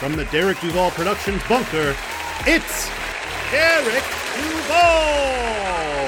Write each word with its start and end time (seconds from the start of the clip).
from 0.00 0.16
the 0.16 0.24
Derek 0.26 0.58
Duval 0.60 0.90
Productions 0.92 1.42
bunker, 1.46 1.94
it's 2.46 2.88
Derek 3.50 4.02
Duval! 4.34 6.06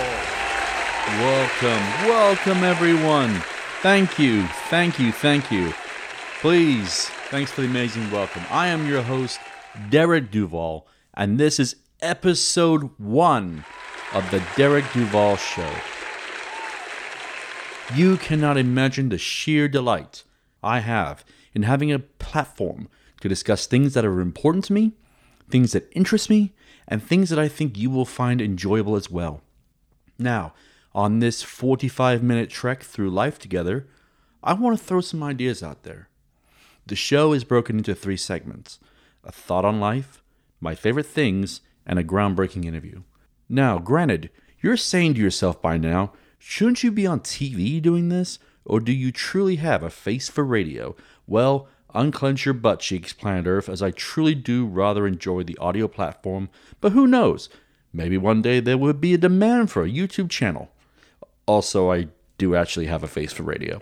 Welcome, 1.20 2.08
welcome 2.08 2.64
everyone. 2.64 3.42
Thank 3.82 4.18
you, 4.18 4.46
thank 4.70 4.98
you, 4.98 5.12
thank 5.12 5.52
you. 5.52 5.74
Please, 6.40 7.10
thanks 7.28 7.52
for 7.52 7.60
the 7.60 7.66
amazing 7.66 8.10
welcome. 8.10 8.42
I 8.50 8.68
am 8.68 8.88
your 8.88 9.02
host, 9.02 9.38
Derek 9.90 10.30
Duval, 10.30 10.88
and 11.12 11.38
this 11.38 11.60
is 11.60 11.76
episode 12.00 12.88
one 12.98 13.62
of 14.14 14.30
the 14.30 14.42
Derek 14.56 14.90
Duval 14.94 15.36
Show. 15.36 15.70
You 17.94 18.16
cannot 18.16 18.56
imagine 18.56 19.10
the 19.10 19.18
sheer 19.18 19.68
delight 19.68 20.24
I 20.62 20.78
have 20.80 21.26
in 21.52 21.64
having 21.64 21.92
a 21.92 21.98
platform 21.98 22.88
to 23.22 23.28
discuss 23.28 23.66
things 23.66 23.94
that 23.94 24.04
are 24.04 24.20
important 24.20 24.64
to 24.64 24.72
me, 24.72 24.92
things 25.48 25.70
that 25.72 25.88
interest 25.92 26.28
me, 26.28 26.52
and 26.88 27.00
things 27.00 27.30
that 27.30 27.38
I 27.38 27.46
think 27.46 27.78
you 27.78 27.88
will 27.88 28.04
find 28.04 28.42
enjoyable 28.42 28.96
as 28.96 29.10
well. 29.10 29.42
Now, 30.18 30.54
on 30.92 31.20
this 31.20 31.40
45 31.40 32.20
minute 32.20 32.50
trek 32.50 32.82
through 32.82 33.10
life 33.10 33.38
together, 33.38 33.86
I 34.42 34.54
want 34.54 34.76
to 34.76 34.84
throw 34.84 35.00
some 35.00 35.22
ideas 35.22 35.62
out 35.62 35.84
there. 35.84 36.08
The 36.84 36.96
show 36.96 37.32
is 37.32 37.44
broken 37.44 37.78
into 37.78 37.94
three 37.94 38.16
segments 38.16 38.80
a 39.22 39.30
thought 39.30 39.64
on 39.64 39.78
life, 39.78 40.20
my 40.60 40.74
favorite 40.74 41.06
things, 41.06 41.60
and 41.86 42.00
a 42.00 42.04
groundbreaking 42.04 42.64
interview. 42.64 43.02
Now, 43.48 43.78
granted, 43.78 44.30
you're 44.60 44.76
saying 44.76 45.14
to 45.14 45.20
yourself 45.20 45.62
by 45.62 45.76
now, 45.76 46.12
shouldn't 46.40 46.82
you 46.82 46.90
be 46.90 47.06
on 47.06 47.20
TV 47.20 47.80
doing 47.80 48.08
this? 48.08 48.40
Or 48.64 48.80
do 48.80 48.92
you 48.92 49.12
truly 49.12 49.56
have 49.56 49.84
a 49.84 49.90
face 49.90 50.28
for 50.28 50.44
radio? 50.44 50.96
Well, 51.28 51.68
unclench 51.94 52.44
your 52.44 52.54
butt 52.54 52.80
cheeks, 52.80 53.12
planet 53.12 53.46
Earth, 53.46 53.68
as 53.68 53.82
I 53.82 53.90
truly 53.90 54.34
do 54.34 54.66
rather 54.66 55.06
enjoy 55.06 55.42
the 55.42 55.58
audio 55.58 55.88
platform, 55.88 56.48
but 56.80 56.92
who 56.92 57.06
knows? 57.06 57.48
Maybe 57.92 58.16
one 58.16 58.42
day 58.42 58.60
there 58.60 58.78
will 58.78 58.92
be 58.94 59.14
a 59.14 59.18
demand 59.18 59.70
for 59.70 59.82
a 59.82 59.90
YouTube 59.90 60.30
channel. 60.30 60.70
Also, 61.46 61.90
I 61.90 62.08
do 62.38 62.56
actually 62.56 62.86
have 62.86 63.02
a 63.02 63.08
face 63.08 63.32
for 63.32 63.42
radio. 63.42 63.78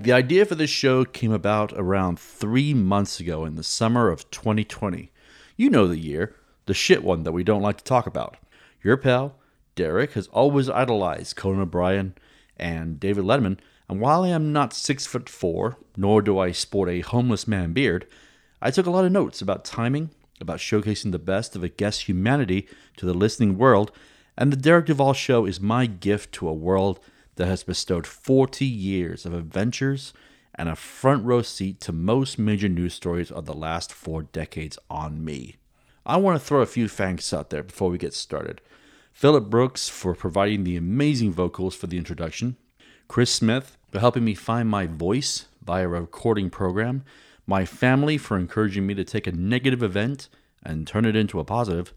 the 0.00 0.12
idea 0.12 0.44
for 0.44 0.54
this 0.54 0.70
show 0.70 1.04
came 1.04 1.32
about 1.32 1.72
around 1.74 2.18
three 2.18 2.72
months 2.74 3.20
ago 3.20 3.44
in 3.44 3.56
the 3.56 3.62
summer 3.62 4.08
of 4.08 4.30
2020. 4.30 5.10
You 5.56 5.70
know 5.70 5.86
the 5.86 5.98
year, 5.98 6.34
the 6.66 6.74
shit 6.74 7.02
one 7.02 7.24
that 7.24 7.32
we 7.32 7.44
don't 7.44 7.62
like 7.62 7.78
to 7.78 7.84
talk 7.84 8.06
about. 8.06 8.36
Your 8.82 8.96
pal, 8.96 9.36
Derek, 9.74 10.12
has 10.12 10.28
always 10.28 10.68
idolized 10.68 11.36
Conan 11.36 11.62
O'Brien 11.62 12.14
and 12.62 13.00
David 13.00 13.24
Letterman, 13.24 13.58
and 13.88 14.00
while 14.00 14.22
I 14.22 14.28
am 14.28 14.52
not 14.52 14.72
six 14.72 15.04
foot 15.04 15.28
four, 15.28 15.78
nor 15.96 16.22
do 16.22 16.38
I 16.38 16.52
sport 16.52 16.88
a 16.88 17.00
homeless 17.00 17.48
man 17.48 17.72
beard, 17.72 18.06
I 18.62 18.70
took 18.70 18.86
a 18.86 18.90
lot 18.90 19.04
of 19.04 19.10
notes 19.10 19.42
about 19.42 19.64
timing, 19.64 20.10
about 20.40 20.58
showcasing 20.58 21.10
the 21.10 21.18
best 21.18 21.56
of 21.56 21.64
a 21.64 21.68
guest's 21.68 22.02
humanity 22.02 22.68
to 22.96 23.04
the 23.04 23.14
listening 23.14 23.58
world, 23.58 23.90
and 24.38 24.52
the 24.52 24.56
Derek 24.56 24.86
Duval 24.86 25.12
Show 25.12 25.44
is 25.44 25.60
my 25.60 25.86
gift 25.86 26.32
to 26.34 26.48
a 26.48 26.54
world 26.54 27.00
that 27.34 27.48
has 27.48 27.64
bestowed 27.64 28.06
40 28.06 28.64
years 28.64 29.26
of 29.26 29.34
adventures 29.34 30.12
and 30.54 30.68
a 30.68 30.76
front 30.76 31.24
row 31.24 31.42
seat 31.42 31.80
to 31.80 31.92
most 31.92 32.38
major 32.38 32.68
news 32.68 32.94
stories 32.94 33.32
of 33.32 33.46
the 33.46 33.54
last 33.54 33.92
four 33.92 34.22
decades 34.22 34.78
on 34.88 35.24
me. 35.24 35.56
I 36.06 36.16
want 36.16 36.38
to 36.38 36.44
throw 36.44 36.60
a 36.60 36.66
few 36.66 36.88
thanks 36.88 37.32
out 37.32 37.50
there 37.50 37.62
before 37.62 37.90
we 37.90 37.98
get 37.98 38.14
started. 38.14 38.60
Philip 39.12 39.50
Brooks 39.50 39.88
for 39.88 40.14
providing 40.14 40.64
the 40.64 40.76
amazing 40.76 41.32
vocals 41.32 41.76
for 41.76 41.86
the 41.86 41.98
introduction, 41.98 42.56
Chris 43.08 43.30
Smith 43.30 43.76
for 43.90 44.00
helping 44.00 44.24
me 44.24 44.34
find 44.34 44.68
my 44.68 44.86
voice 44.86 45.46
via 45.62 45.84
a 45.84 45.88
recording 45.88 46.48
program, 46.48 47.04
my 47.46 47.64
family 47.64 48.16
for 48.16 48.38
encouraging 48.38 48.86
me 48.86 48.94
to 48.94 49.04
take 49.04 49.26
a 49.26 49.32
negative 49.32 49.82
event 49.82 50.28
and 50.64 50.86
turn 50.86 51.04
it 51.04 51.14
into 51.14 51.38
a 51.38 51.44
positive, 51.44 51.92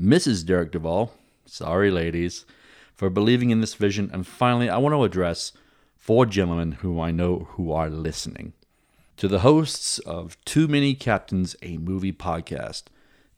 Mrs. 0.00 0.44
Derek 0.46 0.72
Duval, 0.72 1.12
sorry 1.44 1.90
ladies, 1.90 2.46
for 2.94 3.10
believing 3.10 3.50
in 3.50 3.60
this 3.60 3.74
vision, 3.74 4.10
and 4.12 4.26
finally, 4.26 4.70
I 4.70 4.78
want 4.78 4.94
to 4.94 5.04
address 5.04 5.52
four 5.94 6.24
gentlemen 6.24 6.72
who 6.72 6.98
I 7.00 7.10
know 7.10 7.48
who 7.52 7.70
are 7.70 7.90
listening. 7.90 8.54
To 9.18 9.28
the 9.28 9.40
hosts 9.40 9.98
of 10.00 10.42
Too 10.44 10.68
Many 10.68 10.94
Captains, 10.94 11.54
a 11.62 11.76
movie 11.76 12.12
podcast, 12.12 12.84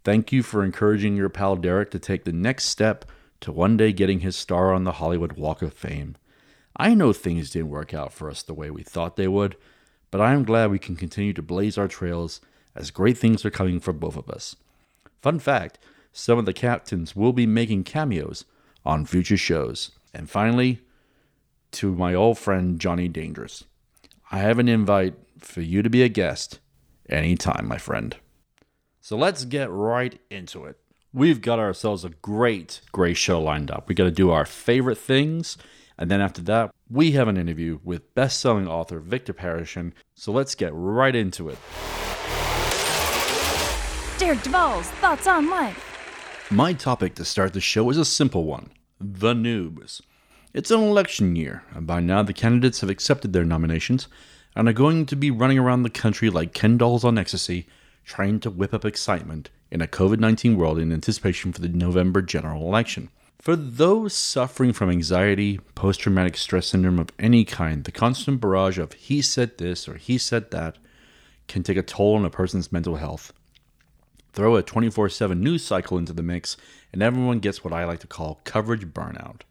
thank 0.08 0.32
you 0.32 0.42
for 0.42 0.64
encouraging 0.64 1.16
your 1.16 1.28
pal 1.28 1.54
Derek 1.54 1.90
to 1.90 1.98
take 1.98 2.24
the 2.24 2.32
next 2.32 2.64
step 2.64 3.04
to 3.40 3.52
one 3.52 3.76
day 3.76 3.92
getting 3.92 4.20
his 4.20 4.36
star 4.36 4.72
on 4.72 4.84
the 4.84 4.92
Hollywood 4.92 5.34
Walk 5.34 5.60
of 5.60 5.74
Fame. 5.74 6.16
I 6.78 6.94
know 6.94 7.12
things 7.12 7.50
didn't 7.50 7.68
work 7.68 7.92
out 7.92 8.14
for 8.14 8.30
us 8.30 8.42
the 8.42 8.54
way 8.54 8.70
we 8.70 8.82
thought 8.82 9.16
they 9.16 9.28
would, 9.28 9.54
but 10.10 10.22
I 10.22 10.32
am 10.32 10.44
glad 10.44 10.70
we 10.70 10.78
can 10.78 10.96
continue 10.96 11.34
to 11.34 11.42
blaze 11.42 11.76
our 11.76 11.88
trails 11.88 12.40
as 12.74 12.90
great 12.90 13.18
things 13.18 13.44
are 13.44 13.50
coming 13.50 13.80
for 13.80 13.92
both 13.92 14.16
of 14.16 14.30
us. 14.30 14.56
Fun 15.20 15.40
fact 15.40 15.78
some 16.10 16.38
of 16.38 16.46
the 16.46 16.54
captains 16.54 17.14
will 17.14 17.34
be 17.34 17.46
making 17.46 17.84
cameos 17.84 18.46
on 18.86 19.04
future 19.04 19.36
shows. 19.36 19.90
And 20.14 20.30
finally, 20.30 20.80
to 21.72 21.94
my 21.94 22.14
old 22.14 22.38
friend 22.38 22.80
Johnny 22.80 23.08
Dangerous, 23.08 23.64
I 24.32 24.38
have 24.38 24.58
an 24.58 24.70
invite 24.70 25.16
for 25.38 25.60
you 25.60 25.82
to 25.82 25.90
be 25.90 26.02
a 26.02 26.08
guest 26.08 26.60
anytime, 27.10 27.68
my 27.68 27.76
friend. 27.76 28.16
So 29.08 29.16
let's 29.16 29.46
get 29.46 29.70
right 29.70 30.20
into 30.28 30.66
it. 30.66 30.76
We've 31.14 31.40
got 31.40 31.58
ourselves 31.58 32.04
a 32.04 32.10
great, 32.10 32.82
great 32.92 33.16
show 33.16 33.40
lined 33.40 33.70
up. 33.70 33.88
We 33.88 33.94
got 33.94 34.04
to 34.04 34.10
do 34.10 34.30
our 34.30 34.44
favorite 34.44 34.98
things. 34.98 35.56
And 35.96 36.10
then 36.10 36.20
after 36.20 36.42
that, 36.42 36.74
we 36.90 37.12
have 37.12 37.26
an 37.26 37.38
interview 37.38 37.78
with 37.82 38.14
best 38.14 38.38
selling 38.38 38.68
author 38.68 38.98
Victor 38.98 39.32
Parachin. 39.32 39.92
So 40.14 40.30
let's 40.30 40.54
get 40.54 40.74
right 40.74 41.16
into 41.16 41.48
it. 41.48 41.56
Derek 44.18 44.42
Duval's 44.42 44.88
Thoughts 45.00 45.26
on 45.26 45.48
Life. 45.48 46.50
My 46.50 46.74
topic 46.74 47.14
to 47.14 47.24
start 47.24 47.54
the 47.54 47.62
show 47.62 47.88
is 47.88 47.96
a 47.96 48.04
simple 48.04 48.44
one 48.44 48.68
the 49.00 49.32
noobs. 49.32 50.02
It's 50.52 50.70
an 50.70 50.82
election 50.82 51.34
year, 51.34 51.64
and 51.74 51.86
by 51.86 52.00
now 52.00 52.22
the 52.22 52.34
candidates 52.34 52.82
have 52.82 52.90
accepted 52.90 53.32
their 53.32 53.46
nominations 53.46 54.06
and 54.54 54.68
are 54.68 54.74
going 54.74 55.06
to 55.06 55.16
be 55.16 55.30
running 55.30 55.58
around 55.58 55.84
the 55.84 55.88
country 55.88 56.28
like 56.28 56.52
Ken 56.52 56.76
dolls 56.76 57.04
on 57.04 57.16
ecstasy, 57.16 57.66
trying 58.08 58.40
to 58.40 58.50
whip 58.50 58.72
up 58.72 58.86
excitement 58.86 59.50
in 59.70 59.82
a 59.82 59.86
COVID 59.86 60.18
19 60.18 60.56
world 60.56 60.78
in 60.78 60.92
anticipation 60.92 61.52
for 61.52 61.60
the 61.60 61.68
November 61.68 62.22
general 62.22 62.62
election. 62.62 63.10
For 63.38 63.54
those 63.54 64.14
suffering 64.14 64.72
from 64.72 64.90
anxiety, 64.90 65.60
post 65.76 66.00
traumatic 66.00 66.36
stress 66.36 66.66
syndrome 66.66 66.98
of 66.98 67.12
any 67.18 67.44
kind, 67.44 67.84
the 67.84 67.92
constant 67.92 68.40
barrage 68.40 68.78
of 68.78 68.94
he 68.94 69.22
said 69.22 69.58
this 69.58 69.86
or 69.86 69.94
he 69.94 70.18
said 70.18 70.50
that 70.50 70.78
can 71.46 71.62
take 71.62 71.76
a 71.76 71.82
toll 71.82 72.16
on 72.16 72.24
a 72.24 72.30
person's 72.30 72.72
mental 72.72 72.96
health. 72.96 73.32
Throw 74.32 74.56
a 74.56 74.62
24 74.62 75.10
7 75.10 75.40
news 75.40 75.64
cycle 75.64 75.98
into 75.98 76.12
the 76.12 76.22
mix, 76.22 76.56
and 76.92 77.02
everyone 77.02 77.38
gets 77.38 77.62
what 77.62 77.72
I 77.74 77.84
like 77.84 78.00
to 78.00 78.06
call 78.06 78.40
coverage 78.44 78.86
burnout. 78.86 79.42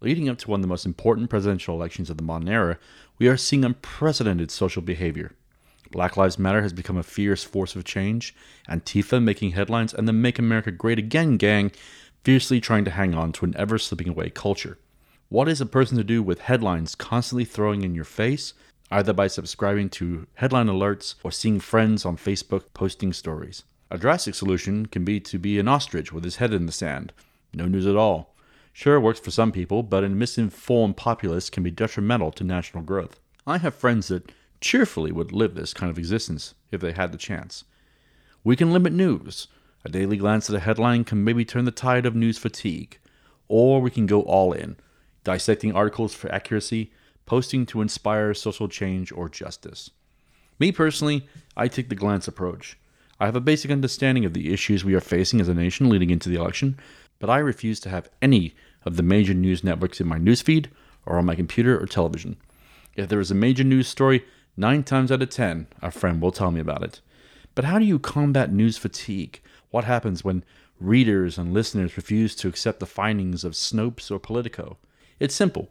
Leading 0.00 0.28
up 0.28 0.38
to 0.38 0.50
one 0.50 0.60
of 0.60 0.62
the 0.62 0.68
most 0.68 0.86
important 0.86 1.30
presidential 1.30 1.74
elections 1.74 2.10
of 2.10 2.16
the 2.16 2.22
modern 2.22 2.48
era, 2.48 2.78
we 3.18 3.28
are 3.28 3.36
seeing 3.36 3.64
unprecedented 3.64 4.50
social 4.50 4.82
behavior. 4.82 5.32
Black 5.90 6.16
Lives 6.16 6.38
Matter 6.38 6.62
has 6.62 6.72
become 6.72 6.96
a 6.96 7.02
fierce 7.02 7.44
force 7.44 7.74
of 7.74 7.84
change, 7.84 8.34
Antifa 8.68 9.22
making 9.22 9.52
headlines, 9.52 9.94
and 9.94 10.06
the 10.06 10.12
Make 10.12 10.38
America 10.38 10.70
Great 10.70 10.98
Again 10.98 11.36
gang 11.36 11.72
fiercely 12.24 12.60
trying 12.60 12.84
to 12.84 12.90
hang 12.90 13.14
on 13.14 13.32
to 13.32 13.44
an 13.44 13.54
ever 13.56 13.78
slipping 13.78 14.08
away 14.08 14.30
culture. 14.30 14.78
What 15.30 15.48
is 15.48 15.60
a 15.60 15.66
person 15.66 15.96
to 15.96 16.04
do 16.04 16.22
with 16.22 16.40
headlines 16.40 16.94
constantly 16.94 17.44
throwing 17.44 17.82
in 17.82 17.94
your 17.94 18.04
face, 18.04 18.54
either 18.90 19.12
by 19.12 19.26
subscribing 19.26 19.88
to 19.90 20.26
headline 20.34 20.66
alerts 20.66 21.14
or 21.22 21.30
seeing 21.30 21.60
friends 21.60 22.04
on 22.04 22.16
Facebook 22.16 22.64
posting 22.74 23.12
stories? 23.12 23.64
A 23.90 23.98
drastic 23.98 24.34
solution 24.34 24.86
can 24.86 25.04
be 25.04 25.20
to 25.20 25.38
be 25.38 25.58
an 25.58 25.68
ostrich 25.68 26.12
with 26.12 26.24
his 26.24 26.36
head 26.36 26.52
in 26.52 26.66
the 26.66 26.72
sand. 26.72 27.12
No 27.54 27.66
news 27.66 27.86
at 27.86 27.96
all. 27.96 28.34
Sure, 28.72 28.96
it 28.96 29.00
works 29.00 29.20
for 29.20 29.30
some 29.30 29.50
people, 29.50 29.82
but 29.82 30.04
a 30.04 30.08
misinformed 30.08 30.96
populace 30.96 31.50
can 31.50 31.62
be 31.62 31.70
detrimental 31.70 32.30
to 32.32 32.44
national 32.44 32.84
growth. 32.84 33.18
I 33.46 33.58
have 33.58 33.74
friends 33.74 34.08
that 34.08 34.30
cheerfully 34.60 35.12
would 35.12 35.32
live 35.32 35.54
this 35.54 35.74
kind 35.74 35.90
of 35.90 35.98
existence 35.98 36.54
if 36.70 36.80
they 36.80 36.92
had 36.92 37.12
the 37.12 37.18
chance. 37.18 37.64
We 38.44 38.56
can 38.56 38.72
limit 38.72 38.92
news. 38.92 39.48
A 39.84 39.88
daily 39.88 40.16
glance 40.16 40.48
at 40.48 40.56
a 40.56 40.60
headline 40.60 41.04
can 41.04 41.24
maybe 41.24 41.44
turn 41.44 41.64
the 41.64 41.70
tide 41.70 42.06
of 42.06 42.14
news 42.14 42.38
fatigue. 42.38 42.98
Or 43.48 43.80
we 43.80 43.90
can 43.90 44.06
go 44.06 44.22
all 44.22 44.52
in, 44.52 44.76
dissecting 45.24 45.74
articles 45.74 46.14
for 46.14 46.32
accuracy, 46.32 46.92
posting 47.26 47.66
to 47.66 47.80
inspire 47.80 48.34
social 48.34 48.68
change 48.68 49.12
or 49.12 49.28
justice. 49.28 49.90
Me 50.58 50.72
personally, 50.72 51.26
I 51.56 51.68
take 51.68 51.88
the 51.88 51.94
glance 51.94 52.26
approach. 52.26 52.78
I 53.20 53.26
have 53.26 53.36
a 53.36 53.40
basic 53.40 53.70
understanding 53.70 54.24
of 54.24 54.32
the 54.32 54.52
issues 54.52 54.84
we 54.84 54.94
are 54.94 55.00
facing 55.00 55.40
as 55.40 55.48
a 55.48 55.54
nation 55.54 55.88
leading 55.88 56.10
into 56.10 56.28
the 56.28 56.36
election, 56.36 56.78
but 57.18 57.30
I 57.30 57.38
refuse 57.38 57.80
to 57.80 57.90
have 57.90 58.08
any 58.22 58.54
of 58.84 58.96
the 58.96 59.02
major 59.02 59.34
news 59.34 59.64
networks 59.64 60.00
in 60.00 60.06
my 60.06 60.18
newsfeed 60.18 60.66
or 61.04 61.18
on 61.18 61.24
my 61.24 61.34
computer 61.34 61.80
or 61.80 61.86
television. 61.86 62.36
If 62.96 63.08
there 63.08 63.20
is 63.20 63.30
a 63.30 63.34
major 63.34 63.64
news 63.64 63.88
story, 63.88 64.24
nine 64.58 64.82
times 64.82 65.12
out 65.12 65.22
of 65.22 65.30
ten, 65.30 65.68
a 65.80 65.90
friend 65.90 66.20
will 66.20 66.32
tell 66.32 66.50
me 66.50 66.60
about 66.60 66.82
it. 66.82 67.00
But 67.54 67.64
how 67.64 67.78
do 67.78 67.84
you 67.84 67.98
combat 67.98 68.52
news 68.52 68.76
fatigue? 68.76 69.40
What 69.70 69.84
happens 69.84 70.24
when 70.24 70.44
readers 70.80 71.38
and 71.38 71.54
listeners 71.54 71.96
refuse 71.96 72.34
to 72.36 72.48
accept 72.48 72.80
the 72.80 72.86
findings 72.86 73.44
of 73.44 73.52
Snopes 73.52 74.10
or 74.10 74.18
Politico? 74.18 74.76
It's 75.18 75.34
simple. 75.34 75.68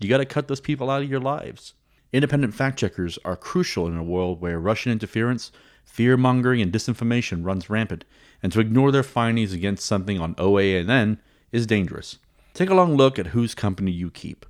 You 0.00 0.08
got 0.08 0.18
to 0.18 0.24
cut 0.24 0.48
those 0.48 0.60
people 0.60 0.90
out 0.90 1.02
of 1.02 1.10
your 1.10 1.20
lives. 1.20 1.74
Independent 2.12 2.54
fact 2.54 2.78
checkers 2.78 3.18
are 3.24 3.36
crucial 3.36 3.86
in 3.86 3.96
a 3.96 4.02
world 4.02 4.40
where 4.40 4.58
Russian 4.58 4.92
interference, 4.92 5.50
fear 5.84 6.16
mongering, 6.16 6.62
and 6.62 6.72
disinformation 6.72 7.44
runs 7.44 7.68
rampant, 7.68 8.04
and 8.42 8.52
to 8.52 8.60
ignore 8.60 8.92
their 8.92 9.02
findings 9.02 9.52
against 9.52 9.84
something 9.84 10.18
on 10.18 10.34
OANN 10.36 11.18
is 11.50 11.66
dangerous. 11.66 12.18
Take 12.54 12.70
a 12.70 12.74
long 12.74 12.96
look 12.96 13.18
at 13.18 13.28
whose 13.28 13.54
company 13.54 13.90
you 13.90 14.10
keep. 14.10 14.46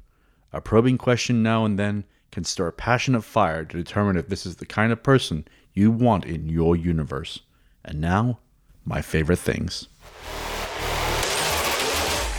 A 0.52 0.60
probing 0.60 0.98
question 0.98 1.42
now 1.42 1.64
and 1.64 1.78
then 1.78 2.04
can 2.30 2.44
stir 2.44 2.68
a 2.68 2.72
passionate 2.72 3.22
fire 3.22 3.64
to 3.64 3.76
determine 3.76 4.16
if 4.16 4.28
this 4.28 4.46
is 4.46 4.56
the 4.56 4.66
kind 4.66 4.92
of 4.92 5.02
person 5.02 5.46
you 5.72 5.90
want 5.90 6.24
in 6.24 6.48
your 6.48 6.76
universe. 6.76 7.40
And 7.84 8.00
now, 8.00 8.38
my 8.84 9.02
favorite 9.02 9.38
things. 9.38 9.88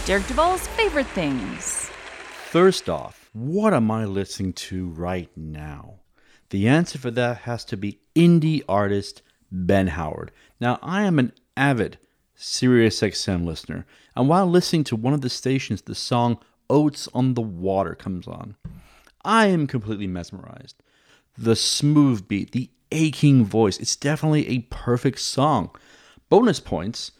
Derek 0.05 0.25
Duvall's 0.27 0.67
favorite 0.67 1.07
things. 1.07 1.89
First 2.49 2.89
off, 2.89 3.29
what 3.33 3.73
am 3.73 3.91
I 3.91 4.05
listening 4.05 4.53
to 4.53 4.87
right 4.89 5.29
now? 5.35 5.99
The 6.49 6.67
answer 6.67 6.97
for 6.97 7.11
that 7.11 7.39
has 7.39 7.63
to 7.65 7.77
be 7.77 7.99
indie 8.15 8.63
artist 8.67 9.21
Ben 9.51 9.87
Howard. 9.87 10.31
Now, 10.59 10.79
I 10.81 11.03
am 11.03 11.19
an 11.19 11.33
avid 11.55 11.99
SiriusXM 12.37 13.45
listener, 13.45 13.85
and 14.15 14.27
while 14.27 14.47
listening 14.47 14.83
to 14.85 14.95
one 14.95 15.13
of 15.13 15.21
the 15.21 15.29
stations, 15.29 15.83
the 15.83 15.93
song 15.93 16.39
Oats 16.69 17.07
in 17.13 17.35
the 17.35 17.41
Water 17.41 17.93
comes 17.95 18.27
on. 18.27 18.55
I 19.23 19.47
am 19.47 19.67
completely 19.67 20.07
mesmerized. 20.07 20.81
The 21.37 21.55
smooth 21.55 22.27
beat, 22.27 22.51
the 22.51 22.69
aching 22.91 23.45
voice, 23.45 23.79
it's 23.79 23.95
definitely 23.95 24.47
a 24.49 24.59
perfect 24.69 25.19
song. 25.19 25.71
Bonus 26.29 26.59
points 26.59 27.11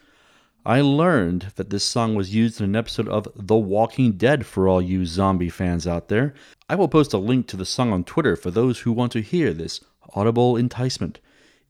I 0.64 0.82
learned 0.82 1.52
that 1.56 1.70
this 1.70 1.84
song 1.84 2.14
was 2.14 2.34
used 2.34 2.60
in 2.60 2.66
an 2.66 2.76
episode 2.76 3.08
of 3.08 3.26
The 3.34 3.56
Walking 3.56 4.12
Dead 4.12 4.44
for 4.44 4.68
all 4.68 4.82
you 4.82 5.06
zombie 5.06 5.48
fans 5.48 5.86
out 5.86 6.08
there. 6.08 6.34
I 6.68 6.74
will 6.74 6.86
post 6.86 7.14
a 7.14 7.18
link 7.18 7.46
to 7.48 7.56
the 7.56 7.64
song 7.64 7.94
on 7.94 8.04
Twitter 8.04 8.36
for 8.36 8.50
those 8.50 8.80
who 8.80 8.92
want 8.92 9.12
to 9.12 9.22
hear 9.22 9.54
this 9.54 9.80
audible 10.14 10.56
enticement. 10.56 11.18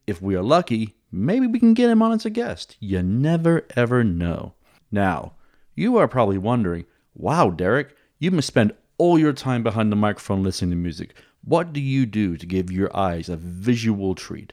If 0.09 0.21
we 0.21 0.35
are 0.35 0.43
lucky, 0.43 0.97
maybe 1.13 1.47
we 1.47 1.61
can 1.61 1.73
get 1.73 1.89
him 1.89 2.03
on 2.03 2.11
as 2.11 2.27
a 2.27 2.31
guest. 2.31 2.77
You 2.81 3.01
never 3.01 3.65
ever 3.77 4.03
know. 4.03 4.55
Now, 4.91 5.35
you 5.77 5.97
are 5.97 6.09
probably 6.09 6.39
wondering, 6.39 6.85
wow, 7.15 7.51
Derek, 7.51 7.95
you 8.19 8.33
must 8.33 8.49
spend 8.49 8.75
all 9.01 9.19
your 9.19 9.33
time 9.33 9.63
behind 9.63 9.91
the 9.91 9.97
microphone 9.97 10.43
listening 10.43 10.73
to 10.73 10.77
music. 10.77 11.15
What 11.43 11.73
do 11.73 11.81
you 11.81 12.05
do 12.05 12.37
to 12.37 12.45
give 12.45 12.71
your 12.71 12.95
eyes 12.95 13.31
a 13.31 13.37
visual 13.39 14.15
treat? 14.15 14.53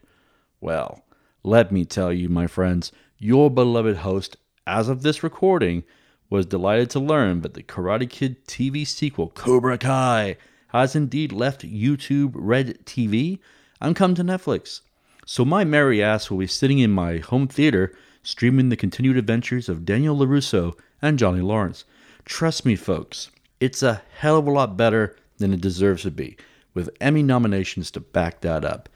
Well, 0.61 1.03
let 1.43 1.69
me 1.69 1.83
tell 1.83 2.13
you, 2.13 2.29
my 2.29 2.47
friends, 2.47 2.93
your 3.17 3.51
beloved 3.51 3.97
host, 3.97 4.37
as 4.65 4.87
of 4.87 5.01
this 5.01 5.21
recording, 5.21 5.83
was 6.29 6.45
delighted 6.45 6.89
to 6.91 6.99
learn 7.01 7.41
that 7.41 7.55
the 7.55 7.61
Karate 7.61 8.09
Kid 8.09 8.47
TV 8.47 8.87
sequel, 8.87 9.31
Cobra 9.35 9.77
Kai, 9.77 10.37
has 10.69 10.95
indeed 10.95 11.33
left 11.33 11.69
YouTube 11.69 12.31
Red 12.33 12.85
TV 12.85 13.39
and 13.81 13.97
come 13.97 14.15
to 14.15 14.23
Netflix. 14.23 14.79
So 15.25 15.43
my 15.43 15.65
merry 15.65 16.01
ass 16.01 16.31
will 16.31 16.37
be 16.37 16.47
sitting 16.47 16.79
in 16.79 16.91
my 16.91 17.17
home 17.17 17.49
theater 17.49 17.93
streaming 18.23 18.69
the 18.69 18.77
continued 18.77 19.17
adventures 19.17 19.67
of 19.67 19.83
Daniel 19.83 20.15
LaRusso 20.15 20.73
and 21.01 21.19
Johnny 21.19 21.41
Lawrence. 21.41 21.83
Trust 22.23 22.65
me, 22.65 22.77
folks, 22.77 23.29
it's 23.59 23.83
a 23.83 24.01
hell 24.17 24.37
of 24.37 24.47
a 24.47 24.51
lot 24.51 24.77
better 24.77 25.15
than 25.37 25.53
it 25.53 25.61
deserves 25.61 26.03
to 26.03 26.11
be, 26.11 26.37
with 26.73 26.89
Emmy 27.01 27.23
nominations 27.23 27.91
to 27.91 27.99
back 27.99 28.41
that 28.41 28.63
up. 28.63 28.89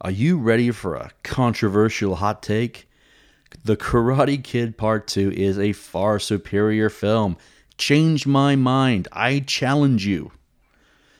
Are 0.00 0.10
you 0.10 0.38
ready 0.38 0.70
for 0.70 0.96
a 0.96 1.10
controversial 1.22 2.16
hot 2.16 2.42
take? 2.42 2.88
The 3.64 3.76
Karate 3.76 4.42
Kid 4.42 4.76
Part 4.76 5.06
2 5.06 5.32
is 5.32 5.58
a 5.58 5.72
far 5.72 6.18
superior 6.18 6.90
film. 6.90 7.36
Change 7.78 8.26
my 8.26 8.56
mind. 8.56 9.08
I 9.12 9.40
challenge 9.40 10.06
you. 10.06 10.32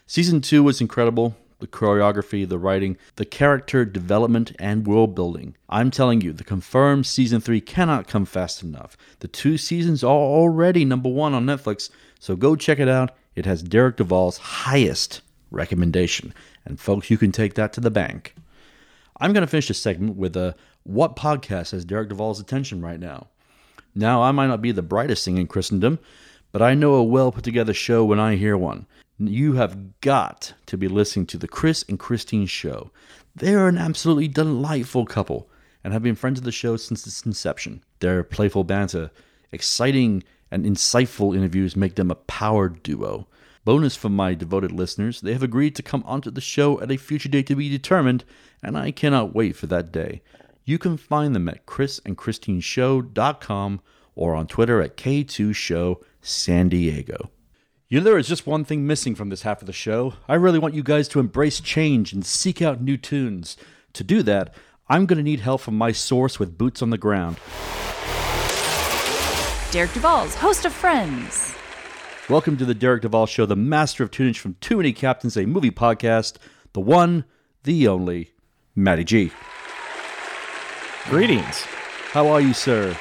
Season 0.06 0.40
2 0.40 0.62
was 0.62 0.80
incredible. 0.80 1.36
The 1.64 1.70
choreography, 1.70 2.46
the 2.46 2.58
writing, 2.58 2.98
the 3.16 3.24
character 3.24 3.86
development, 3.86 4.52
and 4.58 4.86
world 4.86 5.14
building. 5.14 5.56
I'm 5.70 5.90
telling 5.90 6.20
you, 6.20 6.34
the 6.34 6.44
confirmed 6.44 7.06
season 7.06 7.40
3 7.40 7.62
cannot 7.62 8.06
come 8.06 8.26
fast 8.26 8.62
enough. 8.62 8.98
The 9.20 9.28
two 9.28 9.56
seasons 9.56 10.04
are 10.04 10.10
already 10.10 10.84
number 10.84 11.08
one 11.08 11.32
on 11.32 11.46
Netflix, 11.46 11.88
so 12.20 12.36
go 12.36 12.54
check 12.54 12.78
it 12.78 12.86
out. 12.86 13.12
It 13.34 13.46
has 13.46 13.62
Derek 13.62 13.96
Duvall's 13.96 14.36
highest 14.36 15.22
recommendation. 15.50 16.34
And 16.66 16.78
folks, 16.78 17.08
you 17.08 17.16
can 17.16 17.32
take 17.32 17.54
that 17.54 17.72
to 17.72 17.80
the 17.80 17.90
bank. 17.90 18.34
I'm 19.18 19.32
going 19.32 19.40
to 19.40 19.46
finish 19.46 19.68
this 19.68 19.80
segment 19.80 20.18
with 20.18 20.36
a 20.36 20.54
what 20.82 21.16
podcast 21.16 21.70
has 21.70 21.86
Derek 21.86 22.10
Duvall's 22.10 22.40
attention 22.40 22.82
right 22.82 23.00
now? 23.00 23.28
Now, 23.94 24.22
I 24.22 24.32
might 24.32 24.48
not 24.48 24.60
be 24.60 24.72
the 24.72 24.82
brightest 24.82 25.24
thing 25.24 25.38
in 25.38 25.46
Christendom, 25.46 25.98
but 26.52 26.60
I 26.60 26.74
know 26.74 26.92
a 26.96 27.02
well 27.02 27.32
put 27.32 27.42
together 27.42 27.72
show 27.72 28.04
when 28.04 28.20
I 28.20 28.36
hear 28.36 28.54
one. 28.54 28.84
You 29.18 29.52
have 29.52 30.00
got 30.00 30.54
to 30.66 30.76
be 30.76 30.88
listening 30.88 31.26
to 31.26 31.38
the 31.38 31.46
Chris 31.46 31.84
and 31.88 32.00
Christine 32.00 32.46
show. 32.46 32.90
They 33.36 33.54
are 33.54 33.68
an 33.68 33.78
absolutely 33.78 34.26
delightful 34.26 35.06
couple 35.06 35.48
and 35.84 35.92
have 35.92 36.02
been 36.02 36.16
friends 36.16 36.40
of 36.40 36.44
the 36.44 36.50
show 36.50 36.76
since 36.76 37.06
its 37.06 37.24
inception. 37.24 37.84
Their 38.00 38.24
playful 38.24 38.64
banter, 38.64 39.12
exciting 39.52 40.24
and 40.50 40.64
insightful 40.64 41.36
interviews 41.36 41.76
make 41.76 41.94
them 41.94 42.10
a 42.10 42.16
power 42.16 42.68
duo. 42.68 43.28
Bonus 43.64 43.94
for 43.94 44.08
my 44.08 44.34
devoted 44.34 44.72
listeners, 44.72 45.20
they 45.20 45.32
have 45.32 45.44
agreed 45.44 45.76
to 45.76 45.82
come 45.82 46.02
onto 46.06 46.32
the 46.32 46.40
show 46.40 46.80
at 46.80 46.90
a 46.90 46.96
future 46.96 47.28
date 47.28 47.46
to 47.46 47.54
be 47.54 47.68
determined, 47.68 48.24
and 48.62 48.76
I 48.76 48.90
cannot 48.90 49.32
wait 49.34 49.54
for 49.54 49.68
that 49.68 49.92
day. 49.92 50.22
You 50.64 50.78
can 50.78 50.96
find 50.96 51.36
them 51.36 51.48
at 51.48 51.66
chrisandchristineshow.com 51.66 53.80
or 54.16 54.34
on 54.34 54.48
Twitter 54.48 54.82
at 54.82 54.96
K2Show 54.96 56.02
San 56.20 56.68
Diego. 56.68 57.30
You 57.86 58.00
know, 58.00 58.04
there 58.04 58.16
is 58.16 58.28
just 58.28 58.46
one 58.46 58.64
thing 58.64 58.86
missing 58.86 59.14
from 59.14 59.28
this 59.28 59.42
half 59.42 59.60
of 59.60 59.66
the 59.66 59.72
show. 59.74 60.14
I 60.26 60.36
really 60.36 60.58
want 60.58 60.72
you 60.72 60.82
guys 60.82 61.06
to 61.08 61.20
embrace 61.20 61.60
change 61.60 62.14
and 62.14 62.24
seek 62.24 62.62
out 62.62 62.80
new 62.80 62.96
tunes. 62.96 63.58
To 63.92 64.02
do 64.02 64.22
that, 64.22 64.54
I'm 64.88 65.04
going 65.04 65.18
to 65.18 65.22
need 65.22 65.40
help 65.40 65.60
from 65.60 65.76
my 65.76 65.92
source 65.92 66.38
with 66.38 66.56
boots 66.56 66.80
on 66.80 66.88
the 66.88 66.96
ground. 66.96 67.36
Derek 69.70 69.92
Duvall's 69.92 70.34
host 70.34 70.64
of 70.64 70.72
Friends. 70.72 71.54
Welcome 72.30 72.56
to 72.56 72.64
the 72.64 72.72
Derek 72.72 73.02
Duvall 73.02 73.26
Show, 73.26 73.44
the 73.44 73.54
master 73.54 74.02
of 74.02 74.10
tunage 74.10 74.38
from 74.38 74.56
Too 74.62 74.78
Many 74.78 74.94
Captains, 74.94 75.36
a 75.36 75.44
movie 75.44 75.70
podcast, 75.70 76.36
the 76.72 76.80
one, 76.80 77.26
the 77.64 77.86
only, 77.86 78.32
Matty 78.74 79.04
G. 79.04 79.30
Greetings. 81.10 81.60
How 82.12 82.28
are 82.28 82.40
you, 82.40 82.54
sir? 82.54 82.96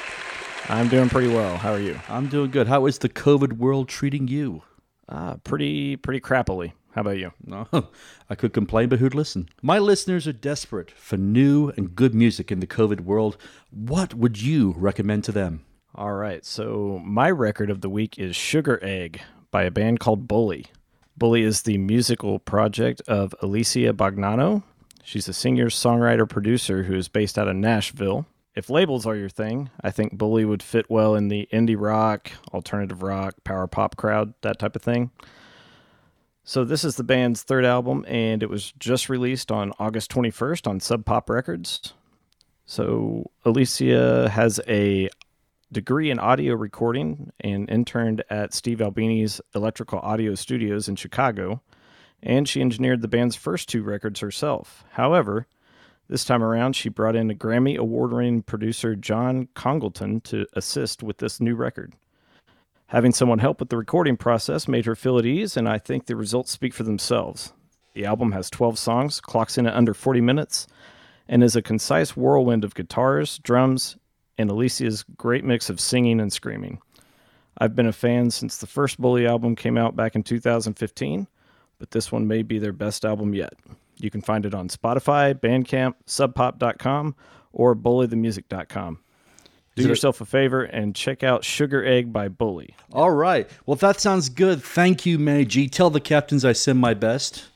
I'm 0.68 0.90
doing 0.90 1.08
pretty 1.08 1.30
well. 1.34 1.56
How 1.56 1.72
are 1.72 1.80
you? 1.80 1.98
I'm 2.10 2.28
doing 2.28 2.52
good. 2.52 2.68
How 2.68 2.86
is 2.86 2.98
the 2.98 3.08
COVID 3.08 3.54
world 3.54 3.88
treating 3.88 4.28
you? 4.28 4.62
Uh, 5.10 5.36
pretty 5.38 5.96
pretty 5.96 6.20
crappily. 6.20 6.74
How 6.92 7.02
about 7.02 7.18
you? 7.18 7.32
No, 7.46 7.68
I 8.30 8.36
could 8.36 8.54
complain, 8.54 8.90
but 8.90 9.00
who'd 9.00 9.16
listen? 9.16 9.50
My 9.62 9.80
listeners 9.80 10.28
are 10.28 10.34
desperate 10.34 10.92
for 10.92 11.18
new 11.18 11.70
and 11.76 11.96
good 11.96 12.14
music 12.14 12.52
in 12.52 12.60
the 12.60 12.68
COVID 12.68 13.02
world. 13.02 13.36
What 13.72 14.14
would 14.14 14.42
you 14.42 14.76
recommend 14.78 15.24
to 15.26 15.32
them? 15.32 15.66
All 15.96 16.14
right. 16.14 16.46
So 16.46 17.02
my 17.04 17.30
record 17.32 17.70
of 17.70 17.82
the 17.82 17.90
week 17.90 18.18
is 18.18 18.36
Sugar 18.36 18.80
Egg 18.84 19.22
by 19.52 19.64
a 19.64 19.72
band 19.72 20.00
called 20.00 20.28
Bully. 20.28 20.68
Bully 21.18 21.44
is 21.44 21.64
the 21.64 21.78
musical 21.78 22.40
project 22.40 23.02
of 23.08 23.36
Alicia 23.42 23.94
Bognanno. 23.94 24.64
She's 25.04 25.28
a 25.28 25.34
singer, 25.34 25.68
songwriter, 25.68 26.28
producer 26.28 26.84
who 26.84 26.96
is 26.96 27.08
based 27.08 27.38
out 27.38 27.48
of 27.48 27.56
Nashville. 27.56 28.26
If 28.56 28.70
labels 28.70 29.06
are 29.06 29.16
your 29.16 29.30
thing, 29.30 29.72
I 29.82 29.90
think 29.90 30.18
Bully 30.18 30.46
would 30.46 30.62
fit 30.62 30.90
well 30.90 31.16
in 31.16 31.28
the 31.28 31.48
indie 31.52 31.80
rock, 31.80 32.32
alternative 32.54 33.02
rock, 33.02 33.36
power 33.44 33.68
pop 33.68 33.96
crowd, 33.96 34.34
that 34.42 34.60
type 34.60 34.76
of 34.76 34.82
thing. 34.84 35.12
So 36.44 36.64
this 36.64 36.84
is 36.84 36.96
the 36.96 37.04
band's 37.04 37.42
third 37.42 37.66
album, 37.66 38.06
and 38.08 38.44
it 38.44 38.50
was 38.50 38.74
just 38.78 39.10
released 39.10 39.52
on 39.52 39.72
August 39.80 40.12
21st 40.12 40.68
on 40.68 40.80
Sub 40.82 41.06
Pop 41.06 41.30
Records. 41.30 41.94
So 42.66 43.32
Alicia 43.44 44.30
has 44.30 44.60
a 44.68 45.10
degree 45.72 46.12
in 46.12 46.20
audio 46.20 46.54
recording 46.54 47.32
and 47.40 47.70
interned 47.70 48.24
at 48.30 48.54
Steve 48.54 48.82
Albini's 48.82 49.42
Electrical 49.56 50.00
Audio 50.00 50.36
Studios 50.36 50.88
in 50.88 50.96
Chicago, 50.96 51.62
and 52.22 52.48
she 52.48 52.62
engineered 52.62 53.02
the 53.02 53.08
band's 53.08 53.36
first 53.36 53.68
two 53.68 53.82
records 53.82 54.20
herself. 54.20 54.84
However, 54.92 55.48
this 56.14 56.24
time 56.24 56.44
around, 56.44 56.76
she 56.76 56.90
brought 56.90 57.16
in 57.16 57.32
a 57.32 57.34
Grammy 57.34 57.76
award 57.76 58.14
winning 58.14 58.44
producer 58.44 58.96
John 58.96 59.48
Congleton 59.56 60.22
to 60.22 60.46
assist 60.54 61.02
with 61.02 61.18
this 61.18 61.42
new 61.42 61.56
record. 61.56 61.94
Having 62.86 63.14
someone 63.14 63.40
help 63.40 63.60
with 63.60 63.70
the 63.70 63.78
recording 63.78 64.16
process 64.16 64.68
made 64.68 64.86
her 64.86 64.96
feel 64.96 65.18
at 65.18 65.26
ease, 65.26 65.58
and 65.58 65.68
I 65.68 65.80
think 65.80 66.06
the 66.06 66.16
results 66.16 66.52
speak 66.52 66.76
for 66.76 66.84
themselves. 66.84 67.52
The 67.96 68.06
album 68.06 68.32
has 68.34 68.52
12 68.52 68.78
songs, 68.78 69.20
clocks 69.20 69.58
in 69.58 69.66
at 69.66 69.74
under 69.74 69.96
40 69.96 70.22
minutes, 70.22 70.68
and 71.28 71.44
is 71.44 71.56
a 71.56 71.64
concise 71.64 72.16
whirlwind 72.16 72.64
of 72.64 72.76
guitars, 72.76 73.40
drums, 73.40 73.98
and 74.38 74.52
Alicia's 74.52 75.04
great 75.18 75.44
mix 75.44 75.68
of 75.68 75.80
singing 75.80 76.20
and 76.20 76.32
screaming. 76.32 76.80
I've 77.58 77.76
been 77.76 77.88
a 77.88 77.92
fan 77.92 78.30
since 78.30 78.60
the 78.60 78.68
first 78.68 79.02
Bully 79.02 79.26
album 79.26 79.56
came 79.56 79.80
out 79.80 79.96
back 79.96 80.14
in 80.14 80.22
2015, 80.22 81.26
but 81.80 81.90
this 81.90 82.12
one 82.12 82.28
may 82.28 82.44
be 82.44 82.60
their 82.60 82.72
best 82.72 83.04
album 83.04 83.34
yet. 83.34 83.56
You 84.04 84.12
can 84.12 84.22
find 84.22 84.46
it 84.46 84.54
on 84.54 84.68
Spotify, 84.68 85.34
Bandcamp, 85.34 85.94
subpop.com, 86.06 87.16
or 87.54 87.74
bullythemusic.com. 87.74 89.00
Do 89.76 89.88
yourself 89.88 90.22
a 90.22 90.26
favor 90.26 90.64
and 90.64 90.94
check 90.94 91.24
out 91.24 91.44
Sugar 91.44 91.84
Egg 91.84 92.14
by 92.14 92.28
Bully. 92.28 92.76
All 92.92 93.10
right. 93.10 93.50
Well, 93.66 93.74
if 93.74 93.80
that 93.80 94.00
sounds 94.00 94.30
good. 94.30 94.62
Thank 94.62 95.06
you, 95.06 95.18
Manny 95.18 95.46
G. 95.46 95.68
Tell 95.68 95.90
the 95.90 96.00
captains 96.00 96.46
I 96.46 96.52
send 96.52 96.80
my 96.80 96.94
best. 96.94 97.48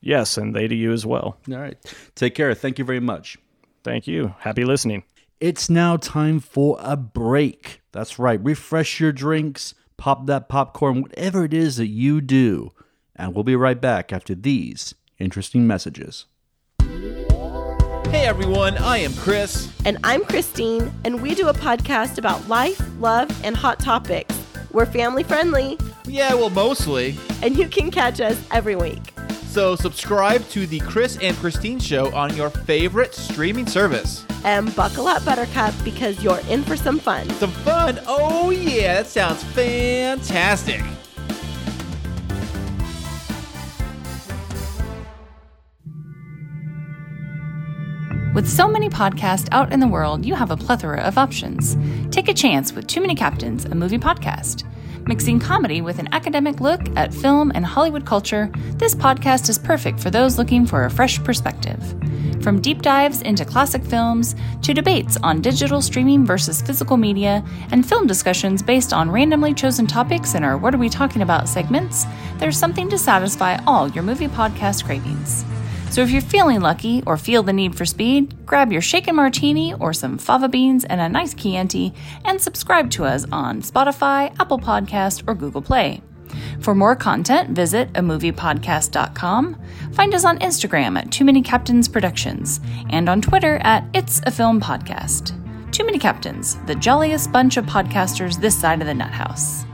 Yes, 0.00 0.38
and 0.38 0.54
they 0.54 0.66
to 0.66 0.74
you 0.74 0.92
as 0.92 1.04
well. 1.04 1.36
All 1.50 1.58
right. 1.58 1.76
Take 2.14 2.34
care. 2.34 2.54
Thank 2.54 2.78
you 2.78 2.84
very 2.84 3.00
much. 3.00 3.36
Thank 3.84 4.06
you. 4.06 4.34
Happy 4.38 4.64
listening. 4.64 5.02
It's 5.40 5.68
now 5.68 5.96
time 5.96 6.40
for 6.40 6.78
a 6.80 6.96
break. 6.96 7.82
That's 7.90 8.18
right. 8.18 8.42
Refresh 8.42 9.00
your 9.00 9.12
drinks, 9.12 9.74
pop 9.96 10.26
that 10.26 10.48
popcorn, 10.48 11.02
whatever 11.02 11.44
it 11.44 11.52
is 11.52 11.76
that 11.76 11.88
you 11.88 12.20
do. 12.20 12.70
And 13.14 13.34
we'll 13.34 13.44
be 13.44 13.56
right 13.56 13.80
back 13.80 14.12
after 14.12 14.34
these 14.34 14.94
interesting 15.22 15.66
messages. 15.66 16.26
Hey 18.10 18.26
everyone, 18.26 18.76
I 18.78 18.98
am 18.98 19.14
Chris. 19.14 19.72
And 19.86 19.96
I'm 20.04 20.24
Christine, 20.24 20.92
and 21.04 21.22
we 21.22 21.34
do 21.34 21.48
a 21.48 21.54
podcast 21.54 22.18
about 22.18 22.46
life, 22.48 22.80
love, 22.98 23.30
and 23.44 23.56
hot 23.56 23.78
topics. 23.80 24.38
We're 24.72 24.84
family 24.86 25.22
friendly, 25.22 25.78
Yeah, 26.06 26.34
well, 26.34 26.50
mostly. 26.50 27.16
and 27.42 27.56
you 27.56 27.68
can 27.68 27.90
catch 27.90 28.20
us 28.20 28.38
every 28.50 28.76
week. 28.76 29.14
So 29.46 29.76
subscribe 29.76 30.46
to 30.50 30.66
the 30.66 30.80
Chris 30.80 31.18
and 31.22 31.36
Christine 31.36 31.78
Show 31.78 32.14
on 32.14 32.34
your 32.36 32.48
favorite 32.50 33.14
streaming 33.14 33.66
service. 33.66 34.24
And 34.44 34.74
buckle 34.74 35.06
up, 35.08 35.24
Buttercup, 35.24 35.74
because 35.84 36.22
you're 36.22 36.40
in 36.48 36.62
for 36.64 36.76
some 36.76 36.98
fun. 36.98 37.28
Some 37.30 37.50
fun? 37.50 37.98
Oh 38.06 38.50
yeah, 38.50 38.94
that 39.02 39.06
sounds 39.08 39.42
fantastic. 39.44 40.82
With 48.34 48.48
so 48.48 48.66
many 48.66 48.88
podcasts 48.88 49.46
out 49.52 49.74
in 49.74 49.80
the 49.80 49.86
world, 49.86 50.24
you 50.24 50.34
have 50.34 50.50
a 50.50 50.56
plethora 50.56 51.02
of 51.02 51.18
options. 51.18 51.76
Take 52.10 52.28
a 52.28 52.34
chance 52.34 52.72
with 52.72 52.86
Too 52.86 53.02
Many 53.02 53.14
Captains, 53.14 53.66
a 53.66 53.74
movie 53.74 53.98
podcast. 53.98 54.64
Mixing 55.06 55.38
comedy 55.38 55.82
with 55.82 55.98
an 55.98 56.08
academic 56.12 56.58
look 56.58 56.80
at 56.96 57.12
film 57.12 57.52
and 57.54 57.66
Hollywood 57.66 58.06
culture, 58.06 58.50
this 58.76 58.94
podcast 58.94 59.50
is 59.50 59.58
perfect 59.58 60.00
for 60.00 60.08
those 60.08 60.38
looking 60.38 60.64
for 60.64 60.86
a 60.86 60.90
fresh 60.90 61.22
perspective. 61.22 61.78
From 62.42 62.62
deep 62.62 62.80
dives 62.80 63.20
into 63.20 63.44
classic 63.44 63.84
films 63.84 64.34
to 64.62 64.72
debates 64.72 65.18
on 65.22 65.42
digital 65.42 65.82
streaming 65.82 66.24
versus 66.24 66.62
physical 66.62 66.96
media 66.96 67.44
and 67.70 67.86
film 67.86 68.06
discussions 68.06 68.62
based 68.62 68.94
on 68.94 69.10
randomly 69.10 69.52
chosen 69.52 69.86
topics 69.86 70.34
in 70.34 70.42
our 70.42 70.56
What 70.56 70.74
Are 70.74 70.78
We 70.78 70.88
Talking 70.88 71.20
About 71.20 71.50
segments, 71.50 72.06
there's 72.38 72.56
something 72.56 72.88
to 72.88 72.96
satisfy 72.96 73.58
all 73.66 73.88
your 73.90 74.04
movie 74.04 74.28
podcast 74.28 74.86
cravings. 74.86 75.44
So 75.92 76.00
if 76.00 76.10
you're 76.10 76.22
feeling 76.22 76.62
lucky 76.62 77.02
or 77.06 77.18
feel 77.18 77.42
the 77.42 77.52
need 77.52 77.74
for 77.74 77.84
speed, 77.84 78.46
grab 78.46 78.72
your 78.72 78.80
shaken 78.80 79.14
martini 79.14 79.74
or 79.74 79.92
some 79.92 80.16
fava 80.16 80.48
beans 80.48 80.86
and 80.86 81.02
a 81.02 81.08
nice 81.08 81.34
Chianti 81.34 81.92
and 82.24 82.40
subscribe 82.40 82.90
to 82.92 83.04
us 83.04 83.26
on 83.30 83.60
Spotify, 83.60 84.34
Apple 84.40 84.58
Podcast, 84.58 85.22
or 85.28 85.34
Google 85.34 85.60
Play. 85.60 86.00
For 86.60 86.74
more 86.74 86.96
content, 86.96 87.50
visit 87.50 87.92
amoviepodcast.com. 87.92 89.58
Find 89.92 90.14
us 90.14 90.24
on 90.24 90.38
Instagram 90.38 90.98
at 90.98 91.12
Too 91.12 91.26
Many 91.26 91.42
Captains 91.42 91.88
Productions 91.88 92.60
and 92.88 93.10
on 93.10 93.20
Twitter 93.20 93.58
at 93.58 93.84
It's 93.92 94.22
a 94.24 94.30
Film 94.30 94.62
Podcast. 94.62 95.38
Too 95.72 95.84
Many 95.84 95.98
Captains, 95.98 96.56
the 96.64 96.74
jolliest 96.74 97.30
bunch 97.32 97.58
of 97.58 97.66
podcasters 97.66 98.40
this 98.40 98.58
side 98.58 98.80
of 98.80 98.86
the 98.86 98.94
nut 98.94 99.10
house. 99.10 99.66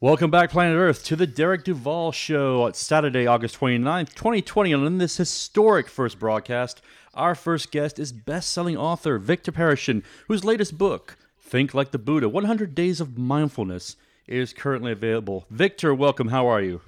Welcome 0.00 0.30
back, 0.30 0.52
Planet 0.52 0.76
Earth, 0.76 1.02
to 1.06 1.16
the 1.16 1.26
Derek 1.26 1.64
Duval 1.64 2.12
Show. 2.12 2.66
It's 2.66 2.78
Saturday, 2.78 3.26
August 3.26 3.58
29th, 3.58 4.14
2020. 4.14 4.72
And 4.72 4.86
in 4.86 4.98
this 4.98 5.16
historic 5.16 5.88
first 5.88 6.20
broadcast, 6.20 6.80
our 7.14 7.34
first 7.34 7.72
guest 7.72 7.98
is 7.98 8.12
best 8.12 8.50
selling 8.50 8.76
author 8.76 9.18
Victor 9.18 9.50
Parachin, 9.50 10.04
whose 10.28 10.44
latest 10.44 10.78
book, 10.78 11.16
Think 11.40 11.74
Like 11.74 11.90
the 11.90 11.98
Buddha 11.98 12.28
100 12.28 12.76
Days 12.76 13.00
of 13.00 13.18
Mindfulness, 13.18 13.96
is 14.28 14.52
currently 14.52 14.92
available. 14.92 15.46
Victor, 15.50 15.92
welcome. 15.92 16.28
How 16.28 16.46
are 16.46 16.62
you? 16.62 16.80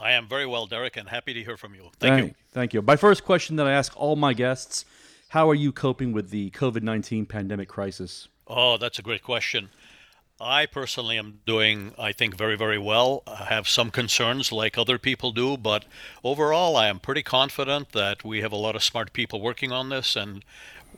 I 0.00 0.10
am 0.10 0.26
very 0.26 0.44
well, 0.44 0.66
Derek, 0.66 0.96
and 0.96 1.08
happy 1.08 1.34
to 1.34 1.44
hear 1.44 1.56
from 1.56 1.72
you. 1.72 1.90
Thank, 2.00 2.26
you. 2.26 2.34
Thank 2.50 2.74
you. 2.74 2.82
My 2.82 2.96
first 2.96 3.22
question 3.22 3.54
that 3.56 3.68
I 3.68 3.72
ask 3.74 3.92
all 3.96 4.16
my 4.16 4.32
guests 4.32 4.84
How 5.28 5.48
are 5.48 5.54
you 5.54 5.70
coping 5.70 6.10
with 6.10 6.30
the 6.30 6.50
COVID 6.50 6.82
19 6.82 7.26
pandemic 7.26 7.68
crisis? 7.68 8.26
Oh, 8.48 8.76
that's 8.76 8.98
a 8.98 9.02
great 9.02 9.22
question. 9.22 9.70
I 10.40 10.66
personally 10.66 11.16
am 11.16 11.40
doing, 11.46 11.94
I 11.98 12.12
think, 12.12 12.36
very, 12.36 12.56
very 12.56 12.78
well. 12.78 13.22
I 13.26 13.44
have 13.44 13.66
some 13.66 13.90
concerns 13.90 14.52
like 14.52 14.76
other 14.76 14.98
people 14.98 15.32
do, 15.32 15.56
but 15.56 15.86
overall, 16.22 16.76
I 16.76 16.88
am 16.88 17.00
pretty 17.00 17.22
confident 17.22 17.92
that 17.92 18.22
we 18.22 18.42
have 18.42 18.52
a 18.52 18.56
lot 18.56 18.76
of 18.76 18.82
smart 18.82 19.14
people 19.14 19.40
working 19.40 19.72
on 19.72 19.88
this 19.88 20.14
and 20.14 20.44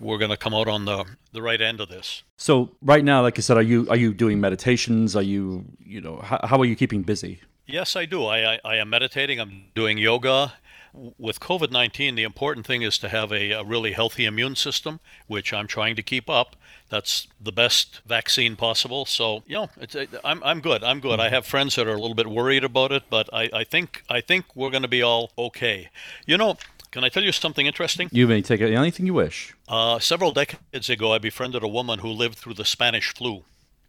we're 0.01 0.19
going 0.19 0.31
to 0.31 0.37
come 0.37 0.55
out 0.55 0.67
on 0.67 0.87
the, 0.87 1.05
the 1.33 1.43
right 1.43 1.61
end 1.61 1.81
of 1.81 1.89
this. 1.89 2.25
So, 2.37 2.71
right 2.83 3.05
now, 3.05 3.23
like 3.23 3.39
I 3.39 3.43
said, 3.43 3.57
are 3.57 3.63
you 3.63 3.89
are 3.89 3.97
you 3.97 4.13
doing 4.13 4.41
meditations? 4.41 5.15
Are 5.15 5.23
you, 5.23 5.65
you 5.85 6.01
know, 6.01 6.19
how, 6.19 6.41
how 6.45 6.61
are 6.61 6.65
you 6.65 6.77
keeping 6.77 7.03
busy? 7.03 7.41
Yes, 7.67 7.97
I 7.97 8.07
do. 8.07 8.25
I, 8.25 8.55
I, 8.55 8.61
I 8.65 8.77
am 8.77 8.91
meditating, 8.91 9.41
I'm 9.41 9.65
doing 9.75 9.99
yoga. 9.99 10.55
With 10.93 11.41
COVID 11.41 11.71
19, 11.71 12.15
the 12.15 12.23
important 12.23 12.67
thing 12.67 12.83
is 12.83 12.99
to 12.99 13.09
have 13.09 13.33
a, 13.33 13.53
a 13.53 13.65
really 13.65 13.93
healthy 13.93 14.25
immune 14.25 14.57
system, 14.57 15.01
which 15.27 15.53
I'm 15.53 15.67
trying 15.67 15.97
to 15.97 16.03
keep 16.03 16.29
up. 16.29 16.57
That's 16.89 17.29
the 17.41 17.53
best 17.53 18.01
vaccine 18.07 18.57
possible. 18.57 19.05
So, 19.05 19.43
you 19.47 19.55
know, 19.55 19.71
it's, 19.77 19.95
I'm, 20.25 20.43
I'm 20.43 20.61
good. 20.61 20.83
I'm 20.83 21.01
good. 21.01 21.21
I 21.21 21.29
have 21.29 21.47
friends 21.47 21.77
that 21.77 21.87
are 21.87 21.95
a 21.95 22.01
little 22.01 22.15
bit 22.15 22.27
worried 22.27 22.65
about 22.65 22.93
it, 22.93 23.05
but 23.11 23.29
I, 23.33 23.51
I 23.53 23.65
think 23.65 24.03
I 24.09 24.21
think 24.21 24.45
we're 24.55 24.71
going 24.71 24.83
to 24.83 24.89
be 24.89 25.03
all 25.03 25.31
okay. 25.37 25.91
You 26.27 26.39
know, 26.39 26.57
can 26.91 27.05
I 27.05 27.11
tell 27.11 27.23
you 27.23 27.33
something 27.33 27.67
interesting? 27.67 28.09
You 28.13 28.27
may 28.27 28.41
take 28.41 28.61
anything 28.61 29.07
you 29.07 29.15
wish. 29.15 29.55
Uh, 29.69 29.99
several 29.99 30.33
decades 30.33 30.89
ago, 30.89 31.13
I 31.13 31.19
befriended 31.19 31.63
a 31.63 31.69
woman 31.69 31.99
who 31.99 32.09
lived 32.09 32.39
through 32.39 32.55
the 32.55 32.65
Spanish 32.65 33.13
flu. 33.15 33.45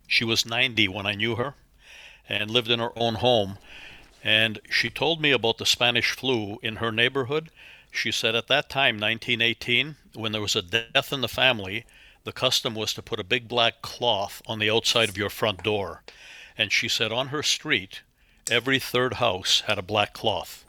She 0.07 0.25
was 0.25 0.45
90 0.45 0.87
when 0.89 1.05
I 1.05 1.13
knew 1.13 1.35
her 1.35 1.55
and 2.27 2.51
lived 2.51 2.69
in 2.69 2.79
her 2.79 2.91
own 2.97 3.15
home. 3.15 3.57
And 4.23 4.59
she 4.69 4.89
told 4.89 5.21
me 5.21 5.31
about 5.31 5.57
the 5.57 5.65
Spanish 5.65 6.11
flu 6.11 6.59
in 6.61 6.77
her 6.77 6.91
neighborhood. 6.91 7.49
She 7.91 8.11
said 8.11 8.35
at 8.35 8.47
that 8.47 8.69
time, 8.69 8.99
1918, 8.99 9.95
when 10.13 10.31
there 10.31 10.41
was 10.41 10.55
a 10.55 10.61
death 10.61 11.13
in 11.13 11.21
the 11.21 11.27
family, 11.27 11.85
the 12.23 12.31
custom 12.31 12.75
was 12.75 12.93
to 12.93 13.01
put 13.01 13.19
a 13.19 13.23
big 13.23 13.47
black 13.47 13.81
cloth 13.81 14.41
on 14.45 14.59
the 14.59 14.69
outside 14.69 15.09
of 15.09 15.17
your 15.17 15.29
front 15.29 15.63
door. 15.63 16.03
And 16.57 16.71
she 16.71 16.89
said 16.89 17.11
on 17.11 17.27
her 17.27 17.41
street, 17.41 18.01
every 18.51 18.79
third 18.79 19.15
house 19.15 19.61
had 19.67 19.79
a 19.79 19.83
black 19.83 20.13
cloth. 20.13 20.65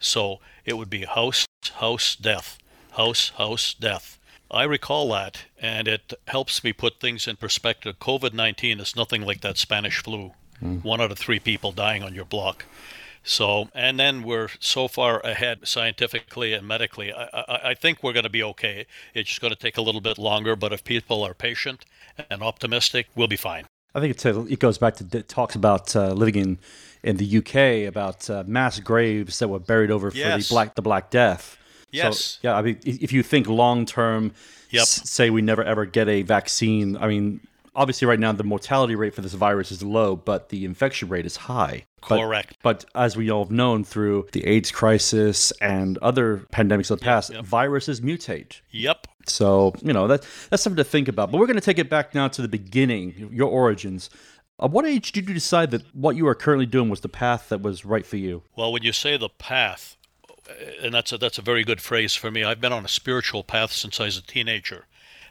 So 0.00 0.40
it 0.64 0.76
would 0.76 0.90
be 0.90 1.04
house, 1.04 1.46
house, 1.74 2.16
death, 2.16 2.58
house, 2.92 3.30
house, 3.30 3.74
death. 3.74 4.18
I 4.50 4.64
recall 4.64 5.10
that, 5.10 5.44
and 5.60 5.86
it 5.86 6.14
helps 6.26 6.64
me 6.64 6.72
put 6.72 7.00
things 7.00 7.28
in 7.28 7.36
perspective. 7.36 7.98
COVID 7.98 8.32
19 8.32 8.80
is 8.80 8.96
nothing 8.96 9.22
like 9.22 9.42
that 9.42 9.58
Spanish 9.58 10.02
flu. 10.02 10.32
Mm. 10.62 10.82
One 10.84 11.00
out 11.00 11.10
of 11.12 11.18
three 11.18 11.38
people 11.38 11.72
dying 11.72 12.02
on 12.02 12.14
your 12.14 12.24
block. 12.24 12.64
So, 13.24 13.68
and 13.74 13.98
then 14.00 14.22
we're 14.22 14.48
so 14.58 14.88
far 14.88 15.20
ahead 15.20 15.66
scientifically 15.68 16.52
and 16.54 16.66
medically. 16.66 17.12
I, 17.12 17.24
I, 17.32 17.60
I 17.70 17.74
think 17.74 18.02
we're 18.02 18.12
going 18.14 18.22
to 18.24 18.30
be 18.30 18.42
okay. 18.42 18.86
It's 19.14 19.28
just 19.28 19.40
going 19.40 19.52
to 19.52 19.58
take 19.58 19.76
a 19.76 19.82
little 19.82 20.00
bit 20.00 20.18
longer, 20.18 20.56
but 20.56 20.72
if 20.72 20.82
people 20.84 21.22
are 21.24 21.34
patient 21.34 21.84
and 22.30 22.42
optimistic, 22.42 23.08
we'll 23.14 23.28
be 23.28 23.36
fine. 23.36 23.66
I 23.94 24.00
think 24.00 24.12
it's 24.12 24.24
a, 24.24 24.40
it 24.46 24.58
goes 24.60 24.78
back 24.78 24.96
to 24.96 25.18
it 25.18 25.28
talks 25.28 25.54
about 25.54 25.94
uh, 25.96 26.12
living 26.12 26.36
in 26.36 26.58
in 27.02 27.16
the 27.16 27.38
UK 27.38 27.88
about 27.88 28.28
uh, 28.28 28.44
mass 28.46 28.80
graves 28.80 29.38
that 29.38 29.48
were 29.48 29.58
buried 29.60 29.90
over 29.90 30.10
for 30.10 30.16
Yes. 30.16 30.48
the 30.48 30.54
black 30.54 30.74
the 30.74 30.82
Black 30.82 31.10
Death. 31.10 31.56
Yes. 31.90 32.18
So, 32.20 32.38
yeah, 32.42 32.54
I 32.56 32.62
mean, 32.62 32.78
if 32.84 33.12
you 33.12 33.22
think 33.22 33.46
long 33.48 33.86
term, 33.86 34.32
Yep. 34.70 34.82
s- 34.82 35.08
say 35.10 35.30
we 35.30 35.40
never 35.42 35.62
ever 35.64 35.86
get 35.86 36.08
a 36.08 36.22
vaccine. 36.22 36.96
I 36.98 37.08
mean, 37.08 37.40
obviously, 37.78 38.06
right 38.06 38.18
now 38.18 38.32
the 38.32 38.44
mortality 38.44 38.94
rate 38.94 39.14
for 39.14 39.22
this 39.22 39.32
virus 39.32 39.72
is 39.72 39.82
low, 39.82 40.16
but 40.16 40.50
the 40.50 40.64
infection 40.64 41.08
rate 41.08 41.24
is 41.24 41.36
high. 41.36 41.86
But- 42.08 42.20
Correct. 42.20 42.56
But, 42.62 42.84
as 42.94 43.16
we 43.16 43.30
all 43.30 43.44
have 43.44 43.52
known 43.52 43.84
through 43.84 44.28
the 44.32 44.44
AIDS 44.46 44.70
crisis 44.70 45.52
and 45.60 45.96
other 45.98 46.38
pandemics 46.52 46.90
of 46.90 46.98
the 46.98 47.04
past, 47.04 47.32
yep. 47.32 47.44
viruses 47.44 48.00
mutate. 48.00 48.60
Yep. 48.70 49.06
So 49.26 49.74
you 49.82 49.92
know 49.92 50.06
that 50.08 50.26
that's 50.50 50.62
something 50.62 50.76
to 50.76 50.84
think 50.84 51.08
about. 51.08 51.30
But 51.30 51.38
we're 51.38 51.46
going 51.46 51.56
to 51.56 51.62
take 51.62 51.78
it 51.78 51.90
back 51.90 52.14
now 52.14 52.28
to 52.28 52.42
the 52.42 52.48
beginning, 52.48 53.30
your 53.32 53.50
origins. 53.50 54.10
At 54.60 54.70
what 54.70 54.86
age 54.86 55.12
did 55.12 55.28
you 55.28 55.34
decide 55.34 55.70
that 55.70 55.82
what 55.94 56.16
you 56.16 56.26
are 56.26 56.34
currently 56.34 56.66
doing 56.66 56.88
was 56.88 57.00
the 57.00 57.08
path 57.08 57.48
that 57.50 57.62
was 57.62 57.84
right 57.84 58.04
for 58.04 58.16
you? 58.16 58.42
Well, 58.56 58.72
when 58.72 58.82
you 58.82 58.92
say 58.92 59.16
the 59.16 59.28
path, 59.28 59.96
and 60.82 60.92
that's 60.94 61.12
a, 61.12 61.18
that's 61.18 61.38
a 61.38 61.42
very 61.42 61.62
good 61.62 61.80
phrase 61.80 62.14
for 62.14 62.30
me. 62.30 62.42
I've 62.42 62.60
been 62.60 62.72
on 62.72 62.84
a 62.84 62.88
spiritual 62.88 63.44
path 63.44 63.70
since 63.70 64.00
I 64.00 64.06
was 64.06 64.16
a 64.16 64.22
teenager, 64.22 64.86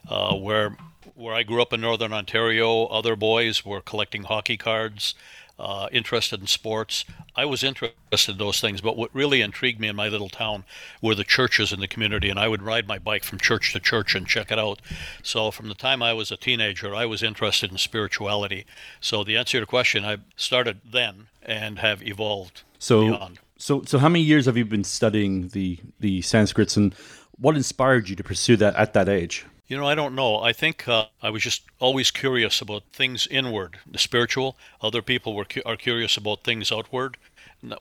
uh, 0.07 0.35
where 0.35 0.77
where 1.15 1.33
I 1.35 1.43
grew 1.43 1.61
up 1.61 1.73
in 1.73 1.81
northern 1.81 2.13
Ontario. 2.13 2.85
Other 2.85 3.15
boys 3.15 3.65
were 3.65 3.81
collecting 3.81 4.23
hockey 4.23 4.57
cards. 4.57 5.15
uh, 5.59 5.87
interested 5.91 6.39
in 6.39 6.45
sports. 6.45 7.03
I 7.35 7.43
was 7.45 7.63
interested 7.63 8.31
in 8.31 8.37
those 8.37 8.61
things, 8.61 8.79
but 8.79 8.95
what 8.95 9.09
really 9.11 9.41
intrigued 9.41 9.79
me 9.79 9.87
in 9.87 9.95
my 9.95 10.07
little 10.07 10.29
town 10.29 10.65
were 11.01 11.15
the 11.15 11.23
churches 11.23 11.73
in 11.73 11.79
the 11.79 11.87
community, 11.87 12.29
and 12.29 12.37
I 12.39 12.47
would 12.47 12.61
ride 12.61 12.87
my 12.87 12.99
bike 12.99 13.23
from 13.23 13.39
church 13.39 13.73
to 13.73 13.79
church 13.79 14.13
and 14.13 14.27
check 14.27 14.51
it 14.51 14.59
out. 14.59 14.79
So 15.23 15.49
from 15.49 15.67
the 15.67 15.73
time 15.73 16.03
I 16.03 16.13
was 16.13 16.29
a 16.31 16.37
teenager, 16.37 16.93
I 16.93 17.07
was 17.07 17.23
interested 17.23 17.71
in 17.71 17.79
spirituality. 17.79 18.67
So 19.01 19.23
the 19.23 19.35
answer 19.35 19.53
to 19.53 19.57
your 19.57 19.65
question, 19.65 20.05
I 20.05 20.17
started 20.35 20.81
then 20.85 21.25
and 21.41 21.79
have 21.79 22.03
evolved 22.03 22.61
So, 22.77 23.01
beyond. 23.13 23.39
so, 23.57 23.81
so, 23.81 23.97
how 23.97 24.09
many 24.09 24.23
years 24.23 24.45
have 24.45 24.57
you 24.57 24.65
been 24.65 24.83
studying 24.83 25.47
the 25.47 25.79
the 25.99 26.21
Sanskrits, 26.21 26.77
and 26.77 26.93
what 27.39 27.55
inspired 27.55 28.09
you 28.09 28.15
to 28.15 28.23
pursue 28.23 28.57
that 28.57 28.75
at 28.75 28.93
that 28.93 29.09
age? 29.09 29.43
You 29.67 29.75
know, 29.75 29.85
I 29.85 29.95
don't 29.95 30.15
know. 30.15 30.39
I 30.39 30.53
think 30.53 30.87
uh, 30.87 31.07
I 31.21 31.29
was 31.29 31.43
just 31.43 31.63
always 31.79 32.09
curious 32.09 32.61
about 32.61 32.83
things 32.93 33.27
inward, 33.27 33.79
the 33.85 33.99
spiritual. 33.99 34.55
Other 34.81 35.01
people 35.01 35.35
were 35.35 35.43
cu- 35.43 35.61
are 35.65 35.75
curious 35.75 36.15
about 36.15 36.45
things 36.45 36.71
outward. 36.71 37.17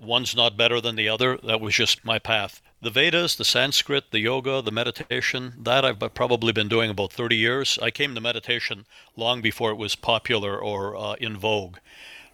One's 0.00 0.34
not 0.34 0.56
better 0.56 0.80
than 0.80 0.96
the 0.96 1.08
other. 1.08 1.36
That 1.44 1.60
was 1.60 1.76
just 1.76 2.04
my 2.04 2.18
path. 2.18 2.60
The 2.82 2.90
Vedas, 2.90 3.36
the 3.36 3.44
Sanskrit, 3.44 4.10
the 4.10 4.18
yoga, 4.18 4.60
the 4.62 4.72
meditation, 4.72 5.54
that 5.58 5.84
I've 5.84 6.00
probably 6.12 6.52
been 6.52 6.68
doing 6.68 6.90
about 6.90 7.12
30 7.12 7.36
years. 7.36 7.78
I 7.80 7.92
came 7.92 8.16
to 8.16 8.20
meditation 8.20 8.84
long 9.14 9.40
before 9.40 9.70
it 9.70 9.76
was 9.76 9.94
popular 9.94 10.58
or 10.58 10.96
uh, 10.96 11.14
in 11.14 11.36
vogue. 11.36 11.76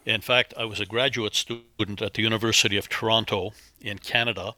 In 0.07 0.23
fact, 0.23 0.55
I 0.57 0.65
was 0.65 0.81
a 0.81 0.87
graduate 0.87 1.35
student 1.35 2.01
at 2.01 2.15
the 2.15 2.23
University 2.23 2.79
of 2.79 2.89
Toronto 2.89 3.53
in 3.83 3.99
Canada, 3.99 4.55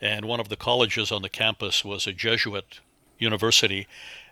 and 0.00 0.24
one 0.24 0.40
of 0.40 0.48
the 0.48 0.56
colleges 0.56 1.12
on 1.12 1.20
the 1.20 1.28
campus 1.28 1.84
was 1.84 2.06
a 2.06 2.12
Jesuit 2.12 2.80
university, 3.22 3.86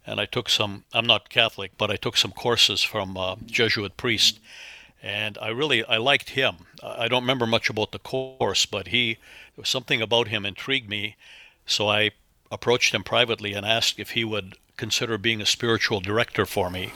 and 0.07 0.21
I 0.21 0.27
took 0.27 0.49
some. 0.49 0.85
I'm 0.93 1.07
not 1.07 1.29
Catholic, 1.29 1.73
but 1.79 1.91
I 1.91 1.97
took 1.97 2.17
some 2.17 2.33
courses 2.33 2.83
from 2.83 3.17
a 3.17 3.37
Jesuit 3.47 3.97
priest, 3.97 4.41
and 5.03 5.39
I 5.41 5.49
really 5.49 5.85
I 5.85 5.97
liked 5.99 6.31
him. 6.31 6.57
I 6.83 7.09
don't 7.09 7.23
remember 7.23 7.47
much 7.47 7.69
about 7.71 7.93
the 7.93 7.99
course, 7.99 8.67
but 8.67 8.89
he 8.89 9.15
there 9.57 9.63
was 9.63 9.69
something 9.69 10.01
about 10.03 10.29
him 10.29 10.45
intrigued 10.47 10.89
me, 10.89 11.17
so 11.67 11.89
I 11.89 12.11
approached 12.51 12.95
him 12.95 13.05
privately 13.05 13.53
and 13.55 13.65
asked 13.67 13.99
if 13.99 14.11
he 14.11 14.25
would 14.25 14.57
consider 14.77 15.19
being 15.19 15.41
a 15.41 15.47
spiritual 15.47 16.01
director 16.01 16.47
for 16.47 16.71
me. 16.71 16.93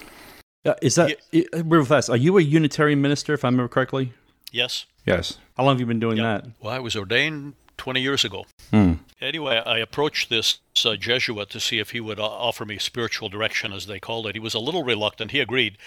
Uh, 0.65 0.75
is 0.81 0.95
that 0.95 1.19
i- 1.35 1.45
real 1.63 1.85
fast? 1.85 2.09
Are 2.09 2.17
you 2.17 2.39
a 2.39 2.43
Unitarian 2.43 3.03
minister, 3.03 3.35
if 3.35 3.45
I 3.45 3.49
remember 3.49 3.69
correctly? 3.69 4.15
Yes. 4.51 4.87
Yes. 5.07 5.39
How 5.57 5.65
long 5.65 5.75
have 5.75 5.81
you 5.81 5.87
been 5.87 6.01
doing 6.01 6.17
that? 6.17 6.47
Well, 6.61 6.73
I 6.73 6.79
was 6.79 6.97
ordained 6.97 7.55
20 7.77 8.01
years 8.01 8.25
ago. 8.25 8.47
Anyway, 9.21 9.63
I 9.65 9.79
approached 9.79 10.29
this 10.29 10.59
uh, 10.85 10.97
Jesuit 10.97 11.51
to 11.51 11.61
see 11.61 11.79
if 11.79 11.91
he 11.91 12.01
would 12.01 12.21
uh, 12.21 12.27
offer 12.27 12.65
me 12.65 12.79
spiritual 12.79 13.29
direction, 13.29 13.73
as 13.73 13.87
they 13.87 14.01
called 14.01 14.27
it. 14.27 14.35
He 14.35 14.41
was 14.41 14.55
a 14.55 14.59
little 14.59 14.85
reluctant. 14.85 15.31
He 15.31 15.41
agreed, 15.41 15.79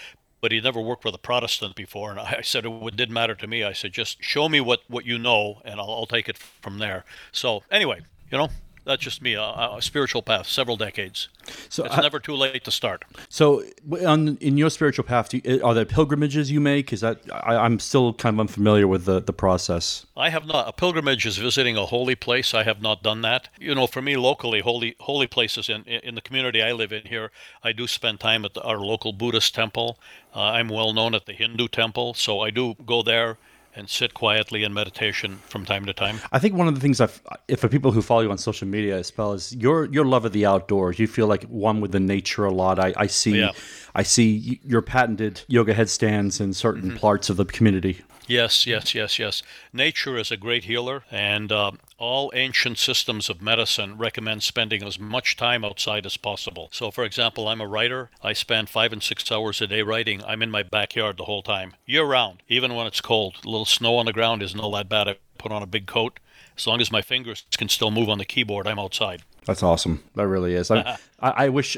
but 0.41 0.51
he'd 0.51 0.63
never 0.63 0.81
worked 0.81 1.05
with 1.05 1.15
a 1.15 1.19
Protestant 1.19 1.75
before. 1.75 2.11
And 2.11 2.19
I 2.19 2.41
said 2.43 2.65
it 2.65 2.95
didn't 2.95 3.13
matter 3.13 3.35
to 3.35 3.47
me. 3.47 3.63
I 3.63 3.73
said, 3.73 3.91
just 3.93 4.23
show 4.23 4.49
me 4.49 4.61
what, 4.61 4.81
what 4.87 5.05
you 5.05 5.17
know, 5.17 5.61
and 5.65 5.79
I'll, 5.79 5.91
I'll 5.91 6.05
take 6.05 6.29
it 6.29 6.37
from 6.37 6.79
there. 6.79 7.05
So, 7.31 7.63
anyway, 7.69 8.01
you 8.31 8.37
know, 8.37 8.49
that's 8.87 9.03
just 9.03 9.21
me, 9.21 9.33
a, 9.35 9.41
a 9.41 9.79
spiritual 9.81 10.21
path, 10.23 10.47
several 10.47 10.77
decades. 10.77 11.29
So, 11.69 11.85
It's 11.85 11.97
I- 11.97 12.01
never 12.01 12.19
too 12.19 12.35
late 12.35 12.63
to 12.63 12.71
start. 12.71 13.05
so 13.29 13.63
on 14.05 14.37
in 14.41 14.57
your 14.57 14.69
spiritual 14.69 15.05
path, 15.05 15.29
do 15.29 15.39
you, 15.43 15.61
are 15.63 15.73
there 15.73 15.85
pilgrimages 15.85 16.51
you 16.51 16.59
make? 16.59 16.91
Is 16.91 17.01
that 17.01 17.17
I, 17.31 17.55
I'm 17.55 17.79
still 17.79 18.13
kind 18.13 18.35
of 18.35 18.39
unfamiliar 18.39 18.87
with 18.87 19.05
the 19.05 19.21
the 19.21 19.33
process. 19.33 20.05
I 20.15 20.29
have 20.29 20.45
not. 20.45 20.67
A 20.67 20.73
pilgrimage 20.73 21.25
is 21.25 21.37
visiting 21.37 21.77
a 21.77 21.85
holy 21.85 22.15
place. 22.15 22.53
I 22.53 22.63
have 22.63 22.81
not 22.81 23.03
done 23.03 23.21
that. 23.21 23.49
You 23.59 23.75
know, 23.75 23.87
for 23.87 24.01
me 24.01 24.17
locally, 24.17 24.61
holy 24.61 24.95
holy 24.99 25.27
places 25.27 25.69
in 25.69 25.83
in 25.83 26.15
the 26.15 26.21
community 26.21 26.61
I 26.61 26.71
live 26.73 26.91
in 26.91 27.05
here, 27.07 27.31
I 27.63 27.71
do 27.73 27.87
spend 27.87 28.19
time 28.19 28.43
at 28.45 28.53
the, 28.53 28.61
our 28.63 28.79
local 28.79 29.13
Buddhist 29.13 29.53
temple. 29.55 29.97
Uh, 30.35 30.41
I'm 30.57 30.69
well 30.69 30.93
known 30.93 31.15
at 31.15 31.25
the 31.25 31.33
Hindu 31.33 31.67
temple, 31.67 32.13
so 32.13 32.41
I 32.47 32.49
do 32.51 32.75
go 32.85 33.01
there 33.03 33.37
and 33.77 33.89
sit 33.89 34.13
quietly 34.13 34.63
in 34.63 34.73
meditation 34.73 35.37
from 35.47 35.63
time 35.65 35.85
to 35.85 35.93
time. 35.93 36.19
I 36.31 36.39
think 36.39 36.55
one 36.55 36.67
of 36.67 36.73
the 36.75 36.81
things 36.81 36.99
I've, 36.99 37.21
if 37.47 37.59
for 37.59 37.67
people 37.69 37.91
who 37.91 38.01
follow 38.01 38.21
you 38.21 38.31
on 38.31 38.37
social 38.37 38.67
media 38.67 38.97
as 38.97 39.15
well 39.15 39.33
is 39.33 39.55
your 39.55 39.85
your 39.85 40.03
love 40.05 40.25
of 40.25 40.33
the 40.33 40.45
outdoors. 40.45 40.97
You 40.99 41.07
feel 41.07 41.27
like 41.27 41.43
one 41.43 41.79
with 41.79 41.91
the 41.91 41.99
nature 41.99 42.43
a 42.45 42.51
lot. 42.51 42.79
I, 42.79 42.93
I 42.97 43.07
see, 43.07 43.39
Yeah. 43.39 43.51
I 43.95 44.03
see 44.03 44.59
your 44.65 44.81
patented 44.81 45.41
yoga 45.47 45.73
headstands 45.73 46.41
in 46.41 46.53
certain 46.53 46.89
Mm-hmm. 46.89 46.97
parts 46.97 47.29
of 47.29 47.37
the 47.37 47.45
community. 47.45 48.01
Yes, 48.27 48.67
yes, 48.67 48.93
yes, 48.93 49.17
yes. 49.17 49.41
Nature 49.71 50.17
is 50.17 50.31
a 50.31 50.37
great 50.37 50.65
healer, 50.65 51.03
and 51.09 51.49
uh, 51.51 51.71
all 51.97 52.29
ancient 52.35 52.77
systems 52.77 53.29
of 53.29 53.41
medicine 53.41 53.97
recommend 53.97 54.43
spending 54.43 54.83
as 54.83 54.99
much 54.99 55.37
time 55.37 55.63
outside 55.63 56.05
as 56.05 56.17
possible. 56.17 56.67
So, 56.73 56.91
for 56.91 57.05
example, 57.05 57.47
I'm 57.47 57.61
a 57.61 57.67
writer. 57.67 58.09
I 58.21 58.33
spend 58.33 58.69
five 58.69 58.91
and 58.91 59.01
six 59.01 59.31
hours 59.31 59.61
a 59.61 59.67
day 59.67 59.81
writing. 59.81 60.21
I'm 60.25 60.41
in 60.41 60.51
my 60.51 60.61
backyard 60.61 61.17
the 61.17 61.23
whole 61.23 61.41
time, 61.41 61.73
year 61.85 62.03
round, 62.03 62.43
even 62.49 62.75
when 62.75 62.85
it's 62.85 63.01
cold. 63.01 63.37
A 63.45 63.49
little 63.49 63.65
snow 63.65 63.95
on 63.95 64.05
the 64.05 64.13
ground 64.13 64.43
isn't 64.43 64.59
all 64.59 64.71
that 64.71 64.89
bad. 64.89 65.07
I 65.07 65.15
put 65.37 65.53
on 65.53 65.63
a 65.63 65.67
big 65.67 65.87
coat. 65.87 66.19
As 66.57 66.67
long 66.67 66.81
as 66.81 66.91
my 66.91 67.01
fingers 67.01 67.45
can 67.57 67.69
still 67.69 67.91
move 67.91 68.09
on 68.09 68.17
the 68.17 68.25
keyboard, 68.25 68.67
I'm 68.67 68.79
outside. 68.79 69.21
That's 69.45 69.63
awesome. 69.63 70.03
That 70.15 70.27
really 70.27 70.53
is. 70.53 70.69
I, 70.69 70.97
I, 71.19 71.29
I 71.45 71.49
wish 71.49 71.77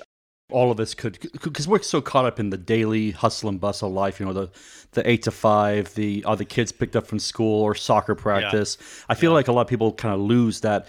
all 0.49 0.71
of 0.71 0.79
us 0.79 0.93
could, 0.93 1.19
because 1.43 1.67
we're 1.67 1.81
so 1.81 2.01
caught 2.01 2.25
up 2.25 2.39
in 2.39 2.49
the 2.49 2.57
daily 2.57 3.11
hustle 3.11 3.49
and 3.49 3.59
bustle 3.59 3.91
life. 3.91 4.19
You 4.19 4.25
know, 4.25 4.33
the 4.33 4.49
the 4.91 5.09
eight 5.09 5.23
to 5.23 5.31
five, 5.31 5.93
the 5.95 6.23
are 6.25 6.35
the 6.35 6.45
kids 6.45 6.71
picked 6.71 6.95
up 6.95 7.07
from 7.07 7.19
school 7.19 7.61
or 7.61 7.75
soccer 7.75 8.15
practice. 8.15 8.77
I 9.07 9.15
feel 9.15 9.33
like 9.33 9.47
a 9.47 9.51
lot 9.51 9.61
of 9.61 9.67
people 9.67 9.91
kind 9.93 10.13
of 10.13 10.21
lose 10.21 10.61
that 10.61 10.87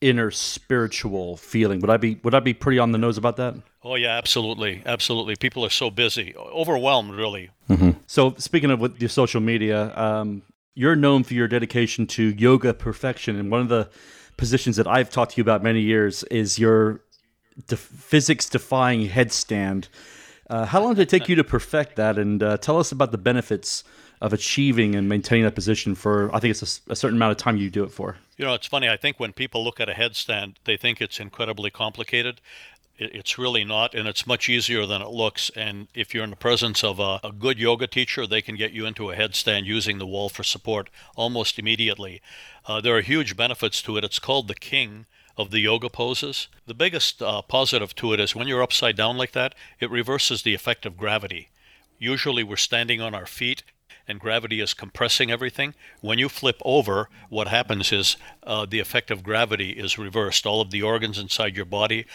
inner 0.00 0.30
spiritual 0.30 1.36
feeling. 1.36 1.80
Would 1.80 1.90
I 1.90 1.96
be 1.96 2.20
would 2.22 2.34
I 2.34 2.40
be 2.40 2.54
pretty 2.54 2.78
on 2.78 2.92
the 2.92 2.98
nose 2.98 3.16
about 3.16 3.36
that? 3.36 3.54
Oh, 3.82 3.94
yeah, 3.94 4.18
absolutely. 4.18 4.82
Absolutely. 4.84 5.36
People 5.36 5.64
are 5.64 5.70
so 5.70 5.90
busy, 5.90 6.34
overwhelmed, 6.36 7.14
really. 7.14 7.50
So 8.08 8.34
speaking 8.36 8.72
of 8.72 8.80
with 8.80 9.00
your 9.00 9.08
social 9.08 9.40
media, 9.40 9.96
um, 9.96 10.42
you're 10.74 10.96
known 10.96 11.22
for 11.22 11.34
your 11.34 11.46
dedication 11.46 12.06
to 12.08 12.34
yoga 12.36 12.74
perfection, 12.74 13.36
and 13.36 13.50
one 13.50 13.60
of 13.60 13.68
the 13.68 13.88
positions 14.36 14.76
that 14.76 14.86
I've 14.86 15.08
talked 15.08 15.32
to 15.32 15.36
you 15.38 15.42
about 15.42 15.62
many 15.62 15.80
years 15.80 16.22
is 16.24 16.58
your 16.58 17.00
de- 17.68 17.76
physics-defying 17.76 19.08
headstand. 19.08 19.88
Uh, 20.48 20.64
how 20.66 20.80
long 20.82 20.94
did 20.94 21.02
it 21.02 21.08
take 21.08 21.28
you 21.28 21.34
to 21.36 21.44
perfect 21.44 21.96
that? 21.96 22.18
And 22.18 22.42
uh, 22.42 22.56
tell 22.58 22.78
us 22.78 22.92
about 22.92 23.10
the 23.12 23.18
benefits 23.18 23.82
of 24.20 24.32
achieving 24.32 24.94
and 24.94 25.08
maintaining 25.08 25.44
that 25.44 25.54
position 25.54 25.94
for. 25.94 26.34
I 26.34 26.38
think 26.38 26.50
it's 26.52 26.80
a 26.88 26.96
certain 26.96 27.16
amount 27.18 27.32
of 27.32 27.36
time 27.38 27.56
you 27.56 27.68
do 27.70 27.84
it 27.84 27.90
for. 27.90 28.16
You 28.36 28.44
know, 28.44 28.54
it's 28.54 28.66
funny. 28.66 28.88
I 28.88 28.96
think 28.96 29.18
when 29.20 29.32
people 29.32 29.64
look 29.64 29.80
at 29.80 29.88
a 29.88 29.92
headstand, 29.92 30.56
they 30.64 30.76
think 30.76 31.00
it's 31.00 31.18
incredibly 31.20 31.70
complicated. 31.70 32.40
It- 32.98 33.14
It's 33.14 33.36
really 33.36 33.64
not, 33.64 33.94
and 33.94 34.08
it's 34.08 34.26
much 34.26 34.48
easier 34.48 34.86
than 34.86 35.02
it 35.02 35.08
looks. 35.10 35.50
And 35.54 35.88
if 35.94 36.14
you're 36.14 36.24
in 36.24 36.30
the 36.30 36.36
presence 36.36 36.82
of 36.82 36.98
a, 36.98 37.20
a 37.22 37.32
good 37.32 37.58
yoga 37.58 37.86
teacher, 37.86 38.26
they 38.26 38.40
can 38.40 38.56
get 38.56 38.72
you 38.72 38.86
into 38.86 39.10
a 39.10 39.16
headstand 39.16 39.64
using 39.66 39.98
the 39.98 40.06
wall 40.06 40.28
for 40.30 40.42
support 40.44 40.88
almost 41.14 41.58
immediately. 41.58 42.22
Uh, 42.66 42.80
there 42.80 42.96
are 42.96 43.02
huge 43.02 43.36
benefits 43.36 43.82
to 43.82 43.96
it. 43.98 44.04
It's 44.04 44.18
called 44.18 44.48
the 44.48 44.54
king 44.54 45.04
of 45.36 45.50
the 45.50 45.60
yoga 45.60 45.88
poses. 45.88 46.48
The 46.66 46.74
biggest 46.74 47.22
uh, 47.22 47.42
positive 47.42 47.94
to 47.96 48.12
it 48.12 48.20
is 48.20 48.34
when 48.34 48.48
you're 48.48 48.62
upside 48.62 48.96
down 48.96 49.16
like 49.16 49.32
that, 49.32 49.54
it 49.80 49.90
reverses 49.90 50.42
the 50.42 50.54
effect 50.54 50.86
of 50.86 50.96
gravity. 50.96 51.48
Usually 51.98 52.42
we're 52.42 52.56
standing 52.56 53.00
on 53.00 53.14
our 53.14 53.26
feet 53.26 53.62
and 54.08 54.20
gravity 54.20 54.60
is 54.60 54.74
compressing 54.74 55.30
everything. 55.30 55.74
When 56.00 56.18
you 56.18 56.28
flip 56.28 56.60
over, 56.64 57.08
what 57.28 57.48
happens 57.48 57.92
is 57.92 58.16
uh, 58.44 58.66
the 58.66 58.78
effect 58.78 59.10
of 59.10 59.22
gravity 59.22 59.70
is 59.70 59.98
reversed. 59.98 60.46
All 60.46 60.60
of 60.60 60.70
the 60.70 60.82
organs 60.82 61.18
inside 61.18 61.56
your 61.56 61.64
body 61.64 62.06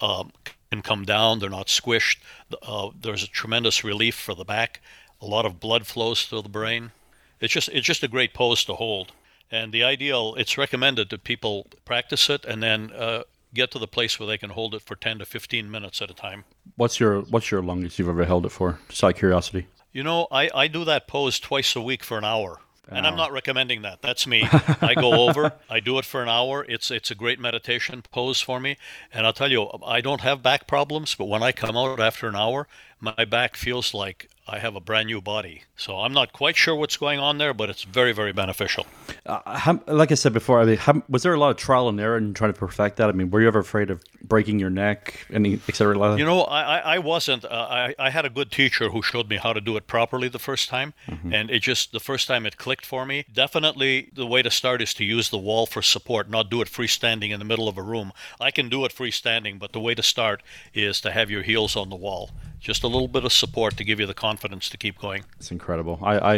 um, 0.00 0.32
can 0.70 0.82
come 0.82 1.04
down, 1.04 1.38
they're 1.38 1.50
not 1.50 1.68
squished. 1.68 2.18
Uh, 2.62 2.90
there's 3.00 3.22
a 3.22 3.28
tremendous 3.28 3.84
relief 3.84 4.14
for 4.14 4.34
the 4.34 4.44
back. 4.44 4.80
A 5.20 5.26
lot 5.26 5.46
of 5.46 5.60
blood 5.60 5.86
flows 5.86 6.24
through 6.24 6.42
the 6.42 6.48
brain. 6.48 6.92
It's 7.40 7.52
just 7.52 7.68
it's 7.68 7.86
just 7.86 8.02
a 8.02 8.08
great 8.08 8.34
pose 8.34 8.64
to 8.64 8.74
hold. 8.74 9.12
And 9.50 9.72
the 9.72 9.82
ideal, 9.82 10.34
it's 10.36 10.58
recommended 10.58 11.10
that 11.10 11.24
people 11.24 11.66
practice 11.84 12.28
it 12.28 12.44
and 12.44 12.62
then 12.62 12.92
uh, 12.92 13.22
get 13.54 13.70
to 13.72 13.78
the 13.78 13.88
place 13.88 14.18
where 14.18 14.26
they 14.26 14.38
can 14.38 14.50
hold 14.50 14.74
it 14.74 14.82
for 14.82 14.94
10 14.94 15.20
to 15.20 15.26
15 15.26 15.70
minutes 15.70 16.02
at 16.02 16.10
a 16.10 16.14
time. 16.14 16.44
What's 16.76 17.00
your 17.00 17.22
What's 17.22 17.50
your 17.50 17.62
longest 17.62 17.98
you've 17.98 18.08
ever 18.08 18.24
held 18.24 18.44
it 18.46 18.50
for? 18.50 18.78
Just 18.88 19.02
out 19.02 19.10
of 19.12 19.16
curiosity. 19.16 19.66
You 19.92 20.02
know, 20.02 20.28
I, 20.30 20.50
I 20.54 20.68
do 20.68 20.84
that 20.84 21.08
pose 21.08 21.40
twice 21.40 21.74
a 21.74 21.80
week 21.80 22.04
for 22.04 22.18
an 22.18 22.24
hour. 22.24 22.58
And 22.90 23.06
I'm 23.06 23.16
not 23.16 23.32
recommending 23.32 23.82
that. 23.82 24.00
That's 24.00 24.26
me. 24.26 24.48
I 24.80 24.94
go 24.94 25.28
over, 25.28 25.52
I 25.68 25.80
do 25.80 25.98
it 25.98 26.06
for 26.06 26.22
an 26.22 26.28
hour. 26.28 26.64
It's 26.68 26.90
it's 26.90 27.10
a 27.10 27.14
great 27.14 27.38
meditation 27.38 28.02
pose 28.10 28.40
for 28.40 28.58
me. 28.60 28.78
And 29.12 29.26
I'll 29.26 29.34
tell 29.34 29.50
you, 29.50 29.68
I 29.84 30.00
don't 30.00 30.22
have 30.22 30.42
back 30.42 30.66
problems, 30.66 31.14
but 31.14 31.26
when 31.26 31.42
I 31.42 31.52
come 31.52 31.76
out 31.76 32.00
after 32.00 32.28
an 32.28 32.36
hour, 32.36 32.66
my 33.00 33.24
back 33.26 33.56
feels 33.56 33.92
like 33.92 34.30
I 34.48 34.58
have 34.58 34.74
a 34.74 34.80
brand 34.80 35.06
new 35.06 35.20
body. 35.20 35.64
So 35.76 35.98
I'm 35.98 36.12
not 36.12 36.32
quite 36.32 36.56
sure 36.56 36.74
what's 36.74 36.96
going 36.96 37.18
on 37.18 37.36
there, 37.38 37.52
but 37.52 37.68
it's 37.68 37.82
very, 37.82 38.12
very 38.12 38.32
beneficial. 38.32 38.86
Uh, 39.26 39.58
how, 39.58 39.80
like 39.86 40.10
I 40.10 40.14
said 40.14 40.32
before, 40.32 40.60
I 40.60 40.64
mean, 40.64 40.76
how, 40.78 41.02
was 41.08 41.22
there 41.22 41.34
a 41.34 41.38
lot 41.38 41.50
of 41.50 41.56
trial 41.58 41.88
and 41.88 42.00
error 42.00 42.16
in 42.16 42.32
trying 42.32 42.52
to 42.52 42.58
perfect 42.58 42.96
that? 42.96 43.08
I 43.08 43.12
mean, 43.12 43.30
were 43.30 43.42
you 43.42 43.46
ever 43.46 43.58
afraid 43.58 43.90
of 43.90 44.02
breaking 44.22 44.58
your 44.58 44.70
neck, 44.70 45.26
any 45.30 45.60
et 45.68 45.74
cetera? 45.74 46.16
You 46.16 46.24
know, 46.24 46.42
I, 46.42 46.78
I, 46.78 46.98
wasn't. 46.98 47.44
Uh, 47.44 47.48
I, 47.48 47.94
I 47.98 48.10
had 48.10 48.24
a 48.24 48.30
good 48.30 48.50
teacher 48.50 48.88
who 48.88 49.02
showed 49.02 49.28
me 49.28 49.36
how 49.36 49.52
to 49.52 49.60
do 49.60 49.76
it 49.76 49.86
properly 49.86 50.28
the 50.28 50.38
first 50.38 50.68
time. 50.68 50.94
And 51.30 51.50
it 51.50 51.60
just, 51.60 51.92
the 51.92 52.00
first 52.00 52.26
time 52.26 52.46
it 52.46 52.56
clicked 52.56 52.86
for 52.86 53.04
me. 53.04 53.24
Definitely 53.32 54.10
the 54.14 54.26
way 54.26 54.42
to 54.42 54.50
start 54.50 54.80
is 54.80 54.94
to 54.94 55.04
use 55.04 55.28
the 55.28 55.38
wall 55.38 55.66
for 55.66 55.82
support, 55.82 56.30
not 56.30 56.50
do 56.50 56.62
it 56.62 56.68
freestanding 56.68 57.30
in 57.30 57.38
the 57.38 57.44
middle 57.44 57.68
of 57.68 57.76
a 57.76 57.82
room. 57.82 58.12
I 58.40 58.50
can 58.50 58.68
do 58.68 58.84
it 58.84 58.94
freestanding, 58.94 59.58
but 59.58 59.72
the 59.72 59.80
way 59.80 59.94
to 59.94 60.02
start 60.02 60.42
is 60.72 61.00
to 61.02 61.10
have 61.10 61.30
your 61.30 61.42
heels 61.42 61.76
on 61.76 61.90
the 61.90 61.96
wall. 61.96 62.30
Just 62.60 62.82
a 62.82 62.88
little 62.88 63.08
bit 63.08 63.24
of 63.24 63.32
support 63.32 63.76
to 63.76 63.84
give 63.84 64.00
you 64.00 64.06
the 64.06 64.14
confidence 64.14 64.68
to 64.70 64.76
keep 64.76 64.98
going. 64.98 65.24
It's 65.38 65.50
incredible. 65.50 65.98
I, 66.02 66.18
I 66.18 66.34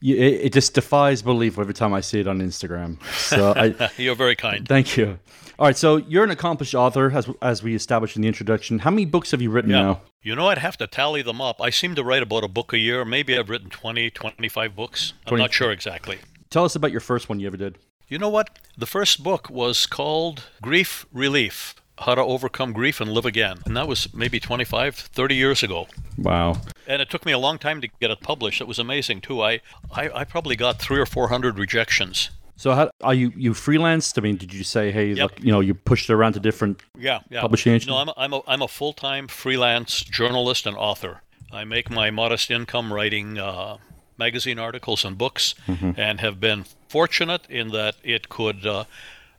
it, 0.00 0.46
it 0.46 0.52
just 0.52 0.74
defies 0.74 1.22
belief 1.22 1.58
every 1.58 1.74
time 1.74 1.92
I 1.92 2.00
see 2.00 2.20
it 2.20 2.28
on 2.28 2.38
Instagram. 2.40 3.02
So 3.12 3.52
I, 3.54 3.90
You're 3.96 4.14
very 4.14 4.36
kind. 4.36 4.66
thank 4.66 4.96
you. 4.96 5.18
All 5.58 5.66
right, 5.66 5.76
so 5.76 5.96
you're 5.96 6.22
an 6.22 6.30
accomplished 6.30 6.76
author, 6.76 7.10
as 7.10 7.28
as 7.42 7.64
we 7.64 7.74
established 7.74 8.14
in 8.14 8.22
the 8.22 8.28
introduction. 8.28 8.78
How 8.78 8.90
many 8.90 9.04
books 9.06 9.32
have 9.32 9.42
you 9.42 9.50
written 9.50 9.72
now? 9.72 10.02
You 10.22 10.36
know, 10.36 10.46
I'd 10.46 10.58
have 10.58 10.76
to 10.76 10.86
tally 10.86 11.20
them 11.22 11.40
up. 11.40 11.60
I 11.60 11.70
seem 11.70 11.96
to 11.96 12.04
write 12.04 12.22
about 12.22 12.44
a 12.44 12.48
book 12.48 12.72
a 12.72 12.78
year. 12.78 13.04
Maybe 13.04 13.36
I've 13.36 13.48
written 13.50 13.68
20, 13.68 14.10
25 14.10 14.76
books. 14.76 15.14
I'm 15.26 15.30
20. 15.30 15.42
not 15.42 15.52
sure 15.52 15.72
exactly. 15.72 16.18
Tell 16.50 16.64
us 16.64 16.76
about 16.76 16.92
your 16.92 17.00
first 17.00 17.28
one 17.28 17.40
you 17.40 17.48
ever 17.48 17.56
did. 17.56 17.76
You 18.06 18.18
know 18.18 18.28
what? 18.28 18.56
The 18.76 18.86
first 18.86 19.24
book 19.24 19.50
was 19.50 19.86
called 19.86 20.44
Grief 20.62 21.06
Relief 21.12 21.74
How 22.00 22.14
to 22.14 22.22
Overcome 22.22 22.72
Grief 22.72 23.00
and 23.00 23.10
Live 23.12 23.24
Again. 23.26 23.58
And 23.66 23.76
that 23.76 23.88
was 23.88 24.12
maybe 24.14 24.38
25, 24.40 24.94
30 24.94 25.34
years 25.34 25.62
ago. 25.62 25.88
Wow. 26.16 26.60
And 26.86 27.02
it 27.02 27.10
took 27.10 27.26
me 27.26 27.32
a 27.32 27.38
long 27.38 27.58
time 27.58 27.80
to 27.80 27.88
get 28.00 28.10
it 28.10 28.20
published. 28.20 28.60
It 28.60 28.68
was 28.68 28.78
amazing, 28.78 29.20
too. 29.20 29.42
I, 29.42 29.60
I, 29.94 30.10
I 30.20 30.24
probably 30.24 30.56
got 30.56 30.80
three 30.80 30.98
or 31.00 31.06
400 31.06 31.58
rejections. 31.58 32.30
So 32.56 32.72
how 32.74 32.90
are 33.02 33.14
you? 33.14 33.32
You 33.36 33.52
freelanced? 33.52 34.18
I 34.18 34.20
mean, 34.20 34.36
did 34.36 34.52
you 34.52 34.64
say, 34.64 34.90
hey, 34.90 35.08
Yep. 35.12 35.18
look, 35.18 35.44
you 35.44 35.52
know, 35.52 35.60
you 35.60 35.74
pushed 35.74 36.10
it 36.10 36.12
around 36.14 36.32
to 36.32 36.40
different? 36.40 36.80
Yeah, 36.98 37.20
yeah. 37.30 37.40
Publishing 37.40 37.72
agent? 37.72 37.90
No, 37.90 37.98
I'm 37.98 38.08
a, 38.08 38.14
I'm 38.16 38.32
a, 38.32 38.40
I'm 38.48 38.62
a 38.62 38.68
full 38.68 38.92
time 38.92 39.28
freelance 39.28 40.00
journalist 40.02 40.66
and 40.66 40.76
author. 40.76 41.22
I 41.52 41.62
make 41.64 41.88
my 41.88 42.10
modest 42.10 42.50
income 42.50 42.92
writing 42.92 43.38
uh, 43.38 43.76
magazine 44.18 44.58
articles 44.58 45.04
and 45.04 45.16
books, 45.16 45.54
and 45.96 46.20
have 46.20 46.40
been 46.40 46.64
fortunate 46.88 47.42
in 47.48 47.68
that 47.68 47.94
it 48.02 48.28
could 48.28 48.66
uh, 48.66 48.84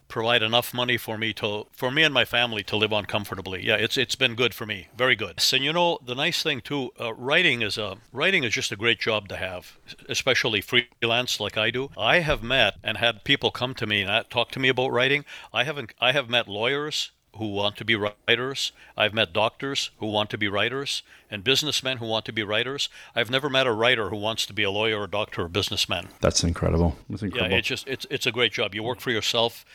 provide 0.10 0.44
enough 0.44 0.74
money 0.74 0.98
for 0.98 1.18
me 1.18 1.32
to 1.34 1.68
for 1.72 1.90
me 1.92 2.04
and 2.04 2.14
my 2.14 2.26
family 2.26 2.64
to 2.64 2.76
live 2.76 2.92
on 2.92 3.06
comfortably. 3.06 3.66
Yeah, 3.66 3.76
it's 3.76 3.98
it's 3.98 4.16
been 4.16 4.36
good 4.36 4.54
for 4.54 4.66
me, 4.66 4.88
very 4.98 5.16
good. 5.16 5.42
And 5.54 5.64
you 5.64 5.72
know, 5.72 6.00
the 6.06 6.16
nice 6.16 6.44
thing 6.44 6.60
too, 6.60 6.92
uh, 7.00 7.14
writing 7.14 7.62
is 7.62 7.78
a 7.78 7.98
writing 8.12 8.44
is 8.44 8.54
just 8.54 8.72
a 8.72 8.76
great 8.76 9.00
job 9.00 9.30
to 9.30 9.38
have, 9.38 9.78
especially 10.10 10.62
freelance 10.62 11.40
like 11.40 11.58
I 11.58 11.72
do. 11.72 11.92
I 11.98 12.20
have 12.20 12.44
met 12.44 12.76
and 12.84 12.98
had 12.98 13.24
people 13.24 13.52
come 13.52 13.74
to 13.76 13.88
me 13.88 14.02
and 14.02 14.12
uh, 14.12 14.24
talk 14.30 14.52
to 14.52 14.60
me 14.60 14.68
about 14.68 14.92
writing. 14.92 15.24
I 15.54 15.64
haven't 15.64 15.94
I 16.02 16.12
have 16.12 16.30
met 16.30 16.48
lawyers 16.48 17.12
who 17.38 17.48
want 17.52 17.78
to 17.78 17.86
be 17.86 17.96
writers. 17.96 18.72
I've 18.98 19.14
met 19.14 19.34
doctors 19.34 19.92
who 20.00 20.08
want 20.08 20.30
to 20.32 20.38
be 20.38 20.48
writers 20.48 21.04
and 21.32 21.44
businessmen 21.44 21.98
who 21.98 22.06
want 22.06 22.26
to 22.26 22.34
be 22.34 22.44
writers. 22.44 22.90
I've 23.16 23.30
never 23.30 23.50
met 23.50 23.68
a 23.68 23.72
writer 23.72 24.10
who 24.10 24.18
wants 24.18 24.46
to 24.48 24.54
be 24.54 24.64
a 24.64 24.72
lawyer 24.72 25.00
or 25.00 25.08
doctor 25.08 25.44
or 25.44 25.48
businessman. 25.48 26.10
That's 26.22 26.44
incredible. 26.44 26.98
That's 27.10 27.24
Yeah, 27.24 27.46
it's 27.46 27.68
just 27.68 27.88
it's 27.88 28.06
it's 28.10 28.26
a 28.26 28.32
great 28.32 28.52
job. 28.52 28.76
You 28.76 28.84
work 28.84 29.00
for 29.00 29.12
yourself. 29.12 29.66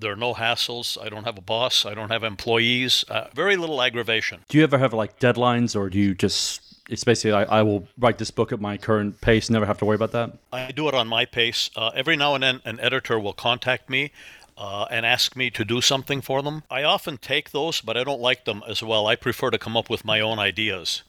There 0.00 0.12
are 0.12 0.16
no 0.16 0.34
hassles. 0.34 1.00
I 1.00 1.08
don't 1.08 1.24
have 1.24 1.38
a 1.38 1.42
boss. 1.42 1.86
I 1.86 1.94
don't 1.94 2.10
have 2.10 2.24
employees. 2.24 3.04
Uh, 3.08 3.28
very 3.34 3.56
little 3.56 3.82
aggravation. 3.82 4.40
do 4.48 4.58
you 4.58 4.64
ever 4.64 4.78
have 4.78 4.92
like 4.92 5.18
deadlines, 5.18 5.76
or 5.76 5.90
do 5.90 5.98
you 5.98 6.14
just? 6.14 6.60
It's 6.88 7.04
basically 7.04 7.32
I, 7.32 7.60
I 7.60 7.62
will 7.62 7.86
write 7.96 8.18
this 8.18 8.30
book 8.30 8.52
at 8.52 8.60
my 8.60 8.76
current 8.76 9.20
pace, 9.20 9.48
never 9.48 9.64
have 9.64 9.78
to 9.78 9.84
worry 9.84 9.94
about 9.94 10.12
that. 10.12 10.32
I 10.52 10.72
do 10.72 10.88
it 10.88 10.94
on 10.94 11.06
my 11.06 11.24
pace. 11.24 11.70
Uh, 11.76 11.90
every 11.94 12.16
now 12.16 12.34
and 12.34 12.42
then, 12.42 12.60
an 12.64 12.80
editor 12.80 13.18
will 13.20 13.32
contact 13.32 13.88
me. 13.88 14.10
Uh, 14.56 14.86
and 14.90 15.06
ask 15.06 15.34
me 15.34 15.50
to 15.50 15.64
do 15.64 15.80
something 15.80 16.20
for 16.20 16.42
them. 16.42 16.62
I 16.70 16.82
often 16.82 17.16
take 17.16 17.50
those, 17.50 17.80
but 17.80 17.96
I 17.96 18.04
don't 18.04 18.20
like 18.20 18.44
them 18.44 18.62
as 18.68 18.82
well. 18.82 19.06
I 19.06 19.16
prefer 19.16 19.50
to 19.50 19.58
come 19.58 19.76
up 19.76 19.88
with 19.88 20.04
my 20.04 20.20
own 20.20 20.38
ideas. 20.38 21.02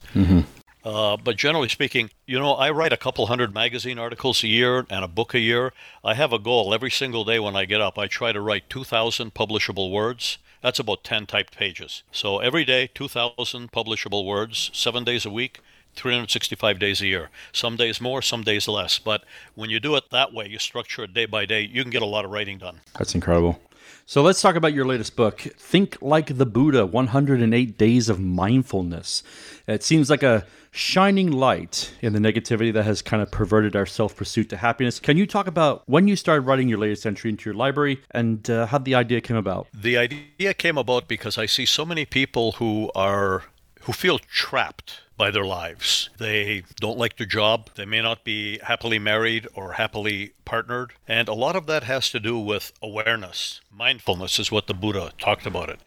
Uh, 0.83 1.15
but 1.15 1.37
generally 1.37 1.69
speaking, 1.69 2.09
you 2.25 2.37
know, 2.37 2.53
I 2.53 2.69
write 2.69 2.91
a 2.91 2.97
couple 2.97 3.25
hundred 3.27 3.53
magazine 3.53 3.97
articles 3.97 4.43
a 4.43 4.47
year 4.47 4.85
and 4.89 5.05
a 5.05 5.07
book 5.07 5.33
a 5.33 5.39
year. 5.39 5.71
I 6.03 6.13
have 6.13 6.33
a 6.33 6.39
goal 6.39 6.73
every 6.73 6.91
single 6.91 7.23
day 7.23 7.39
when 7.39 7.55
I 7.55 7.65
get 7.65 7.79
up. 7.79 7.97
I 7.97 8.07
try 8.07 8.31
to 8.31 8.41
write 8.41 8.69
2,000 8.69 9.33
publishable 9.33 9.91
words. 9.91 10.37
That's 10.61 10.79
about 10.79 11.03
10 11.03 11.25
typed 11.25 11.55
pages. 11.55 12.03
So 12.11 12.39
every 12.39 12.65
day, 12.65 12.89
2,000 12.93 13.71
publishable 13.71 14.25
words, 14.25 14.71
seven 14.73 15.03
days 15.03 15.25
a 15.25 15.29
week, 15.29 15.59
365 15.95 16.79
days 16.79 17.01
a 17.01 17.07
year. 17.07 17.29
Some 17.51 17.75
days 17.75 18.01
more, 18.01 18.21
some 18.21 18.43
days 18.43 18.67
less. 18.67 18.99
But 18.99 19.23
when 19.55 19.69
you 19.69 19.79
do 19.79 19.95
it 19.95 20.09
that 20.11 20.33
way, 20.33 20.47
you 20.47 20.59
structure 20.59 21.03
it 21.03 21.13
day 21.13 21.25
by 21.25 21.45
day, 21.45 21.61
you 21.61 21.83
can 21.83 21.91
get 21.91 22.01
a 22.01 22.07
lot 22.07 22.25
of 22.25 22.31
writing 22.31 22.57
done. 22.57 22.81
That's 22.97 23.15
incredible. 23.15 23.59
So 24.05 24.21
let's 24.21 24.41
talk 24.41 24.55
about 24.55 24.73
your 24.73 24.85
latest 24.85 25.15
book, 25.15 25.39
Think 25.39 25.97
Like 26.01 26.37
the 26.37 26.45
Buddha 26.45 26.85
108 26.85 27.77
Days 27.77 28.09
of 28.09 28.19
Mindfulness. 28.19 29.23
It 29.65 29.81
seems 29.81 30.09
like 30.09 30.23
a 30.23 30.45
shining 30.71 31.31
light 31.31 31.93
in 32.01 32.11
the 32.11 32.19
negativity 32.19 32.73
that 32.73 32.83
has 32.83 33.01
kind 33.01 33.21
of 33.21 33.31
perverted 33.31 33.75
our 33.75 33.85
self 33.85 34.15
pursuit 34.15 34.49
to 34.49 34.57
happiness. 34.57 34.99
Can 34.99 35.15
you 35.15 35.25
talk 35.25 35.47
about 35.47 35.83
when 35.85 36.07
you 36.07 36.17
started 36.17 36.41
writing 36.41 36.67
your 36.67 36.79
latest 36.79 37.05
entry 37.05 37.29
into 37.29 37.49
your 37.49 37.55
library 37.55 38.01
and 38.11 38.49
uh, 38.49 38.65
how 38.65 38.79
the 38.79 38.93
idea 38.95 39.21
came 39.21 39.37
about? 39.37 39.67
The 39.73 39.97
idea 39.97 40.53
came 40.53 40.77
about 40.77 41.07
because 41.07 41.37
I 41.37 41.45
see 41.45 41.65
so 41.65 41.85
many 41.85 42.05
people 42.05 42.53
who 42.53 42.91
are 42.95 43.43
who 43.83 43.93
feel 43.93 44.19
trapped 44.19 45.01
by 45.23 45.31
their 45.31 45.45
lives. 45.45 46.09
They 46.17 46.63
don't 46.81 46.97
like 46.97 47.15
their 47.15 47.25
job. 47.25 47.69
They 47.75 47.85
may 47.85 48.01
not 48.01 48.25
be 48.25 48.59
happily 48.61 48.99
married 48.99 49.47
or 49.55 49.71
happily 49.71 50.33
partnered, 50.43 50.91
and 51.07 51.29
a 51.29 51.33
lot 51.33 51.55
of 51.55 51.65
that 51.67 51.85
has 51.85 52.09
to 52.09 52.19
do 52.19 52.37
with 52.37 52.73
awareness. 52.81 53.61
Mindfulness 53.71 54.37
is 54.37 54.51
what 54.51 54.67
the 54.67 54.73
Buddha 54.73 55.13
talked 55.17 55.45
about 55.45 55.69
it. 55.69 55.79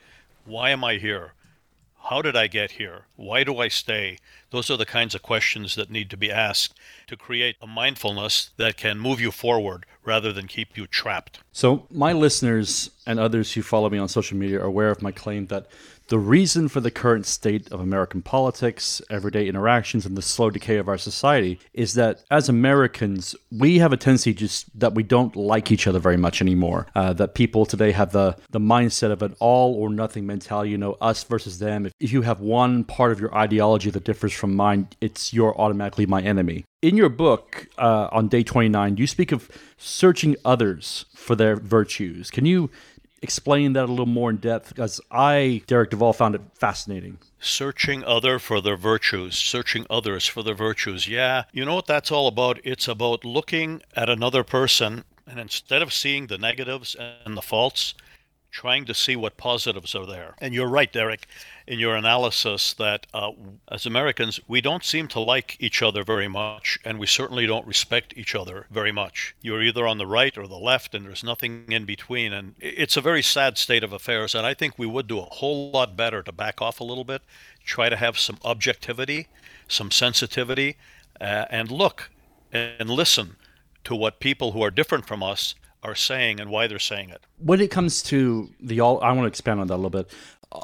Why 0.46 0.70
am 0.70 0.82
I 0.82 0.94
here? 0.94 1.34
How 2.04 2.22
did 2.22 2.34
I 2.34 2.46
get 2.46 2.70
here? 2.80 3.08
Why 3.16 3.44
do 3.44 3.58
I 3.58 3.68
stay? 3.68 4.16
Those 4.52 4.70
are 4.70 4.78
the 4.78 4.86
kinds 4.86 5.14
of 5.14 5.20
questions 5.20 5.74
that 5.74 5.90
need 5.90 6.08
to 6.08 6.16
be 6.16 6.32
asked 6.32 6.72
to 7.06 7.14
create 7.14 7.56
a 7.60 7.66
mindfulness 7.66 8.52
that 8.56 8.78
can 8.78 8.98
move 8.98 9.20
you 9.20 9.30
forward 9.30 9.84
rather 10.02 10.32
than 10.32 10.46
keep 10.46 10.78
you 10.78 10.86
trapped. 10.86 11.40
So, 11.52 11.86
my 11.90 12.14
listeners 12.14 12.88
and 13.06 13.18
others 13.18 13.52
who 13.52 13.62
follow 13.62 13.88
me 13.90 13.98
on 13.98 14.08
social 14.08 14.36
media 14.36 14.60
are 14.60 14.66
aware 14.66 14.90
of 14.90 15.02
my 15.02 15.12
claim 15.12 15.46
that 15.46 15.66
the 16.08 16.18
reason 16.20 16.68
for 16.68 16.80
the 16.80 16.90
current 16.90 17.26
state 17.26 17.70
of 17.72 17.80
American 17.80 18.22
politics, 18.22 19.02
everyday 19.10 19.48
interactions, 19.48 20.06
and 20.06 20.16
the 20.16 20.22
slow 20.22 20.50
decay 20.50 20.76
of 20.76 20.88
our 20.88 20.98
society 20.98 21.58
is 21.74 21.94
that 21.94 22.22
as 22.30 22.48
Americans, 22.48 23.34
we 23.50 23.78
have 23.78 23.92
a 23.92 23.96
tendency 23.96 24.32
just 24.32 24.78
that 24.78 24.94
we 24.94 25.02
don't 25.02 25.34
like 25.34 25.72
each 25.72 25.88
other 25.88 25.98
very 25.98 26.16
much 26.16 26.40
anymore. 26.40 26.86
Uh, 26.94 27.12
that 27.12 27.34
people 27.34 27.66
today 27.66 27.90
have 27.90 28.12
the, 28.12 28.36
the 28.50 28.60
mindset 28.60 29.10
of 29.10 29.20
an 29.20 29.34
all 29.40 29.74
or 29.74 29.90
nothing 29.90 30.26
mentality, 30.26 30.70
you 30.70 30.78
know, 30.78 30.92
us 31.00 31.24
versus 31.24 31.58
them. 31.58 31.86
If, 31.86 31.92
if 31.98 32.12
you 32.12 32.22
have 32.22 32.40
one 32.40 32.84
part 32.84 33.10
of 33.10 33.18
your 33.18 33.34
ideology 33.34 33.90
that 33.90 34.04
differs 34.04 34.32
from 34.32 34.54
mine, 34.54 34.88
it's 35.00 35.32
you're 35.32 35.60
automatically 35.60 36.06
my 36.06 36.22
enemy. 36.22 36.64
In 36.82 36.96
your 36.96 37.08
book 37.08 37.66
uh, 37.78 38.08
on 38.12 38.28
day 38.28 38.44
29, 38.44 38.96
you 38.96 39.08
speak 39.08 39.32
of 39.32 39.50
searching 39.76 40.36
others 40.44 41.06
for 41.16 41.34
their 41.34 41.56
virtues. 41.56 42.30
Can 42.30 42.46
you 42.46 42.70
explain 43.22 43.72
that 43.74 43.84
a 43.84 43.92
little 43.92 44.06
more 44.06 44.30
in 44.30 44.36
depth? 44.36 44.68
Because 44.68 45.00
I, 45.10 45.62
Derek 45.66 45.90
Duvall, 45.90 46.12
found 46.12 46.34
it 46.34 46.42
fascinating. 46.54 47.18
Searching 47.40 48.04
other 48.04 48.38
for 48.38 48.60
their 48.60 48.76
virtues, 48.76 49.36
searching 49.36 49.86
others 49.88 50.26
for 50.26 50.42
their 50.42 50.54
virtues. 50.54 51.06
Yeah, 51.08 51.44
you 51.52 51.64
know 51.64 51.74
what 51.74 51.86
that's 51.86 52.10
all 52.10 52.28
about? 52.28 52.58
It's 52.64 52.88
about 52.88 53.24
looking 53.24 53.82
at 53.94 54.08
another 54.08 54.42
person 54.44 55.04
and 55.26 55.40
instead 55.40 55.82
of 55.82 55.92
seeing 55.92 56.28
the 56.28 56.38
negatives 56.38 56.94
and 56.94 57.36
the 57.36 57.42
faults, 57.42 57.94
trying 58.56 58.86
to 58.86 58.94
see 58.94 59.14
what 59.14 59.36
positives 59.36 59.94
are 59.94 60.06
there. 60.06 60.34
And 60.38 60.54
you're 60.54 60.66
right, 60.66 60.90
Derek, 60.90 61.26
in 61.66 61.78
your 61.78 61.94
analysis 61.94 62.72
that 62.72 63.06
uh, 63.12 63.32
as 63.70 63.84
Americans, 63.84 64.40
we 64.48 64.62
don't 64.62 64.82
seem 64.82 65.08
to 65.08 65.20
like 65.20 65.58
each 65.60 65.82
other 65.82 66.02
very 66.02 66.26
much, 66.26 66.78
and 66.82 66.98
we 66.98 67.06
certainly 67.06 67.46
don't 67.46 67.66
respect 67.66 68.14
each 68.16 68.34
other 68.34 68.66
very 68.70 68.92
much. 68.92 69.36
You're 69.42 69.62
either 69.62 69.86
on 69.86 69.98
the 69.98 70.06
right 70.06 70.38
or 70.38 70.46
the 70.46 70.56
left, 70.56 70.94
and 70.94 71.04
there's 71.04 71.22
nothing 71.22 71.70
in 71.70 71.84
between. 71.84 72.32
And 72.32 72.54
it's 72.58 72.96
a 72.96 73.02
very 73.02 73.20
sad 73.20 73.58
state 73.58 73.84
of 73.84 73.92
affairs, 73.92 74.34
and 74.34 74.46
I 74.46 74.54
think 74.54 74.78
we 74.78 74.86
would 74.86 75.06
do 75.06 75.18
a 75.18 75.34
whole 75.34 75.70
lot 75.70 75.94
better 75.94 76.22
to 76.22 76.32
back 76.32 76.62
off 76.62 76.80
a 76.80 76.84
little 76.84 77.04
bit, 77.04 77.20
try 77.62 77.90
to 77.90 77.96
have 77.96 78.18
some 78.18 78.38
objectivity, 78.42 79.28
some 79.68 79.90
sensitivity, 79.90 80.78
uh, 81.20 81.44
and 81.50 81.70
look 81.70 82.10
and 82.52 82.88
listen 82.88 83.36
to 83.84 83.94
what 83.94 84.18
people 84.18 84.52
who 84.52 84.62
are 84.62 84.70
different 84.70 85.06
from 85.06 85.22
us 85.22 85.54
are 85.86 85.94
saying 85.94 86.40
and 86.40 86.50
why 86.50 86.66
they're 86.66 86.78
saying 86.78 87.10
it. 87.10 87.24
When 87.38 87.60
it 87.60 87.70
comes 87.70 88.02
to 88.04 88.50
the 88.60 88.80
all, 88.80 89.00
I 89.02 89.12
want 89.12 89.22
to 89.22 89.28
expand 89.28 89.60
on 89.60 89.68
that 89.68 89.74
a 89.74 89.76
little 89.76 89.90
bit. 89.90 90.10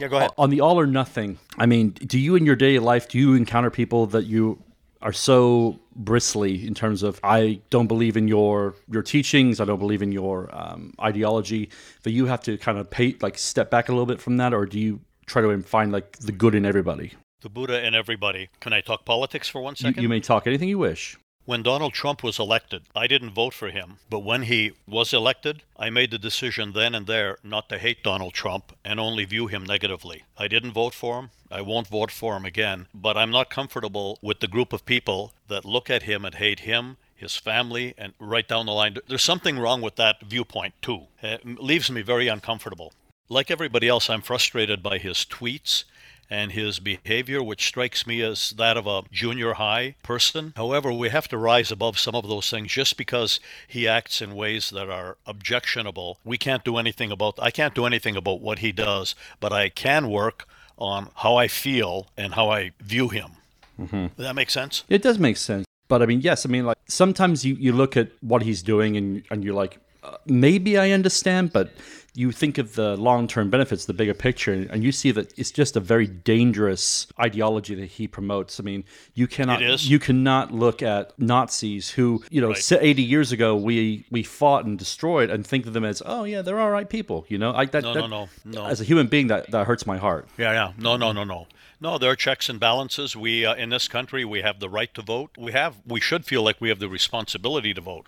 Yeah, 0.00 0.08
go 0.08 0.16
ahead. 0.16 0.30
On 0.38 0.50
the 0.50 0.60
all 0.60 0.78
or 0.78 0.86
nothing, 0.86 1.38
I 1.58 1.66
mean, 1.66 1.90
do 1.90 2.18
you 2.18 2.34
in 2.34 2.46
your 2.46 2.56
daily 2.56 2.78
life, 2.78 3.08
do 3.08 3.18
you 3.18 3.34
encounter 3.34 3.70
people 3.70 4.06
that 4.06 4.24
you 4.24 4.62
are 5.00 5.12
so 5.12 5.78
bristly 5.96 6.66
in 6.66 6.74
terms 6.74 7.02
of 7.02 7.20
I 7.22 7.60
don't 7.70 7.88
believe 7.88 8.16
in 8.16 8.28
your 8.28 8.74
your 8.90 9.02
teachings, 9.02 9.60
I 9.60 9.64
don't 9.64 9.78
believe 9.78 10.02
in 10.02 10.12
your 10.12 10.48
um, 10.52 10.94
ideology, 11.00 11.70
that 12.02 12.12
you 12.12 12.26
have 12.26 12.40
to 12.42 12.56
kind 12.58 12.78
of 12.78 12.90
pay 12.90 13.16
like 13.20 13.38
step 13.38 13.70
back 13.70 13.88
a 13.88 13.92
little 13.92 14.06
bit 14.06 14.20
from 14.20 14.36
that, 14.38 14.54
or 14.54 14.66
do 14.66 14.78
you 14.78 15.00
try 15.26 15.42
to 15.42 15.62
find 15.62 15.92
like 15.92 16.18
the 16.18 16.32
good 16.32 16.54
in 16.54 16.64
everybody? 16.64 17.12
The 17.42 17.48
Buddha 17.48 17.84
in 17.84 17.94
everybody. 17.94 18.50
Can 18.60 18.72
I 18.72 18.80
talk 18.80 19.04
politics 19.04 19.48
for 19.48 19.60
one 19.60 19.74
You, 19.78 19.92
you 19.96 20.08
may 20.08 20.20
talk 20.20 20.46
anything 20.46 20.68
you 20.68 20.78
wish. 20.78 21.18
When 21.44 21.64
Donald 21.64 21.92
Trump 21.92 22.22
was 22.22 22.38
elected, 22.38 22.82
I 22.94 23.08
didn't 23.08 23.34
vote 23.34 23.52
for 23.52 23.70
him. 23.70 23.98
But 24.08 24.20
when 24.20 24.42
he 24.42 24.72
was 24.86 25.12
elected, 25.12 25.64
I 25.76 25.90
made 25.90 26.12
the 26.12 26.18
decision 26.18 26.72
then 26.72 26.94
and 26.94 27.08
there 27.08 27.38
not 27.42 27.68
to 27.70 27.80
hate 27.80 28.04
Donald 28.04 28.32
Trump 28.32 28.76
and 28.84 29.00
only 29.00 29.24
view 29.24 29.48
him 29.48 29.64
negatively. 29.64 30.22
I 30.38 30.46
didn't 30.46 30.70
vote 30.70 30.94
for 30.94 31.18
him. 31.18 31.30
I 31.50 31.60
won't 31.60 31.88
vote 31.88 32.12
for 32.12 32.36
him 32.36 32.44
again. 32.44 32.86
But 32.94 33.16
I'm 33.16 33.32
not 33.32 33.50
comfortable 33.50 34.20
with 34.22 34.38
the 34.38 34.46
group 34.46 34.72
of 34.72 34.86
people 34.86 35.32
that 35.48 35.64
look 35.64 35.90
at 35.90 36.04
him 36.04 36.24
and 36.24 36.36
hate 36.36 36.60
him, 36.60 36.96
his 37.12 37.36
family, 37.36 37.94
and 37.98 38.12
right 38.20 38.46
down 38.46 38.66
the 38.66 38.72
line. 38.72 38.96
There's 39.08 39.24
something 39.24 39.58
wrong 39.58 39.80
with 39.82 39.96
that 39.96 40.22
viewpoint, 40.22 40.74
too. 40.80 41.08
It 41.22 41.44
leaves 41.60 41.90
me 41.90 42.02
very 42.02 42.28
uncomfortable. 42.28 42.92
Like 43.28 43.50
everybody 43.50 43.88
else, 43.88 44.08
I'm 44.08 44.22
frustrated 44.22 44.80
by 44.80 44.98
his 44.98 45.18
tweets 45.18 45.84
and 46.32 46.52
his 46.52 46.80
behavior, 46.80 47.42
which 47.42 47.66
strikes 47.66 48.06
me 48.06 48.22
as 48.22 48.54
that 48.56 48.78
of 48.78 48.86
a 48.86 49.02
junior 49.12 49.52
high 49.52 49.94
person. 50.02 50.54
However, 50.56 50.90
we 50.90 51.10
have 51.10 51.28
to 51.28 51.36
rise 51.36 51.70
above 51.70 51.98
some 51.98 52.14
of 52.14 52.26
those 52.26 52.48
things 52.48 52.72
just 52.72 52.96
because 52.96 53.38
he 53.68 53.86
acts 53.86 54.22
in 54.22 54.34
ways 54.34 54.70
that 54.70 54.88
are 54.88 55.18
objectionable. 55.26 56.18
We 56.24 56.38
can't 56.38 56.64
do 56.64 56.78
anything 56.78 57.12
about 57.12 57.34
I 57.38 57.50
can't 57.50 57.74
do 57.74 57.84
anything 57.84 58.16
about 58.16 58.40
what 58.40 58.60
he 58.60 58.72
does, 58.72 59.14
but 59.40 59.52
I 59.52 59.68
can 59.68 60.08
work 60.08 60.48
on 60.78 61.10
how 61.16 61.36
I 61.36 61.48
feel 61.48 62.06
and 62.16 62.32
how 62.32 62.48
I 62.48 62.72
view 62.80 63.10
him. 63.10 63.32
Does 63.78 64.10
that 64.16 64.34
make 64.34 64.48
sense? 64.48 64.84
It 64.88 65.02
does 65.02 65.18
make 65.18 65.36
sense. 65.36 65.66
But 65.88 66.00
I 66.00 66.06
mean, 66.06 66.22
yes, 66.22 66.46
I 66.46 66.48
mean, 66.48 66.64
like 66.64 66.78
sometimes 66.86 67.44
you, 67.44 67.54
you 67.56 67.72
look 67.72 67.94
at 67.94 68.08
what 68.22 68.42
he's 68.42 68.62
doing 68.62 68.96
and, 68.96 69.22
and 69.30 69.44
you're 69.44 69.54
like, 69.54 69.78
uh, 70.02 70.16
maybe 70.24 70.78
I 70.78 70.92
understand, 70.92 71.52
but 71.52 71.70
you 72.14 72.30
think 72.30 72.58
of 72.58 72.74
the 72.74 72.96
long 72.96 73.26
term 73.26 73.48
benefits, 73.48 73.86
the 73.86 73.94
bigger 73.94 74.12
picture, 74.12 74.66
and 74.70 74.84
you 74.84 74.92
see 74.92 75.12
that 75.12 75.32
it's 75.38 75.50
just 75.50 75.76
a 75.76 75.80
very 75.80 76.06
dangerous 76.06 77.06
ideology 77.18 77.74
that 77.74 77.86
he 77.86 78.06
promotes. 78.06 78.60
I 78.60 78.62
mean, 78.62 78.84
you 79.14 79.26
cannot 79.26 79.60
you 79.84 79.98
cannot 79.98 80.52
look 80.52 80.82
at 80.82 81.18
Nazis 81.18 81.90
who, 81.90 82.22
you 82.30 82.40
know, 82.40 82.48
Right. 82.50 82.72
80 82.72 83.02
years 83.02 83.32
ago 83.32 83.56
we 83.56 84.04
we 84.10 84.22
fought 84.22 84.66
and 84.66 84.78
destroyed 84.78 85.30
and 85.30 85.46
think 85.46 85.66
of 85.66 85.72
them 85.72 85.84
as, 85.84 86.02
oh 86.04 86.24
yeah, 86.24 86.42
they're 86.42 86.60
all 86.60 86.70
right 86.70 86.88
people. 86.88 87.24
You 87.28 87.38
know, 87.38 87.54
I, 87.54 87.64
that, 87.66 87.82
No, 87.82 87.94
that, 87.94 88.00
no, 88.00 88.06
no, 88.06 88.28
no. 88.44 88.66
As 88.66 88.80
a 88.80 88.84
human 88.84 89.06
being, 89.06 89.28
that, 89.28 89.50
that 89.50 89.66
hurts 89.66 89.86
my 89.86 89.96
heart. 89.96 90.28
Yeah, 90.36 90.52
yeah. 90.52 90.72
No, 90.76 90.96
no, 90.96 91.12
no, 91.12 91.24
no. 91.24 91.46
No, 91.80 91.98
there 91.98 92.10
are 92.10 92.16
checks 92.16 92.48
and 92.48 92.60
balances. 92.60 93.16
We 93.16 93.46
uh, 93.46 93.54
in 93.54 93.70
this 93.70 93.88
country 93.88 94.24
we 94.24 94.42
have 94.42 94.60
the 94.60 94.68
right 94.68 94.92
to 94.94 95.02
vote. 95.02 95.30
We 95.38 95.52
have 95.52 95.76
we 95.86 96.00
should 96.00 96.26
feel 96.26 96.42
like 96.42 96.60
we 96.60 96.68
have 96.68 96.78
the 96.78 96.88
responsibility 96.90 97.72
to 97.72 97.80
vote. 97.80 98.06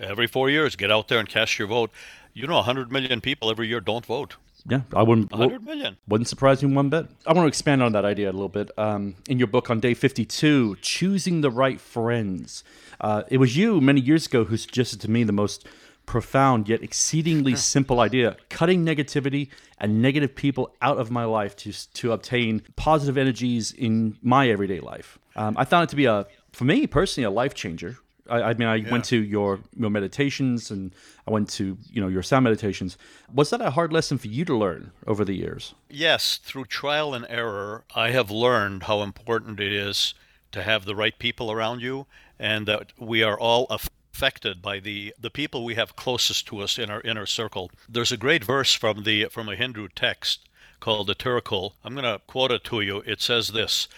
Every 0.00 0.26
4 0.26 0.50
years 0.50 0.74
get 0.74 0.90
out 0.90 1.08
there 1.08 1.20
and 1.20 1.28
cast 1.28 1.58
your 1.58 1.68
vote. 1.68 1.90
You 2.34 2.48
know 2.48 2.56
100 2.56 2.90
million 2.90 3.20
people 3.20 3.48
every 3.48 3.68
year 3.68 3.80
don't 3.80 4.04
vote. 4.04 4.36
Yeah, 4.68 4.80
I 4.92 5.04
wouldn't. 5.04 5.30
100 5.30 5.64
million. 5.64 5.98
Wouldn't 6.08 6.26
surprise 6.26 6.64
me 6.64 6.74
one 6.74 6.88
bit. 6.88 7.06
I 7.26 7.32
want 7.32 7.44
to 7.44 7.48
expand 7.48 7.80
on 7.80 7.92
that 7.92 8.04
idea 8.04 8.28
a 8.28 8.32
little 8.32 8.48
bit. 8.48 8.70
Um, 8.76 9.14
in 9.28 9.38
your 9.38 9.46
book 9.46 9.70
on 9.70 9.78
day 9.78 9.94
52, 9.94 10.78
Choosing 10.82 11.42
the 11.42 11.50
Right 11.50 11.80
Friends, 11.80 12.64
uh, 13.00 13.22
it 13.28 13.38
was 13.38 13.56
you 13.56 13.80
many 13.80 14.00
years 14.00 14.26
ago 14.26 14.44
who 14.44 14.56
suggested 14.56 15.00
to 15.02 15.10
me 15.10 15.22
the 15.22 15.32
most 15.32 15.64
profound 16.06 16.68
yet 16.68 16.82
exceedingly 16.82 17.54
simple 17.74 18.00
idea 18.00 18.36
cutting 18.48 18.84
negativity 18.84 19.48
and 19.78 20.02
negative 20.02 20.34
people 20.34 20.74
out 20.82 20.98
of 20.98 21.10
my 21.10 21.24
life 21.24 21.54
to, 21.56 21.72
to 21.94 22.12
obtain 22.12 22.62
positive 22.74 23.16
energies 23.16 23.70
in 23.70 24.18
my 24.22 24.48
everyday 24.48 24.80
life. 24.80 25.18
Um, 25.36 25.54
I 25.56 25.64
found 25.64 25.84
it 25.84 25.90
to 25.90 25.96
be 25.96 26.06
a, 26.06 26.26
for 26.52 26.64
me 26.64 26.86
personally, 26.88 27.26
a 27.26 27.30
life 27.30 27.54
changer. 27.54 27.98
I, 28.28 28.42
I 28.42 28.54
mean, 28.54 28.68
I 28.68 28.84
went 28.90 29.04
to 29.06 29.22
your 29.22 29.60
your 29.76 29.90
meditations 29.90 30.70
and 30.70 30.94
I 31.26 31.30
went 31.30 31.48
to 31.50 31.76
you 31.90 32.00
know 32.00 32.08
your 32.08 32.22
sound 32.22 32.44
meditations. 32.44 32.96
Was 33.32 33.50
that 33.50 33.60
a 33.60 33.70
hard 33.70 33.92
lesson 33.92 34.18
for 34.18 34.28
you 34.28 34.44
to 34.46 34.56
learn 34.56 34.92
over 35.06 35.24
the 35.24 35.34
years? 35.34 35.74
Yes, 35.90 36.38
through 36.38 36.66
trial 36.66 37.14
and 37.14 37.26
error, 37.28 37.84
I 37.94 38.10
have 38.10 38.30
learned 38.30 38.84
how 38.84 39.02
important 39.02 39.60
it 39.60 39.72
is 39.72 40.14
to 40.52 40.62
have 40.62 40.84
the 40.84 40.96
right 40.96 41.18
people 41.18 41.50
around 41.50 41.80
you 41.80 42.06
and 42.38 42.66
that 42.66 42.92
we 42.98 43.22
are 43.22 43.38
all 43.38 43.66
affected 44.14 44.62
by 44.62 44.78
the 44.80 45.14
the 45.18 45.30
people 45.30 45.64
we 45.64 45.74
have 45.74 45.96
closest 45.96 46.46
to 46.46 46.60
us 46.60 46.78
in 46.78 46.90
our 46.90 47.00
inner 47.02 47.26
circle. 47.26 47.70
There's 47.88 48.12
a 48.12 48.16
great 48.16 48.44
verse 48.44 48.72
from 48.72 49.02
the 49.02 49.26
from 49.26 49.48
a 49.48 49.56
Hindu 49.56 49.88
text 49.94 50.48
called 50.80 51.06
the 51.06 51.14
Tirukural. 51.14 51.72
I'm 51.82 51.94
going 51.94 52.04
to 52.04 52.20
quote 52.26 52.52
it 52.52 52.62
to 52.64 52.80
you. 52.80 53.02
It 53.06 53.20
says 53.20 53.48
this: 53.48 53.88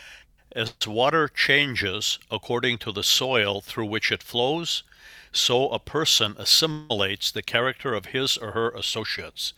As 0.57 0.73
water 0.87 1.29
changes 1.29 2.19
according 2.31 2.79
to 2.79 2.90
the 2.90 3.03
soil 3.03 3.61
through 3.61 3.85
which 3.85 4.11
it 4.11 4.23
flows, 4.23 4.85
so 5.31 5.69
a 5.69 5.79
person 5.79 6.35
assimilates 6.38 7.31
the 7.31 7.42
character 7.42 7.92
of 7.92 8.07
his 8.07 8.38
or 8.38 8.53
her 8.53 8.71
associates. 8.71 9.53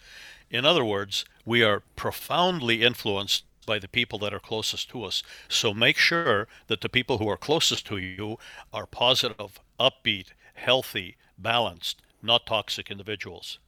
In 0.51 0.65
other 0.65 0.85
words, 0.85 1.25
we 1.45 1.63
are 1.63 1.85
profoundly 1.95 2.83
influenced 2.83 3.45
by 3.65 3.79
the 3.79 3.87
people 3.87 4.19
that 4.19 4.35
are 4.35 4.41
closest 4.41 4.91
to 4.91 5.05
us. 5.05 5.23
So 5.49 5.73
make 5.73 5.99
sure 5.99 6.49
that 6.67 6.81
the 6.81 6.89
people 6.89 7.19
who 7.19 7.29
are 7.29 7.37
closest 7.37 7.87
to 7.87 7.99
you 7.99 8.41
are 8.73 8.87
positive, 8.87 9.61
upbeat, 9.79 10.33
healthy, 10.55 11.17
balanced, 11.39 12.03
not 12.25 12.45
toxic 12.45 12.91
individuals. 12.91 13.61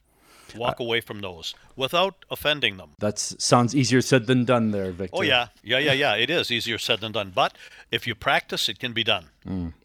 Walk 0.59 0.79
away 0.79 1.01
from 1.01 1.21
those 1.21 1.55
without 1.75 2.15
offending 2.29 2.77
them. 2.77 2.91
That 2.99 3.19
sounds 3.19 3.75
easier 3.75 4.01
said 4.01 4.27
than 4.27 4.45
done, 4.45 4.71
there, 4.71 4.91
Victor. 4.91 5.17
Oh, 5.17 5.21
yeah. 5.21 5.47
Yeah, 5.63 5.79
yeah, 5.79 5.93
yeah. 5.93 6.15
It 6.15 6.29
is 6.29 6.51
easier 6.51 6.77
said 6.77 6.99
than 6.99 7.11
done. 7.11 7.31
But 7.33 7.57
if 7.91 8.05
you 8.07 8.15
practice, 8.15 8.69
it 8.69 8.79
can 8.79 8.93
be 8.93 9.03
done. 9.03 9.25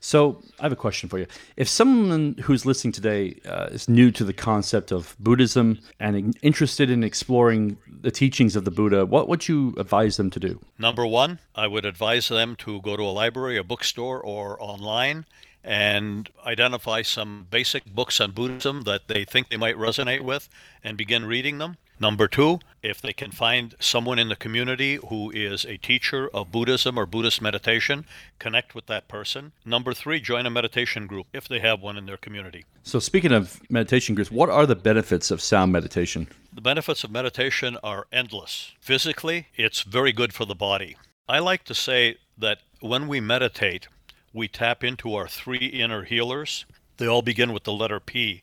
So 0.01 0.43
I 0.61 0.65
have 0.65 0.73
a 0.73 0.77
question 0.77 1.09
for 1.09 1.19
you. 1.19 1.27
If 1.57 1.69
someone 1.69 2.37
who's 2.43 2.67
listening 2.67 2.93
today 2.93 3.41
uh, 3.49 3.69
is 3.71 3.89
new 3.89 4.11
to 4.13 4.23
the 4.23 4.35
concept 4.35 4.93
of 4.93 5.17
Buddhism 5.19 5.79
and 5.99 6.37
interested 6.43 6.91
in 6.91 7.03
exploring 7.03 7.79
the 7.89 8.11
teachings 8.11 8.55
of 8.55 8.67
the 8.67 8.71
Buddha, 8.71 9.07
what 9.07 9.29
would 9.29 9.49
you 9.49 9.75
advise 9.79 10.19
them 10.19 10.31
to 10.31 10.39
do? 10.39 10.61
Number 10.79 11.07
one, 11.07 11.39
I 11.55 11.67
would 11.69 11.87
advise 11.87 12.29
them 12.29 12.55
to 12.57 12.83
go 12.83 12.97
to 12.97 13.03
a 13.03 13.15
library, 13.23 13.57
a 13.57 13.65
bookstore, 13.65 14.21
or 14.21 14.63
online 14.63 15.25
and 15.67 16.31
identify 16.47 17.03
some 17.03 17.49
basic 17.51 17.85
books 17.85 18.21
on 18.21 18.31
Buddhism 18.31 18.83
that 18.83 19.09
they 19.09 19.25
think 19.25 19.49
they 19.49 19.57
might 19.57 19.77
resonate 19.77 20.21
with 20.21 20.49
and 20.85 20.97
begin 20.97 21.25
reading 21.25 21.59
them. 21.59 21.77
Number 21.99 22.29
two, 22.29 22.61
if 22.83 23.01
they 23.01 23.13
can 23.13 23.33
find 23.33 23.75
someone 23.81 24.19
in 24.19 24.29
the 24.29 24.37
community 24.37 25.01
who 25.09 25.31
is 25.31 25.65
a 25.65 25.79
teacher 25.79 26.29
of 26.33 26.53
Buddhism 26.53 26.99
or 26.99 27.07
Buddhist 27.07 27.43
meditation, 27.43 28.05
connect 28.39 28.75
with 28.75 28.87
that 28.87 29.09
person. 29.09 29.53
Number 29.65 29.93
three, 29.93 30.21
join 30.21 30.47
a 30.47 30.51
meditation 30.51 31.07
group 31.07 31.27
if 31.33 31.49
they 31.49 31.59
have 31.61 31.81
one 31.81 31.97
in 31.97 32.07
their 32.07 32.19
community. 32.19 32.65
So, 32.83 32.99
speaking 32.99 33.33
of 33.33 33.61
meditation 33.71 34.15
groups, 34.15 34.31
what 34.31 34.51
are 34.51 34.67
the 34.67 34.77
benefits 34.77 35.31
of 35.31 35.41
sound 35.41 35.73
meditation? 35.73 36.29
The 36.53 36.61
benefits 36.61 37.03
of 37.03 37.11
meditation 37.11 37.77
are 37.83 38.07
endless. 38.13 38.73
Physically, 38.79 39.49
it's 39.57 39.81
very 39.83 40.13
good 40.13 40.33
for 40.33 40.45
the 40.45 40.55
body. 40.55 40.97
I 41.29 41.41
like 41.41 41.65
to 41.65 41.75
say 41.75 42.19
that 42.39 42.59
when 42.81 43.09
we 43.09 43.21
meditate, 43.21 43.89
we 44.37 44.49
tap 44.49 44.85
into 44.85 45.15
our 45.15 45.27
three 45.27 45.67
inner 45.67 46.05
healers. 46.05 46.67
They 46.99 47.07
all 47.07 47.23
begin 47.23 47.55
with 47.55 47.65
the 47.65 47.73
letter 47.73 47.99
P. 47.99 48.43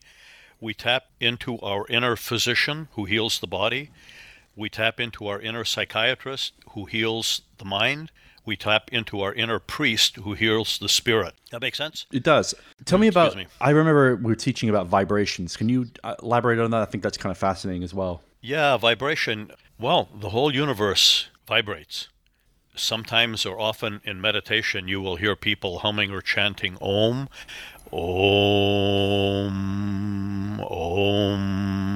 We 0.60 0.74
tap 0.74 1.04
into 1.20 1.60
our 1.60 1.86
inner 1.88 2.16
physician 2.16 2.88
who 2.92 3.04
heals 3.04 3.38
the 3.38 3.46
body. 3.46 3.90
We 4.56 4.68
tap 4.68 4.98
into 4.98 5.28
our 5.28 5.40
inner 5.40 5.64
psychiatrist 5.64 6.52
who 6.70 6.86
heals 6.86 7.42
the 7.58 7.64
mind. 7.64 8.10
We 8.44 8.56
tap 8.56 8.92
into 8.92 9.20
our 9.20 9.32
inner 9.32 9.60
priest 9.60 10.16
who 10.16 10.34
heals 10.34 10.78
the 10.78 10.88
spirit. 10.88 11.34
That 11.52 11.60
makes 11.60 11.78
sense? 11.78 12.06
It 12.12 12.24
does. 12.24 12.56
Tell 12.84 12.98
me 12.98 13.06
about. 13.06 13.36
me. 13.36 13.46
I 13.60 13.70
remember 13.70 14.16
we 14.16 14.24
were 14.24 14.34
teaching 14.34 14.68
about 14.68 14.88
vibrations. 14.88 15.56
Can 15.56 15.68
you 15.68 15.86
uh, 16.02 16.16
elaborate 16.20 16.58
on 16.58 16.72
that? 16.72 16.82
I 16.82 16.86
think 16.86 17.04
that's 17.04 17.16
kind 17.16 17.30
of 17.30 17.38
fascinating 17.38 17.84
as 17.84 17.94
well. 17.94 18.20
Yeah, 18.40 18.76
vibration. 18.76 19.52
Well, 19.78 20.08
the 20.12 20.30
whole 20.30 20.52
universe 20.52 21.28
vibrates. 21.46 22.08
Sometimes 22.76 23.46
or 23.46 23.60
often 23.60 24.00
in 24.04 24.20
meditation, 24.20 24.88
you 24.88 25.00
will 25.00 25.16
hear 25.16 25.36
people 25.36 25.78
humming 25.78 26.10
or 26.10 26.20
chanting 26.20 26.76
Om, 26.80 27.28
Om, 27.92 29.50
Om. 30.60 31.94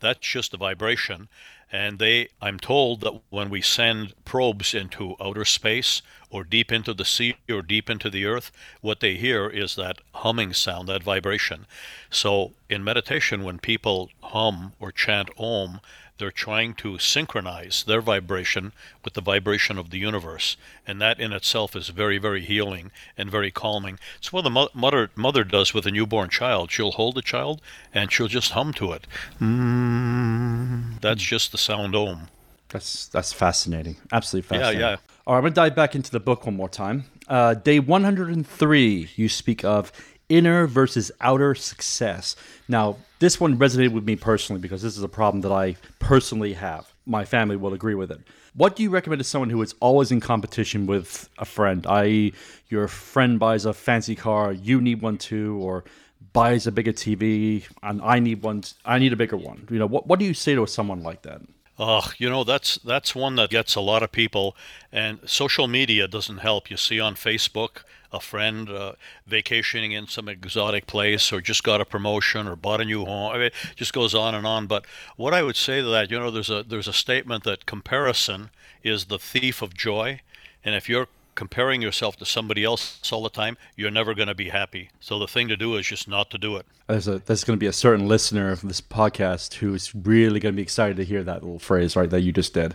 That's 0.00 0.26
just 0.26 0.54
a 0.54 0.56
vibration. 0.56 1.28
And 1.70 1.98
they, 1.98 2.28
I'm 2.40 2.58
told 2.58 3.00
that 3.00 3.20
when 3.30 3.48
we 3.48 3.62
send 3.62 4.14
probes 4.26 4.74
into 4.74 5.16
outer 5.18 5.46
space 5.46 6.02
or 6.28 6.44
deep 6.44 6.70
into 6.70 6.92
the 6.92 7.04
sea 7.04 7.36
or 7.48 7.62
deep 7.62 7.88
into 7.88 8.10
the 8.10 8.26
earth, 8.26 8.50
what 8.82 9.00
they 9.00 9.14
hear 9.16 9.48
is 9.48 9.74
that 9.76 9.98
humming 10.14 10.52
sound, 10.52 10.88
that 10.88 11.02
vibration. 11.02 11.66
So 12.10 12.52
in 12.68 12.84
meditation, 12.84 13.42
when 13.42 13.58
people 13.58 14.10
hum 14.22 14.72
or 14.80 14.92
chant 14.92 15.30
Om, 15.38 15.80
they're 16.22 16.30
trying 16.30 16.72
to 16.72 16.98
synchronize 17.00 17.82
their 17.82 18.00
vibration 18.00 18.72
with 19.04 19.14
the 19.14 19.20
vibration 19.20 19.76
of 19.76 19.90
the 19.90 19.98
universe. 19.98 20.56
And 20.86 21.00
that 21.00 21.18
in 21.18 21.32
itself 21.32 21.74
is 21.74 21.88
very, 21.88 22.16
very 22.18 22.42
healing 22.42 22.92
and 23.18 23.28
very 23.28 23.50
calming. 23.50 23.98
It's 24.18 24.32
what 24.32 24.42
the 24.44 24.68
mother, 24.72 25.10
mother 25.16 25.42
does 25.42 25.74
with 25.74 25.84
a 25.84 25.90
newborn 25.90 26.30
child. 26.30 26.70
She'll 26.70 26.92
hold 26.92 27.16
the 27.16 27.22
child 27.22 27.60
and 27.92 28.12
she'll 28.12 28.28
just 28.28 28.52
hum 28.52 28.72
to 28.74 28.92
it. 28.92 29.08
Mm, 29.40 31.00
that's 31.00 31.22
just 31.22 31.50
the 31.50 31.58
sound 31.58 31.96
Om. 31.96 32.28
That's 32.68 33.06
that's 33.08 33.32
fascinating. 33.32 33.96
Absolutely 34.12 34.56
Yeah, 34.56 34.62
fascinating. 34.62 34.80
yeah. 34.80 34.96
All 35.26 35.34
right, 35.34 35.38
I'm 35.38 35.42
gonna 35.44 35.54
dive 35.54 35.74
back 35.74 35.94
into 35.96 36.10
the 36.12 36.20
book 36.20 36.46
one 36.46 36.56
more 36.56 36.68
time. 36.68 37.04
Uh, 37.28 37.54
day 37.54 37.78
103, 37.80 39.10
you 39.16 39.28
speak 39.28 39.64
of 39.64 39.92
inner 40.32 40.66
versus 40.66 41.12
outer 41.20 41.54
success. 41.54 42.36
Now, 42.68 42.96
this 43.18 43.38
one 43.38 43.58
resonated 43.58 43.92
with 43.92 44.04
me 44.04 44.16
personally 44.16 44.60
because 44.60 44.82
this 44.82 44.96
is 44.96 45.02
a 45.02 45.08
problem 45.08 45.42
that 45.42 45.52
I 45.52 45.76
personally 45.98 46.54
have. 46.54 46.92
My 47.06 47.24
family 47.24 47.56
will 47.56 47.74
agree 47.74 47.94
with 47.94 48.10
it. 48.10 48.20
What 48.54 48.76
do 48.76 48.82
you 48.82 48.90
recommend 48.90 49.20
to 49.20 49.24
someone 49.24 49.50
who 49.50 49.60
is 49.62 49.74
always 49.80 50.10
in 50.10 50.20
competition 50.20 50.86
with 50.86 51.28
a 51.38 51.44
friend, 51.44 51.86
i.e., 51.86 52.32
your 52.68 52.88
friend 52.88 53.38
buys 53.38 53.64
a 53.64 53.72
fancy 53.72 54.14
car, 54.14 54.52
you 54.52 54.80
need 54.80 55.02
one 55.02 55.18
too, 55.18 55.58
or 55.58 55.84
buys 56.32 56.66
a 56.66 56.72
bigger 56.72 56.92
TV, 56.92 57.64
and 57.82 58.00
I 58.02 58.18
need 58.18 58.42
one. 58.42 58.62
I 58.84 58.98
need 58.98 59.12
a 59.12 59.16
bigger 59.16 59.36
one. 59.36 59.66
You 59.70 59.78
know, 59.78 59.86
what 59.86 60.06
what 60.06 60.18
do 60.18 60.24
you 60.24 60.34
say 60.34 60.54
to 60.54 60.66
someone 60.66 61.02
like 61.02 61.22
that? 61.22 61.42
Oh, 61.78 62.12
you 62.18 62.28
know 62.28 62.44
that's 62.44 62.76
that's 62.76 63.14
one 63.14 63.36
that 63.36 63.50
gets 63.50 63.74
a 63.74 63.80
lot 63.80 64.02
of 64.02 64.12
people, 64.12 64.54
and 64.92 65.18
social 65.24 65.68
media 65.68 66.06
doesn't 66.06 66.38
help. 66.38 66.70
You 66.70 66.76
see 66.76 67.00
on 67.00 67.14
Facebook 67.14 67.82
a 68.12 68.20
friend 68.20 68.68
uh, 68.68 68.92
vacationing 69.26 69.92
in 69.92 70.06
some 70.06 70.28
exotic 70.28 70.86
place, 70.86 71.32
or 71.32 71.40
just 71.40 71.64
got 71.64 71.80
a 71.80 71.86
promotion, 71.86 72.46
or 72.46 72.56
bought 72.56 72.82
a 72.82 72.84
new 72.84 73.06
home. 73.06 73.32
I 73.32 73.38
mean, 73.38 73.46
it 73.46 73.54
just 73.74 73.94
goes 73.94 74.14
on 74.14 74.34
and 74.34 74.46
on. 74.46 74.66
But 74.66 74.84
what 75.16 75.32
I 75.32 75.42
would 75.42 75.56
say 75.56 75.80
to 75.80 75.86
that, 75.88 76.10
you 76.10 76.18
know, 76.18 76.30
there's 76.30 76.50
a 76.50 76.62
there's 76.62 76.88
a 76.88 76.92
statement 76.92 77.44
that 77.44 77.64
comparison 77.64 78.50
is 78.82 79.06
the 79.06 79.18
thief 79.18 79.62
of 79.62 79.74
joy, 79.74 80.20
and 80.64 80.74
if 80.74 80.88
you're 80.88 81.08
comparing 81.34 81.82
yourself 81.82 82.16
to 82.16 82.24
somebody 82.24 82.64
else 82.64 83.00
all 83.12 83.22
the 83.22 83.30
time, 83.30 83.56
you're 83.76 83.90
never 83.90 84.14
going 84.14 84.28
to 84.28 84.34
be 84.34 84.48
happy. 84.50 84.90
So 85.00 85.18
the 85.18 85.26
thing 85.26 85.48
to 85.48 85.56
do 85.56 85.76
is 85.76 85.86
just 85.86 86.08
not 86.08 86.30
to 86.30 86.38
do 86.38 86.56
it. 86.56 86.66
There's 86.86 87.08
a 87.08 87.18
there's 87.20 87.44
going 87.44 87.56
to 87.56 87.60
be 87.60 87.66
a 87.66 87.72
certain 87.72 88.06
listener 88.06 88.50
of 88.50 88.60
this 88.62 88.80
podcast 88.80 89.54
who's 89.54 89.94
really 89.94 90.40
going 90.40 90.54
to 90.54 90.56
be 90.56 90.62
excited 90.62 90.96
to 90.98 91.04
hear 91.04 91.22
that 91.24 91.42
little 91.42 91.58
phrase 91.58 91.96
right 91.96 92.10
that 92.10 92.20
you 92.20 92.32
just 92.32 92.52
did. 92.54 92.74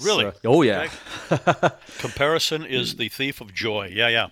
Really? 0.00 0.24
So- 0.24 0.34
oh 0.44 0.62
yeah, 0.62 0.88
Comparison 1.98 2.64
is 2.64 2.96
the 2.96 3.08
thief 3.08 3.40
of 3.40 3.52
joy. 3.52 3.92
Yeah, 3.92 4.08
yeah. 4.08 4.28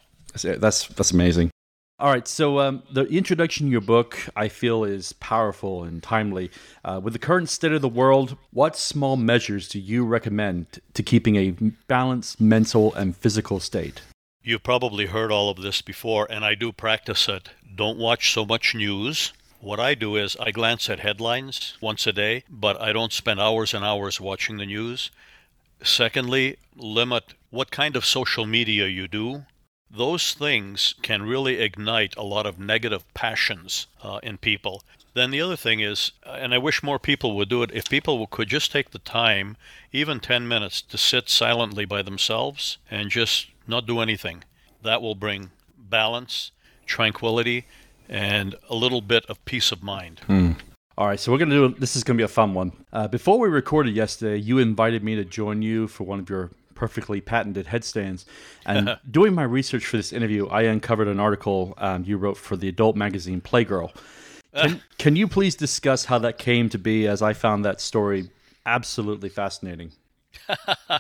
that's, 0.59 0.87
that's 0.89 1.11
amazing. 1.11 1.51
All 2.01 2.11
right, 2.11 2.27
so 2.27 2.61
um, 2.61 2.83
the 2.91 3.05
introduction 3.05 3.67
to 3.67 3.71
your 3.71 3.83
book, 3.83 4.19
I 4.35 4.49
feel, 4.49 4.85
is 4.85 5.13
powerful 5.13 5.85
and 5.85 6.03
timely. 6.03 6.51
Uh, 6.83 6.99
with 7.05 7.13
the 7.13 7.19
current 7.19 7.51
state 7.51 7.73
of 7.73 7.83
the 7.83 7.91
world, 7.91 8.39
what 8.55 8.75
small 8.75 9.19
measures 9.19 9.69
do 9.69 9.79
you 9.79 10.07
recommend 10.07 10.81
to 10.95 11.03
keeping 11.03 11.37
a 11.37 11.51
balanced 11.89 12.41
mental 12.41 12.95
and 12.95 13.15
physical 13.15 13.61
state? 13.61 14.01
You've 14.43 14.63
probably 14.63 15.07
heard 15.07 15.31
all 15.31 15.51
of 15.51 15.61
this 15.61 15.83
before, 15.83 16.27
and 16.31 16.43
I 16.43 16.55
do 16.55 16.73
practice 16.73 17.29
it. 17.29 17.51
Don't 17.77 17.99
watch 17.99 18.33
so 18.33 18.47
much 18.47 18.75
news. 18.75 19.35
What 19.61 19.79
I 19.79 19.95
do 19.95 20.17
is 20.17 20.39
I 20.41 20.53
glance 20.53 20.89
at 20.89 21.01
headlines 21.01 21.77
once 21.83 22.07
a 22.07 22.15
day, 22.15 22.45
but 22.49 22.81
I 22.81 22.95
don't 22.95 23.13
spend 23.13 23.41
hours 23.41 23.75
and 23.75 23.85
hours 23.85 24.19
watching 24.19 24.57
the 24.57 24.65
news. 24.65 25.11
Secondly, 25.83 26.57
limit 26.75 27.35
what 27.51 27.71
kind 27.71 27.95
of 27.95 28.07
social 28.07 28.47
media 28.47 28.87
you 28.87 29.07
do. 29.07 29.45
Those 29.91 30.35
things 30.35 30.95
can 31.03 31.23
really 31.23 31.61
ignite 31.61 32.17
a 32.17 32.23
lot 32.23 32.47
of 32.47 32.61
negative 32.61 33.03
passions 33.13 33.89
uh, 34.03 34.21
in 34.23 34.39
people. 34.39 34.83
Then 35.15 35.33
the 35.33 35.41
other 35.41 35.57
thing 35.57 35.81
is, 35.81 36.13
and 36.25 36.55
I 36.55 36.59
wish 36.59 36.83
more 36.83 37.01
people 37.01 37.35
would 37.37 37.49
do 37.49 37.65
it, 37.65 37.73
if 37.75 37.89
people 37.89 38.25
could 38.29 38.49
just 38.49 38.71
take 38.71 38.91
the 38.91 39.01
time, 39.01 39.57
even 39.93 40.21
10 40.21 40.47
minutes, 40.47 40.81
to 40.83 40.97
sit 40.97 41.29
silently 41.29 41.85
by 41.85 42.03
themselves 42.03 42.79
and 42.89 43.11
just 43.11 43.49
not 43.67 43.87
do 43.87 43.99
anything. 43.99 44.45
That 44.83 45.03
will 45.03 45.17
bring 45.17 45.51
balance, 45.77 46.53
tranquility, 46.87 47.67
and 48.09 48.55
a 48.69 48.77
little 48.77 49.01
bit 49.01 49.27
of 49.27 49.45
peace 49.45 49.73
of 49.73 49.83
mind. 49.83 50.21
All 50.97 51.07
right, 51.07 51.19
so 51.19 51.33
we're 51.33 51.39
gonna 51.39 51.69
do. 51.69 51.75
This 51.79 51.97
is 51.97 52.05
gonna 52.05 52.19
be 52.19 52.23
a 52.25 52.29
fun 52.29 52.53
one. 52.55 52.73
Uh, 52.93 53.09
before 53.09 53.39
we 53.39 53.49
recorded 53.49 53.97
yesterday, 53.97 54.37
you 54.37 54.59
invited 54.59 55.03
me 55.03 55.17
to 55.17 55.25
join 55.25 55.63
you 55.63 55.89
for 55.89 56.05
one 56.05 56.19
of 56.21 56.29
your 56.29 56.51
perfectly 56.81 57.21
patented 57.21 57.67
headstands. 57.67 58.25
And 58.65 58.99
doing 59.11 59.35
my 59.35 59.43
research 59.43 59.85
for 59.85 59.99
this 59.99 60.15
interview, 60.15 60.47
I 60.47 60.63
uncovered 60.63 61.09
an 61.09 61.21
article 61.21 61.75
um, 61.77 62.05
you 62.05 62.17
wrote 62.17 62.39
for 62.39 62.57
the 62.57 62.69
adult 62.69 62.97
magazine 62.97 63.43
Playgirl. 63.43 63.95
Can, 64.55 64.81
can 64.99 65.15
you 65.15 65.29
please 65.29 65.55
discuss 65.55 66.07
how 66.07 66.19
that 66.21 66.39
came 66.39 66.71
to 66.71 66.79
be? 66.79 67.07
As 67.07 67.21
I 67.21 67.35
found 67.35 67.67
that 67.67 67.83
story 67.83 68.31
absolutely 68.65 69.29
fascinating. 69.29 69.93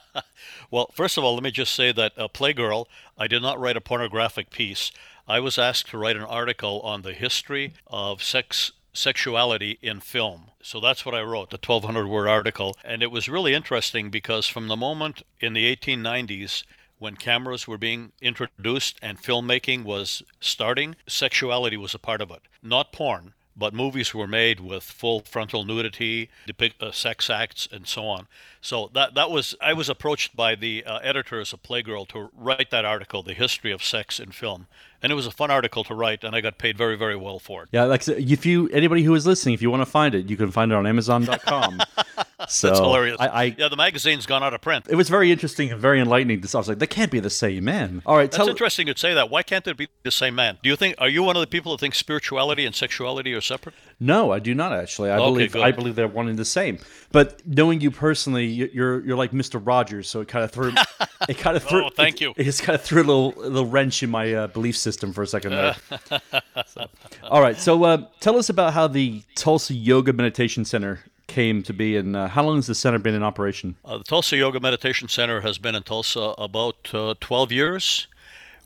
Well, 0.73 0.91
first 0.95 1.19
of 1.19 1.25
all, 1.25 1.35
let 1.35 1.43
me 1.43 1.51
just 1.51 1.75
say 1.75 1.91
that 1.91 2.13
uh, 2.17 2.29
Playgirl, 2.29 2.87
I 3.19 3.27
did 3.27 3.43
not 3.43 3.59
write 3.59 3.77
a 3.77 3.81
pornographic 3.81 4.51
piece. 4.51 4.93
I 5.27 5.41
was 5.41 5.59
asked 5.59 5.91
to 5.91 5.99
write 5.99 6.17
an 6.17 6.23
article 6.23 6.81
on 6.83 7.03
the 7.03 7.13
history 7.13 7.75
of 7.89 8.23
sex 8.23 8.71
sexuality 8.93 9.79
in 9.83 10.01
film. 10.01 10.51
So 10.63 10.81
that's 10.81 11.07
what 11.07 11.15
I 11.15 11.23
wrote, 11.23 11.51
the 11.51 11.57
1200 11.57 12.07
word 12.07 12.29
article. 12.29 12.77
And 12.85 13.03
it 13.03 13.11
was 13.11 13.29
really 13.29 13.55
interesting 13.55 14.11
because 14.11 14.47
from 14.47 14.69
the 14.69 14.77
moment 14.77 15.23
in 15.41 15.53
the 15.53 15.75
1890s 15.75 16.65
when 16.99 17.17
cameras 17.17 17.67
were 17.67 17.79
being 17.79 18.13
introduced 18.21 18.99
and 19.03 19.21
filmmaking 19.21 19.85
was 19.85 20.23
starting, 20.39 20.95
sexuality 21.07 21.77
was 21.77 21.95
a 21.95 21.99
part 21.99 22.21
of 22.21 22.31
it. 22.31 22.43
Not 22.63 22.93
porn, 22.93 23.33
but 23.57 23.75
movies 23.75 24.15
were 24.15 24.27
made 24.27 24.61
with 24.61 24.85
full 24.85 25.21
frontal 25.21 25.65
nudity, 25.65 26.29
depict 26.47 26.83
uh, 26.83 26.93
sex 26.93 27.29
acts, 27.31 27.67
and 27.73 27.87
so 27.87 28.07
on. 28.07 28.29
So 28.61 28.91
that 28.95 29.15
that 29.15 29.31
was 29.31 29.55
I 29.61 29.73
was 29.73 29.89
approached 29.89 30.37
by 30.37 30.55
the 30.55 30.85
uh, 30.85 30.99
editors 30.99 31.53
of 31.53 31.63
Playgirl 31.63 32.09
to 32.09 32.31
write 32.37 32.71
that 32.71 32.85
article, 32.85 33.23
"The 33.23 33.35
History 33.35 33.73
of 33.73 33.83
Sex 33.83 34.21
in 34.21 34.33
Film," 34.33 34.67
and 35.03 35.11
it 35.13 35.15
was 35.15 35.27
a 35.27 35.31
fun 35.31 35.51
article 35.51 35.85
to 35.85 35.95
write, 35.95 36.25
and 36.25 36.35
I 36.37 36.41
got 36.41 36.59
paid 36.59 36.77
very 36.79 36.97
very 36.97 37.17
well 37.17 37.39
for 37.39 37.63
it. 37.65 37.69
Yeah, 37.73 37.85
like 37.85 38.07
if 38.09 38.45
you 38.47 38.69
anybody 38.69 39.03
who 39.03 39.15
is 39.15 39.27
listening, 39.27 39.55
if 39.55 39.63
you 39.63 39.71
want 39.71 39.83
to 39.83 39.87
find 39.91 40.15
it, 40.15 40.29
you 40.31 40.37
can 40.37 40.51
find 40.51 40.73
it 40.73 40.75
on 40.75 40.87
Amazon.com. 40.87 41.81
so 42.49 42.69
That's 42.69 42.79
hilarious. 42.81 43.17
I, 43.21 43.27
I 43.27 43.43
yeah, 43.59 43.69
the 43.69 43.77
magazine's 43.77 44.27
gone 44.27 44.43
out 44.43 44.55
of 44.55 44.61
print. 44.61 44.87
it 44.89 44.95
was 44.97 45.09
very 45.09 45.31
interesting 45.31 45.71
and 45.73 45.81
very 45.81 46.01
enlightening. 46.01 46.41
This 46.41 46.55
I 46.55 46.59
was 46.59 46.69
like, 46.69 46.79
they 46.79 46.87
can't 46.87 47.11
be 47.11 47.21
the 47.21 47.31
same 47.31 47.65
man. 47.65 48.03
All 48.07 48.17
right, 48.17 48.31
That's 48.31 48.49
interesting 48.49 48.87
you'd 48.87 48.99
say 48.99 49.15
that. 49.15 49.31
Why 49.31 49.43
can't 49.43 49.67
it 49.67 49.77
be 49.77 49.89
the 50.03 50.11
same 50.11 50.35
man? 50.35 50.59
Do 50.63 50.69
you 50.69 50.77
think? 50.77 50.97
Are 50.99 51.09
you 51.09 51.23
one 51.23 51.37
of 51.37 51.41
the 51.41 51.47
people 51.47 51.73
that 51.73 51.79
think 51.81 51.95
spirituality 51.95 52.65
and 52.67 52.75
sexuality 52.75 53.33
are 53.35 53.41
separate? 53.41 53.75
No, 53.99 54.31
I 54.31 54.39
do 54.39 54.55
not 54.55 54.73
actually. 54.73 55.11
I 55.11 55.17
Okay, 55.19 55.25
believe 55.31 55.53
good. 55.53 55.63
I 55.63 55.71
believe 55.73 55.95
they're 55.95 56.09
one 56.09 56.29
and 56.29 56.39
the 56.39 56.45
same. 56.45 56.79
But 57.13 57.43
knowing 57.47 57.81
you 57.81 57.91
personally, 57.91 58.47
you- 58.47 58.71
you're 58.73 59.05
you're 59.05 59.17
like 59.17 59.33
Mister 59.33 59.59
Rogers, 59.59 60.09
so 60.09 60.21
it 60.21 60.29
kind 60.29 60.45
of 60.45 60.51
threw 60.51 60.73
it 61.29 61.39
kind 61.39 61.57
of 61.57 61.63
threw. 61.65 61.85
Oh, 61.87 61.91
thank 61.91 62.17
it, 62.17 62.21
you. 62.23 62.35
It 62.37 62.45
just 62.45 62.63
kind 62.63 62.75
of 62.75 62.83
threw 62.83 63.03
a 63.03 63.05
little 63.05 63.35
a 63.39 63.49
little 63.49 63.67
wrench 63.67 64.03
in 64.03 64.11
my 64.11 64.33
uh, 64.33 64.47
belief 64.47 64.77
system 64.77 64.90
for 64.97 65.23
a 65.23 65.27
second 65.27 65.53
there. 65.53 65.77
So- 66.67 66.89
all 67.25 67.41
right, 67.41 67.57
so 67.57 67.83
uh, 67.85 68.05
tell 68.21 68.37
us 68.37 68.49
about 68.49 68.73
how 68.75 68.87
the 68.87 69.23
Tulsa 69.35 69.75
Yoga 69.75 70.13
Meditation 70.13 70.65
Center 70.65 71.01
came 71.27 71.63
to 71.63 71.73
be, 71.73 71.97
and 71.97 72.17
uh, 72.17 72.29
how 72.29 72.43
long 72.45 72.57
has 72.57 72.67
the 72.67 72.75
center 72.75 72.99
been 72.99 73.15
in 73.15 73.23
operation? 73.23 73.77
Uh, 73.85 73.99
the 73.99 74.05
Tulsa 74.05 74.37
Yoga 74.37 74.61
Meditation 74.61 75.09
Center 75.09 75.41
has 75.41 75.59
been 75.59 75.75
in 75.75 75.83
Tulsa 75.83 76.35
about 76.39 76.91
uh, 76.93 77.15
12 77.21 77.53
years. 77.53 78.07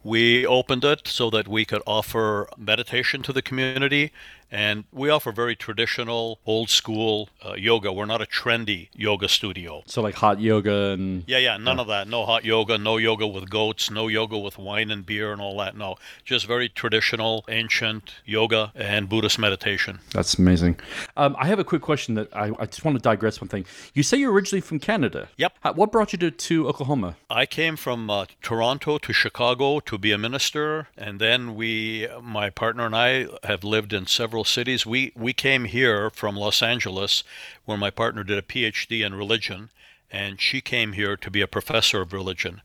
We 0.02 0.46
opened 0.46 0.84
it 0.84 1.06
so 1.08 1.30
that 1.30 1.48
we 1.48 1.64
could 1.64 1.82
offer 1.86 2.48
meditation 2.58 3.22
to 3.22 3.32
the 3.32 3.42
community, 3.42 4.12
and 4.50 4.84
we 4.92 5.10
offer 5.10 5.32
very 5.32 5.56
traditional, 5.56 6.38
old 6.46 6.70
school 6.70 7.28
uh, 7.44 7.54
yoga. 7.54 7.92
We're 7.92 8.06
not 8.06 8.22
a 8.22 8.26
trendy 8.26 8.88
yoga 8.94 9.28
studio. 9.28 9.82
So 9.86 10.02
like 10.02 10.14
hot 10.14 10.40
yoga 10.40 10.90
and 10.92 11.24
Yeah, 11.26 11.38
yeah, 11.38 11.56
none 11.56 11.78
of 11.80 11.86
that. 11.88 12.08
No 12.08 12.24
hot 12.24 12.44
yoga, 12.44 12.78
no 12.78 12.96
yoga 12.96 13.26
with 13.26 13.48
goats, 13.50 13.90
no 13.90 14.08
yoga 14.08 14.38
with 14.38 14.58
wine 14.58 14.90
and 14.90 15.04
beer 15.06 15.32
and 15.32 15.40
all 15.40 15.56
that. 15.58 15.76
No, 15.76 15.96
just 16.24 16.46
very 16.46 16.68
traditional, 16.68 17.44
ancient 17.48 18.14
yoga 18.24 18.72
and 18.74 19.08
Buddhist 19.08 19.38
meditation. 19.38 20.00
That's 20.12 20.34
amazing. 20.34 20.78
Um, 21.16 21.36
I 21.38 21.46
have 21.46 21.58
a 21.58 21.64
quick 21.64 21.82
question 21.82 22.14
that 22.16 22.28
I, 22.34 22.50
I 22.58 22.66
just 22.66 22.84
want 22.84 22.96
to 22.96 23.02
digress 23.02 23.40
one 23.40 23.48
thing. 23.48 23.64
You 23.94 24.02
say 24.02 24.16
you're 24.16 24.32
originally 24.32 24.60
from 24.60 24.78
Canada. 24.80 25.28
Yep. 25.36 25.52
How- 25.60 25.72
What 25.74 25.92
brought 25.92 26.12
you 26.12 26.18
to, 26.18 26.30
to 26.30 26.68
Oklahoma? 26.68 27.16
I 27.30 27.46
came 27.46 27.76
from 27.76 28.10
uh, 28.10 28.26
Toronto 28.42 28.98
to 28.98 29.12
Chicago 29.12 29.80
to 29.80 29.98
be 29.98 30.10
a 30.12 30.18
minister, 30.18 30.88
and 30.96 31.20
then 31.20 31.54
we, 31.54 32.08
my 32.22 32.50
partner 32.50 32.86
and 32.86 32.96
I, 32.96 33.26
have 33.44 33.62
lived 33.64 33.92
in 33.92 34.06
several 34.06 34.33
cities. 34.42 34.84
We 34.84 35.12
we 35.14 35.32
came 35.32 35.66
here 35.66 36.10
from 36.10 36.34
Los 36.34 36.62
Angeles, 36.62 37.22
where 37.64 37.78
my 37.78 37.90
partner 37.90 38.24
did 38.24 38.38
a 38.38 38.42
PhD 38.42 39.06
in 39.06 39.14
religion, 39.14 39.70
and 40.10 40.40
she 40.40 40.60
came 40.60 40.94
here 40.94 41.16
to 41.16 41.30
be 41.30 41.40
a 41.40 41.46
professor 41.46 42.00
of 42.00 42.12
religion. 42.12 42.60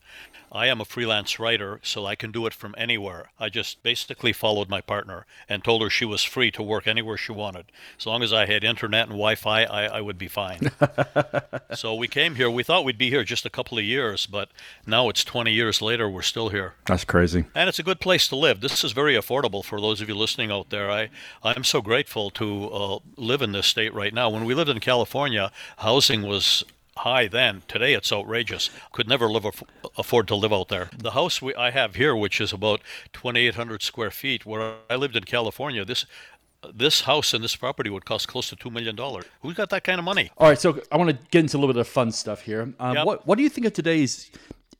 I 0.52 0.66
am 0.66 0.80
a 0.80 0.84
freelance 0.84 1.38
writer, 1.38 1.80
so 1.82 2.06
I 2.06 2.16
can 2.16 2.32
do 2.32 2.44
it 2.46 2.54
from 2.54 2.74
anywhere. 2.76 3.30
I 3.38 3.48
just 3.48 3.82
basically 3.84 4.32
followed 4.32 4.68
my 4.68 4.80
partner 4.80 5.26
and 5.48 5.62
told 5.62 5.80
her 5.82 5.90
she 5.90 6.04
was 6.04 6.24
free 6.24 6.50
to 6.52 6.62
work 6.62 6.88
anywhere 6.88 7.16
she 7.16 7.30
wanted. 7.30 7.66
As 7.98 8.06
long 8.06 8.22
as 8.22 8.32
I 8.32 8.46
had 8.46 8.64
internet 8.64 9.04
and 9.04 9.12
Wi 9.12 9.36
Fi, 9.36 9.62
I, 9.64 9.84
I 9.84 10.00
would 10.00 10.18
be 10.18 10.26
fine. 10.26 10.72
so 11.74 11.94
we 11.94 12.08
came 12.08 12.34
here. 12.34 12.50
We 12.50 12.64
thought 12.64 12.84
we'd 12.84 12.98
be 12.98 13.10
here 13.10 13.22
just 13.22 13.46
a 13.46 13.50
couple 13.50 13.78
of 13.78 13.84
years, 13.84 14.26
but 14.26 14.48
now 14.86 15.08
it's 15.08 15.22
20 15.22 15.52
years 15.52 15.80
later, 15.80 16.08
we're 16.08 16.22
still 16.22 16.48
here. 16.48 16.74
That's 16.86 17.04
crazy. 17.04 17.44
And 17.54 17.68
it's 17.68 17.78
a 17.78 17.84
good 17.84 18.00
place 18.00 18.26
to 18.28 18.36
live. 18.36 18.60
This 18.60 18.82
is 18.82 18.90
very 18.90 19.14
affordable 19.14 19.64
for 19.64 19.80
those 19.80 20.00
of 20.00 20.08
you 20.08 20.16
listening 20.16 20.50
out 20.50 20.70
there. 20.70 20.90
I, 20.90 21.10
I'm 21.44 21.64
so 21.64 21.80
grateful 21.80 22.30
to 22.30 22.68
uh, 22.70 22.98
live 23.16 23.40
in 23.42 23.52
this 23.52 23.66
state 23.66 23.94
right 23.94 24.12
now. 24.12 24.28
When 24.30 24.44
we 24.44 24.54
lived 24.54 24.70
in 24.70 24.80
California, 24.80 25.52
housing 25.78 26.22
was 26.22 26.64
high 27.00 27.26
then. 27.28 27.62
Today 27.68 27.92
it's 27.94 28.12
outrageous. 28.12 28.70
Could 28.92 29.08
never 29.08 29.28
live 29.30 29.44
aff- 29.44 29.62
afford 29.96 30.28
to 30.28 30.36
live 30.36 30.52
out 30.52 30.68
there. 30.68 30.90
The 30.96 31.12
house 31.12 31.40
we, 31.42 31.54
I 31.54 31.70
have 31.70 31.94
here, 31.96 32.14
which 32.16 32.40
is 32.40 32.52
about 32.52 32.80
2,800 33.12 33.82
square 33.82 34.10
feet, 34.10 34.44
where 34.46 34.74
I 34.88 34.96
lived 34.96 35.16
in 35.16 35.24
California, 35.24 35.84
this 35.84 36.06
this 36.74 37.00
house 37.02 37.32
and 37.32 37.42
this 37.42 37.56
property 37.56 37.88
would 37.88 38.04
cost 38.04 38.28
close 38.28 38.50
to 38.50 38.56
two 38.56 38.70
million 38.70 38.94
dollars. 38.94 39.24
Who's 39.40 39.54
got 39.54 39.70
that 39.70 39.82
kind 39.82 39.98
of 39.98 40.04
money? 40.04 40.30
All 40.36 40.46
right, 40.46 40.58
so 40.58 40.78
I 40.92 40.98
want 40.98 41.08
to 41.08 41.16
get 41.30 41.40
into 41.40 41.56
a 41.56 41.58
little 41.58 41.72
bit 41.72 41.80
of 41.80 41.88
fun 41.88 42.12
stuff 42.12 42.42
here. 42.42 42.74
Um, 42.78 42.96
Yep. 42.96 43.06
What 43.06 43.26
What 43.26 43.36
do 43.38 43.42
you 43.42 43.48
think 43.48 43.66
of 43.66 43.72
today's 43.72 44.30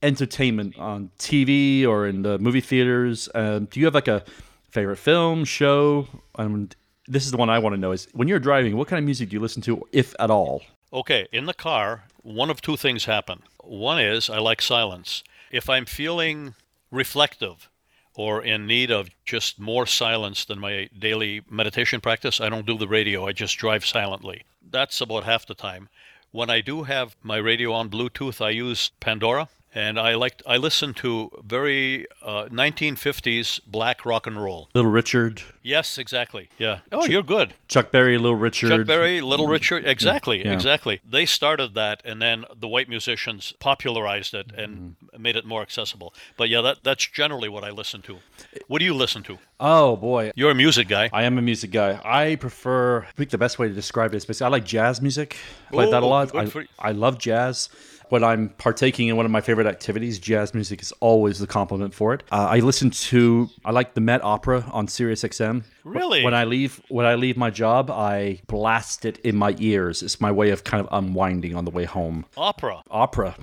entertainment 0.02 0.78
on 0.78 1.10
TV 1.18 1.86
or 1.86 2.06
in 2.06 2.22
the 2.22 2.38
movie 2.38 2.60
theaters? 2.60 3.28
Um, 3.34 3.64
do 3.66 3.80
you 3.80 3.86
have 3.86 3.94
like 3.94 4.08
a 4.08 4.24
favorite 4.70 4.98
film, 4.98 5.44
show? 5.44 6.06
Um, 6.34 6.68
this 7.06 7.24
is 7.24 7.30
the 7.30 7.38
one 7.38 7.48
I 7.48 7.58
want 7.58 7.74
to 7.74 7.80
know: 7.80 7.92
is 7.92 8.08
when 8.12 8.28
you're 8.28 8.38
driving, 8.38 8.76
what 8.76 8.86
kind 8.88 8.98
of 8.98 9.04
music 9.06 9.30
do 9.30 9.36
you 9.36 9.40
listen 9.40 9.62
to, 9.62 9.82
if 9.90 10.14
at 10.18 10.30
all? 10.30 10.60
Okay, 10.92 11.28
in 11.32 11.46
the 11.46 11.54
car, 11.54 12.04
one 12.22 12.50
of 12.50 12.60
two 12.60 12.76
things 12.76 13.04
happen. 13.04 13.42
One 13.62 14.00
is 14.00 14.28
I 14.28 14.38
like 14.38 14.60
silence. 14.60 15.22
If 15.50 15.68
I'm 15.70 15.84
feeling 15.86 16.54
reflective 16.90 17.68
or 18.14 18.42
in 18.42 18.66
need 18.66 18.90
of 18.90 19.10
just 19.24 19.60
more 19.60 19.86
silence 19.86 20.44
than 20.44 20.58
my 20.58 20.90
daily 20.98 21.42
meditation 21.48 22.00
practice, 22.00 22.40
I 22.40 22.48
don't 22.48 22.66
do 22.66 22.76
the 22.76 22.88
radio. 22.88 23.26
I 23.26 23.32
just 23.32 23.56
drive 23.56 23.86
silently. 23.86 24.42
That's 24.68 25.00
about 25.00 25.24
half 25.24 25.46
the 25.46 25.54
time. 25.54 25.88
when 26.32 26.50
I 26.50 26.60
do 26.60 26.84
have 26.84 27.16
my 27.22 27.36
radio 27.38 27.72
on 27.72 27.90
Bluetooth, 27.90 28.40
I 28.44 28.50
use 28.50 28.90
Pandora. 29.00 29.48
And 29.72 30.00
I 30.00 30.16
like 30.16 30.42
I 30.46 30.56
listen 30.56 30.94
to 30.94 31.30
very 31.44 32.06
uh, 32.22 32.46
1950s 32.46 33.60
black 33.66 34.04
rock 34.04 34.26
and 34.26 34.42
roll. 34.42 34.68
Little 34.74 34.90
Richard, 34.90 35.42
Yes, 35.62 35.98
exactly. 35.98 36.48
Yeah. 36.58 36.78
Oh, 36.90 37.04
you're 37.04 37.22
good. 37.22 37.54
Chuck 37.68 37.90
Berry, 37.92 38.16
Little 38.18 38.34
Richard. 38.36 38.70
Chuck 38.70 38.86
Berry, 38.86 39.20
Little 39.20 39.46
Richard, 39.46 39.86
exactly, 39.86 40.44
Yeah. 40.44 40.54
exactly. 40.54 41.00
They 41.08 41.26
started 41.26 41.74
that, 41.74 42.00
and 42.04 42.20
then 42.20 42.46
the 42.58 42.66
white 42.66 42.88
musicians 42.88 43.52
popularized 43.60 44.32
it 44.34 44.50
and 44.56 44.96
made 45.18 45.36
it 45.36 45.44
more 45.44 45.62
accessible. 45.62 46.14
But 46.36 46.48
yeah, 46.48 46.62
that 46.62 46.78
that's 46.82 47.06
generally 47.06 47.48
what 47.48 47.62
I 47.62 47.70
listen 47.70 48.02
to. 48.02 48.18
What 48.66 48.78
do 48.80 48.84
you 48.84 48.94
listen 48.94 49.22
to? 49.24 49.38
Oh 49.60 49.96
boy, 49.96 50.32
You're 50.34 50.50
a 50.50 50.54
music 50.54 50.88
guy. 50.88 51.10
I 51.12 51.24
am 51.24 51.38
a 51.38 51.42
music 51.42 51.70
guy. 51.70 52.00
I 52.04 52.36
prefer. 52.36 53.02
I 53.02 53.10
think 53.12 53.30
the 53.30 53.38
best 53.38 53.58
way 53.58 53.68
to 53.68 53.74
describe 53.74 54.14
it 54.14 54.16
is 54.16 54.24
basically 54.24 54.46
I 54.46 54.48
like 54.48 54.64
jazz 54.64 55.00
music. 55.02 55.36
I 55.68 55.72
play 55.72 55.90
that 55.90 56.02
a 56.02 56.06
lot. 56.06 56.34
I. 56.34 56.50
I 56.78 56.92
love 56.92 57.18
jazz. 57.18 57.68
When 58.10 58.24
I'm 58.24 58.48
partaking 58.48 59.06
in 59.06 59.16
one 59.16 59.24
of 59.24 59.30
my 59.30 59.40
favorite 59.40 59.68
activities, 59.68 60.18
jazz 60.18 60.52
music 60.52 60.82
is 60.82 60.92
always 60.98 61.38
the 61.38 61.46
complement 61.46 61.94
for 61.94 62.12
it. 62.12 62.24
Uh, 62.32 62.48
I 62.50 62.58
listen 62.58 62.90
to. 62.90 63.48
I 63.64 63.70
like 63.70 63.94
the 63.94 64.00
Met 64.00 64.24
Opera 64.24 64.68
on 64.72 64.88
Sirius 64.88 65.22
XM. 65.22 65.62
Really? 65.84 66.24
When 66.24 66.34
I 66.34 66.42
leave, 66.42 66.82
when 66.88 67.06
I 67.06 67.14
leave 67.14 67.36
my 67.36 67.50
job, 67.50 67.88
I 67.88 68.40
blast 68.48 69.04
it 69.04 69.18
in 69.18 69.36
my 69.36 69.54
ears. 69.60 70.02
It's 70.02 70.20
my 70.20 70.32
way 70.32 70.50
of 70.50 70.64
kind 70.64 70.84
of 70.84 70.88
unwinding 70.90 71.54
on 71.54 71.64
the 71.64 71.70
way 71.70 71.84
home. 71.84 72.26
Opera. 72.36 72.82
Opera, 72.90 73.36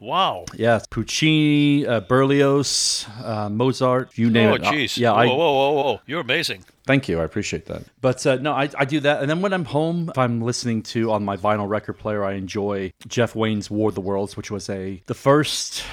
Wow. 0.00 0.46
yeah, 0.54 0.80
Puccini, 0.90 1.86
uh, 1.86 2.00
Berlioz, 2.00 3.06
uh, 3.22 3.48
Mozart, 3.50 4.16
you 4.16 4.30
name 4.30 4.48
Oh, 4.48 4.54
it. 4.54 4.64
Uh, 4.64 4.72
jeez. 4.72 4.96
yeah, 4.96 5.12
Whoa, 5.12 5.18
I, 5.18 5.26
whoa, 5.26 5.36
whoa, 5.36 5.72
whoa. 5.82 6.00
You're 6.06 6.20
amazing. 6.22 6.64
Thank 6.86 7.08
you. 7.08 7.20
I 7.20 7.24
appreciate 7.24 7.66
that. 7.66 7.82
But 8.00 8.26
uh, 8.26 8.36
no, 8.36 8.52
I, 8.52 8.68
I 8.76 8.84
do 8.86 9.00
that. 9.00 9.20
And 9.20 9.28
then 9.30 9.42
when 9.42 9.52
I'm 9.52 9.66
home, 9.66 10.08
if 10.08 10.16
I'm 10.18 10.40
listening 10.40 10.82
to 10.84 11.12
on 11.12 11.24
my 11.24 11.36
vinyl 11.36 11.68
record 11.68 11.98
player, 11.98 12.24
I 12.24 12.32
enjoy 12.32 12.92
Jeff 13.06 13.36
Wayne's 13.36 13.70
War 13.70 13.90
of 13.90 13.94
the 13.94 14.00
Worlds, 14.00 14.36
which 14.36 14.50
was 14.50 14.68
a 14.70 15.02
the 15.06 15.14
first 15.14 15.84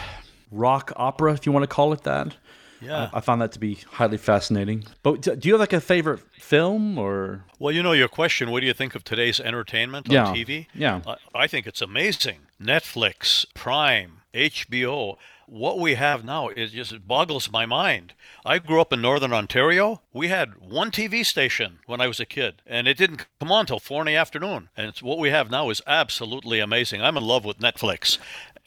rock 0.51 0.93
opera, 0.95 1.33
if 1.33 1.45
you 1.45 1.51
want 1.51 1.63
to 1.63 1.67
call 1.67 1.91
it 1.93 2.03
that. 2.03 2.35
Yeah. 2.79 3.09
I 3.11 3.21
found 3.21 3.41
that 3.41 3.51
to 3.53 3.59
be 3.59 3.79
highly 3.91 4.17
fascinating. 4.17 4.85
But 5.03 5.21
do 5.21 5.37
you 5.41 5.53
have 5.55 5.59
like 5.59 5.73
a 5.73 5.81
favorite 5.81 6.19
film 6.39 6.97
or? 6.97 7.43
Well, 7.59 7.73
you 7.73 7.81
know 7.83 7.91
your 7.91 8.07
question. 8.07 8.51
What 8.51 8.61
do 8.61 8.67
you 8.67 8.73
think 8.73 8.93
of 8.95 9.03
today's 9.03 9.39
entertainment 9.39 10.07
on 10.09 10.13
Yeah, 10.13 10.25
TV? 10.27 10.67
yeah. 10.75 11.01
I, 11.05 11.15
I 11.35 11.47
think 11.47 11.65
it's 11.67 11.81
amazing. 11.81 12.37
Netflix, 12.61 13.45
Prime, 13.53 14.21
HBO. 14.33 15.17
What 15.45 15.79
we 15.79 15.95
have 15.95 16.25
now 16.25 16.49
is 16.49 16.71
just 16.71 16.91
it 16.91 17.07
boggles 17.07 17.51
my 17.51 17.65
mind. 17.65 18.13
I 18.45 18.59
grew 18.59 18.81
up 18.81 18.91
in 18.91 19.01
Northern 19.01 19.31
Ontario. 19.31 20.01
We 20.11 20.27
had 20.27 20.59
one 20.59 20.91
TV 20.91 21.25
station 21.25 21.79
when 21.85 22.01
I 22.01 22.07
was 22.07 22.19
a 22.19 22.25
kid, 22.25 22.61
and 22.65 22.87
it 22.87 22.97
didn't 22.97 23.25
come 23.39 23.51
on 23.51 23.65
till 23.65 23.79
four 23.79 24.01
in 24.01 24.07
the 24.07 24.15
afternoon. 24.15 24.69
And 24.75 24.87
it's, 24.87 25.01
what 25.01 25.19
we 25.19 25.29
have 25.29 25.49
now 25.49 25.69
is 25.69 25.81
absolutely 25.87 26.59
amazing. 26.59 27.01
I'm 27.01 27.15
in 27.15 27.23
love 27.23 27.45
with 27.45 27.59
Netflix. 27.59 28.17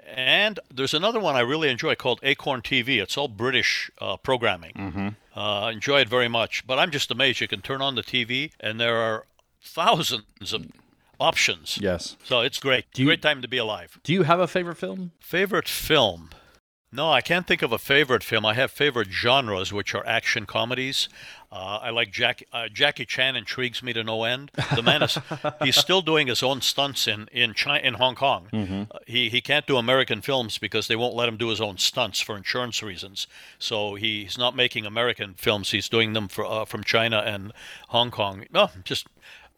And 0.06 0.58
there's 0.72 0.94
another 0.94 1.20
one 1.20 1.36
I 1.36 1.40
really 1.40 1.68
enjoy 1.68 1.94
called 1.94 2.20
Acorn 2.22 2.62
TV. 2.62 3.00
It's 3.00 3.16
all 3.16 3.28
British 3.28 3.90
uh, 4.00 4.16
programming. 4.16 4.72
Mm-hmm. 4.72 5.08
Uh, 5.36 5.60
I 5.60 5.72
enjoy 5.72 6.00
it 6.00 6.08
very 6.08 6.28
much. 6.28 6.66
But 6.66 6.78
I'm 6.78 6.90
just 6.90 7.10
amazed. 7.10 7.40
You 7.40 7.48
can 7.48 7.60
turn 7.60 7.82
on 7.82 7.94
the 7.94 8.02
TV, 8.02 8.52
and 8.58 8.80
there 8.80 8.96
are 8.96 9.26
thousands 9.62 10.52
of 10.52 10.66
options. 11.20 11.78
Yes. 11.80 12.16
So 12.24 12.40
it's 12.40 12.58
great. 12.58 12.86
you- 12.96 13.06
great 13.06 13.22
time 13.22 13.42
to 13.42 13.48
be 13.48 13.58
alive. 13.58 13.98
Do 14.02 14.12
you 14.12 14.24
have 14.24 14.40
a 14.40 14.46
favorite 14.48 14.76
film? 14.78 15.12
Favorite 15.20 15.68
film? 15.68 16.30
No, 16.92 17.12
I 17.12 17.20
can't 17.20 17.46
think 17.46 17.62
of 17.62 17.70
a 17.70 17.78
favorite 17.78 18.24
film. 18.24 18.44
I 18.44 18.54
have 18.54 18.72
favorite 18.72 19.12
genres, 19.12 19.72
which 19.72 19.94
are 19.94 20.04
action 20.04 20.44
comedies. 20.44 21.08
Uh, 21.52 21.78
I 21.82 21.90
like 21.90 22.10
Jack, 22.10 22.42
uh, 22.52 22.66
Jackie 22.68 23.04
Chan. 23.06 23.36
Intrigues 23.36 23.80
me 23.80 23.92
to 23.92 24.02
no 24.02 24.24
end. 24.24 24.50
The 24.74 24.82
man 24.82 25.02
is 25.04 25.16
he's 25.62 25.76
still 25.76 26.02
doing 26.02 26.26
his 26.26 26.42
own 26.42 26.60
stunts 26.62 27.06
in 27.06 27.28
in 27.30 27.54
China, 27.54 27.86
in 27.86 27.94
Hong 27.94 28.16
Kong. 28.16 28.48
Uh, 28.90 28.98
he 29.06 29.28
he 29.30 29.40
can't 29.40 29.66
do 29.68 29.76
American 29.76 30.20
films 30.20 30.58
because 30.58 30.88
they 30.88 30.96
won't 30.96 31.14
let 31.14 31.28
him 31.28 31.36
do 31.36 31.48
his 31.50 31.60
own 31.60 31.78
stunts 31.78 32.18
for 32.20 32.36
insurance 32.36 32.82
reasons. 32.82 33.28
So 33.60 33.94
he's 33.94 34.36
not 34.36 34.56
making 34.56 34.84
American 34.84 35.34
films. 35.34 35.70
He's 35.70 35.88
doing 35.88 36.12
them 36.12 36.26
for 36.26 36.44
uh, 36.44 36.64
from 36.64 36.82
China 36.82 37.18
and 37.24 37.52
Hong 37.90 38.10
Kong. 38.10 38.46
No, 38.52 38.70
just 38.82 39.06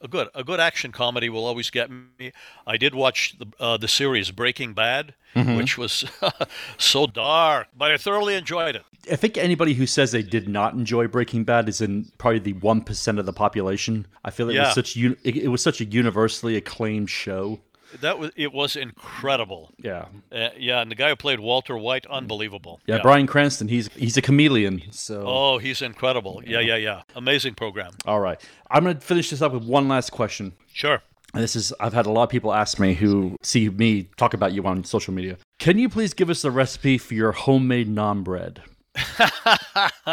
a 0.02 0.08
good 0.08 0.28
a 0.34 0.42
good 0.44 0.60
action 0.60 0.92
comedy 0.92 1.28
will 1.28 1.44
always 1.44 1.70
get 1.70 1.90
me. 1.90 2.32
I 2.66 2.76
did 2.76 2.94
watch 2.94 3.36
the 3.38 3.46
uh, 3.60 3.76
the 3.76 3.88
series 3.88 4.30
Breaking 4.30 4.74
Bad, 4.74 5.14
which 5.34 5.78
was 5.78 6.04
so 6.78 7.06
dark, 7.06 7.68
but 7.76 7.90
I 7.90 7.96
thoroughly 7.96 8.34
enjoyed 8.34 8.76
it. 8.76 8.82
I 9.10 9.16
think 9.16 9.36
anybody 9.36 9.74
who 9.74 9.86
says 9.86 10.12
they 10.12 10.22
did 10.22 10.48
not 10.48 10.74
enjoy 10.74 11.06
Breaking 11.08 11.44
Bad 11.44 11.68
is 11.68 11.80
in 11.80 12.10
probably 12.18 12.38
the 12.40 12.52
one 12.54 12.82
percent 12.82 13.18
of 13.18 13.26
the 13.26 13.32
population. 13.32 14.06
I 14.24 14.30
feel 14.30 14.50
it 14.50 14.54
Yeah. 14.54 14.66
was 14.66 14.74
such 14.74 14.96
un- 14.96 15.16
it, 15.24 15.36
it 15.36 15.48
was 15.48 15.62
such 15.62 15.80
a 15.80 15.84
universally 15.84 16.56
acclaimed 16.56 17.10
show. 17.10 17.60
That 18.00 18.18
was 18.18 18.30
it 18.36 18.52
was 18.52 18.74
incredible. 18.76 19.70
Yeah, 19.78 20.06
Uh, 20.30 20.48
yeah, 20.58 20.80
and 20.80 20.90
the 20.90 20.94
guy 20.94 21.10
who 21.10 21.16
played 21.16 21.40
Walter 21.40 21.76
White, 21.76 22.06
unbelievable. 22.06 22.80
yeah. 22.86 23.00
Bryan 23.02 23.26
Cranston, 23.26 23.68
he's 23.68 23.88
he's 23.94 24.16
a 24.16 24.22
chameleon. 24.22 24.82
So 24.90 25.22
Oh, 25.26 25.58
he's 25.58 25.82
incredible. 25.82 26.42
Yeah, 26.46 26.60
yeah, 26.60 26.76
yeah. 26.76 27.02
Amazing 27.14 27.54
program. 27.54 27.92
all 28.06 28.20
right, 28.20 28.40
I'm 28.70 28.84
gonna 28.84 29.00
finish 29.00 29.30
this 29.30 29.42
up 29.42 29.52
with 29.52 29.64
one 29.64 29.88
last 29.88 30.10
question. 30.10 30.52
Sure. 30.72 31.02
And 31.34 31.42
this 31.42 31.56
is 31.56 31.72
I've 31.80 31.94
had 31.94 32.06
a 32.06 32.10
lot 32.10 32.24
of 32.24 32.28
people 32.30 32.52
ask 32.52 32.78
me 32.78 32.94
who 32.94 33.36
see 33.42 33.68
me 33.68 34.08
talk 34.16 34.34
about 34.34 34.52
you 34.52 34.64
on 34.66 34.84
social 34.84 35.14
media. 35.14 35.36
Can 35.58 35.78
you 35.78 35.88
please 35.88 36.12
give 36.14 36.28
us 36.30 36.42
the 36.42 36.50
recipe 36.50 36.98
for 36.98 37.14
your 37.14 37.32
homemade 37.32 37.88
naan 37.88 38.22
bread? 38.24 38.62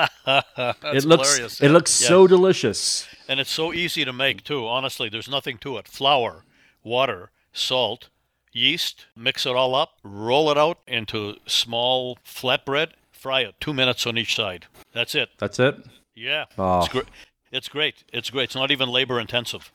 it 0.01 1.05
looks 1.05 1.29
hilarious. 1.35 1.61
it 1.61 1.69
looks 1.69 1.91
so 1.91 2.27
delicious. 2.27 3.07
And 3.27 3.39
it's 3.39 3.51
so 3.51 3.73
easy 3.73 4.05
to 4.05 4.13
make 4.13 4.43
too. 4.43 4.67
Honestly, 4.67 5.09
there's 5.09 5.29
nothing 5.29 5.57
to 5.59 5.77
it. 5.77 5.87
Flour, 5.87 6.45
water, 6.83 7.31
salt, 7.59 8.09
yeast, 8.51 9.05
mix 9.15 9.45
it 9.45 9.55
all 9.55 9.75
up, 9.75 9.91
roll 10.03 10.49
it 10.51 10.57
out 10.57 10.79
into 10.87 11.35
small 11.45 12.17
flatbread, 12.25 12.89
fry 13.11 13.41
it 13.41 13.55
2 13.59 13.73
minutes 13.73 14.07
on 14.07 14.17
each 14.17 14.35
side. 14.35 14.65
That's 14.93 15.15
it. 15.15 15.29
That's 15.37 15.59
it. 15.59 15.75
Yeah. 16.15 16.45
Oh. 16.57 16.79
It's 16.79 16.89
great. 16.89 17.05
It's 17.51 17.67
great. 17.67 18.03
It's 18.13 18.29
great. 18.29 18.43
It's 18.43 18.55
not 18.55 18.69
even 18.69 18.89
labor 18.89 19.19
intensive. 19.19 19.71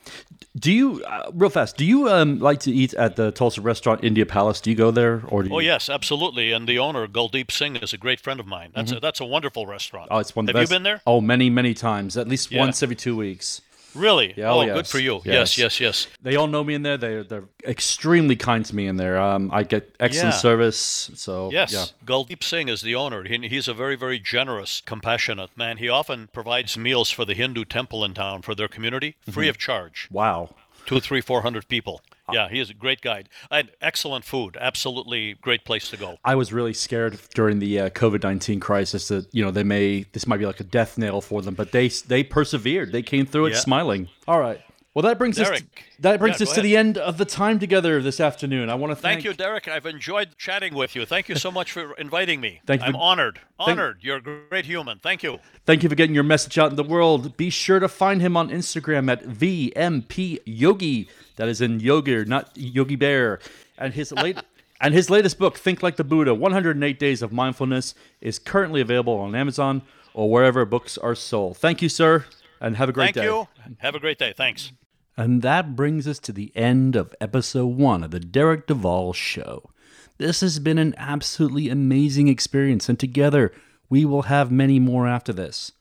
Do 0.56 0.70
you 0.70 1.02
uh, 1.04 1.30
real 1.34 1.50
fast? 1.50 1.76
Do 1.76 1.84
you 1.84 2.08
um, 2.08 2.38
like 2.38 2.60
to 2.60 2.70
eat 2.70 2.94
at 2.94 3.16
the 3.16 3.32
Tulsa 3.32 3.60
restaurant 3.60 4.04
India 4.04 4.24
Palace? 4.24 4.60
Do 4.60 4.70
you 4.70 4.76
go 4.76 4.92
there 4.92 5.22
or 5.26 5.42
do 5.42 5.48
you? 5.48 5.54
Oh 5.56 5.58
yes, 5.58 5.88
absolutely. 5.90 6.52
And 6.52 6.68
the 6.68 6.78
owner, 6.78 7.08
Guldeep 7.08 7.50
Singh, 7.50 7.74
is 7.76 7.92
a 7.92 7.98
great 7.98 8.20
friend 8.20 8.38
of 8.38 8.46
mine. 8.46 8.70
That's 8.76 8.92
a, 8.92 9.00
that's 9.00 9.18
a 9.18 9.24
wonderful 9.24 9.66
restaurant. 9.66 10.06
Mm-hmm. 10.06 10.16
Oh, 10.16 10.20
it's 10.20 10.36
one. 10.36 10.44
Of 10.48 10.54
Have 10.54 10.62
best. 10.62 10.70
you 10.70 10.76
been 10.76 10.82
there? 10.84 11.00
Oh, 11.04 11.20
many 11.20 11.50
many 11.50 11.74
times. 11.74 12.16
At 12.16 12.28
least 12.28 12.52
Yeah. 12.52 12.60
once 12.60 12.80
every 12.80 12.94
two 12.96 13.16
weeks. 13.16 13.60
Really? 13.94 14.34
Yeah, 14.36 14.50
oh, 14.52 14.60
oh, 14.62 14.74
good 14.74 14.86
for 14.86 14.98
you. 14.98 15.20
Yes. 15.24 15.56
Yes, 15.56 15.58
yes, 15.58 15.80
yes. 15.80 16.06
They 16.22 16.36
all 16.36 16.46
know 16.46 16.64
me 16.64 16.74
in 16.74 16.82
there. 16.82 16.96
They 16.96 17.22
they're 17.22 17.44
extremely 17.66 18.36
kind 18.36 18.64
to 18.64 18.74
me 18.74 18.86
in 18.86 18.96
there. 18.96 19.18
Um, 19.20 19.50
I 19.52 19.62
get 19.62 19.94
excellent 20.00 20.34
Yeah. 20.34 20.38
service. 20.38 21.10
So 21.14 21.50
Yes, 21.52 21.72
yeah. 21.72 21.86
Guldeep 22.06 22.42
Singh 22.42 22.68
is 22.68 22.80
the 22.82 22.94
owner. 22.94 23.24
He, 23.24 23.48
he's 23.48 23.68
a 23.68 23.74
very, 23.74 23.96
very 23.96 24.18
generous, 24.18 24.82
compassionate 24.84 25.50
man. 25.56 25.76
He 25.78 25.88
often 25.88 26.28
provides 26.32 26.76
meals 26.76 27.10
for 27.10 27.24
the 27.24 27.34
Hindu 27.34 27.64
temple 27.64 28.04
in 28.04 28.14
town 28.14 28.42
for 28.42 28.54
their 28.54 28.68
community, 28.68 29.16
free 29.30 29.48
of 29.48 29.58
charge. 29.58 30.08
Wow. 30.10 30.54
Two, 30.86 31.00
three, 31.00 31.20
four 31.20 31.42
hundred 31.42 31.68
people. 31.68 32.00
Yeah, 32.32 32.48
he 32.48 32.58
is 32.60 32.70
a 32.70 32.74
great 32.74 33.00
guide. 33.00 33.28
Had 33.50 33.72
excellent 33.80 34.24
food. 34.24 34.56
Absolutely 34.60 35.34
great 35.34 35.64
place 35.64 35.90
to 35.90 35.96
go. 35.96 36.16
I 36.24 36.34
was 36.34 36.52
really 36.52 36.72
scared 36.72 37.18
during 37.34 37.58
the 37.58 37.80
uh, 37.80 37.90
COVID 37.90 38.22
nineteen 38.22 38.60
crisis 38.60 39.08
that 39.08 39.26
you 39.32 39.44
know 39.44 39.50
they 39.50 39.64
may 39.64 40.06
this 40.12 40.26
might 40.26 40.38
be 40.38 40.46
like 40.46 40.60
a 40.60 40.64
death 40.64 40.96
nail 40.96 41.20
for 41.20 41.42
them, 41.42 41.54
but 41.54 41.72
they 41.72 41.88
they 41.88 42.22
persevered. 42.24 42.92
They 42.92 43.02
came 43.02 43.26
through 43.26 43.46
it 43.46 43.52
Yeah. 43.52 43.58
smiling. 43.58 44.08
All 44.26 44.40
right. 44.40 44.60
Well, 44.94 45.02
that 45.02 45.18
brings 45.18 45.40
us 45.40 45.48
Derek. 45.48 45.64
that 45.98 46.20
brings 46.20 46.38
Yeah, 46.38 46.44
us 46.44 46.50
to 46.50 46.60
ahead. 46.60 46.64
the 46.64 46.76
end 46.76 46.98
of 46.98 47.18
the 47.18 47.24
time 47.24 47.58
together 47.58 48.00
this 48.00 48.20
afternoon. 48.20 48.70
I 48.70 48.76
want 48.76 48.92
to 48.92 48.94
thank, 48.94 49.16
Thank 49.16 49.24
you, 49.24 49.34
Derek. 49.34 49.66
I've 49.66 49.86
enjoyed 49.86 50.38
chatting 50.38 50.72
with 50.72 50.94
you. 50.94 51.04
Thank 51.04 51.28
you 51.28 51.34
so 51.34 51.50
much 51.50 51.72
for 51.72 51.94
inviting 51.94 52.40
me. 52.40 52.60
Thank 52.64 52.82
you 52.82 52.86
I'm 52.86 52.92
for- 52.92 53.00
honored. 53.00 53.40
Honored. 53.58 53.98
You're 54.02 54.18
a 54.18 54.20
great 54.22 54.66
human. 54.66 55.00
Thank 55.00 55.24
you. 55.24 55.40
Thank 55.66 55.82
you 55.82 55.88
for 55.88 55.96
getting 55.96 56.14
your 56.14 56.22
message 56.22 56.58
out 56.58 56.70
in 56.70 56.76
the 56.76 56.84
world. 56.84 57.36
Be 57.36 57.50
sure 57.50 57.80
to 57.80 57.88
find 57.88 58.20
him 58.22 58.36
on 58.36 58.50
Instagram 58.50 59.10
at 59.10 59.24
VMP 59.24 60.38
Yogi. 60.44 61.08
That 61.36 61.48
is 61.48 61.60
in 61.60 61.80
Yogi, 61.80 62.24
not 62.24 62.50
Yogi 62.54 62.94
Bear. 62.96 63.40
And 63.76 63.94
his 63.94 64.12
late 64.22 64.38
and 64.80 64.94
his 64.94 65.10
latest 65.10 65.40
book, 65.40 65.56
Think 65.58 65.82
Like 65.82 65.96
the 65.96 66.04
Buddha: 66.04 66.34
108 66.34 66.98
Days 67.00 67.20
of 67.20 67.32
Mindfulness, 67.32 67.96
is 68.20 68.38
currently 68.38 68.80
available 68.80 69.14
on 69.14 69.34
Amazon 69.34 69.82
or 70.12 70.30
wherever 70.30 70.64
books 70.64 70.96
are 70.98 71.16
sold. 71.16 71.56
Thank 71.56 71.82
you, 71.82 71.88
sir, 71.88 72.26
and 72.60 72.76
have 72.76 72.88
a 72.88 72.92
great 72.92 73.06
Thank 73.06 73.14
day. 73.16 73.20
Thank 73.22 73.48
you. 73.70 73.76
Have 73.78 73.94
a 73.96 73.98
great 73.98 74.18
day. 74.18 74.32
Thanks. 74.36 74.70
And 75.16 75.42
that 75.42 75.76
brings 75.76 76.08
us 76.08 76.18
to 76.20 76.32
the 76.32 76.50
end 76.56 76.96
of 76.96 77.14
episode 77.20 77.66
one 77.66 78.02
of 78.02 78.10
the 78.10 78.18
Derek 78.18 78.66
Duvall 78.66 79.12
Show. 79.12 79.70
This 80.18 80.40
has 80.40 80.58
been 80.58 80.78
an 80.78 80.94
absolutely 80.96 81.68
amazing 81.68 82.26
experience, 82.26 82.88
and 82.88 82.98
together 82.98 83.52
we 83.88 84.04
will 84.04 84.22
have 84.22 84.50
many 84.50 84.80
more 84.80 85.06
after 85.06 85.32
this. 85.32 85.72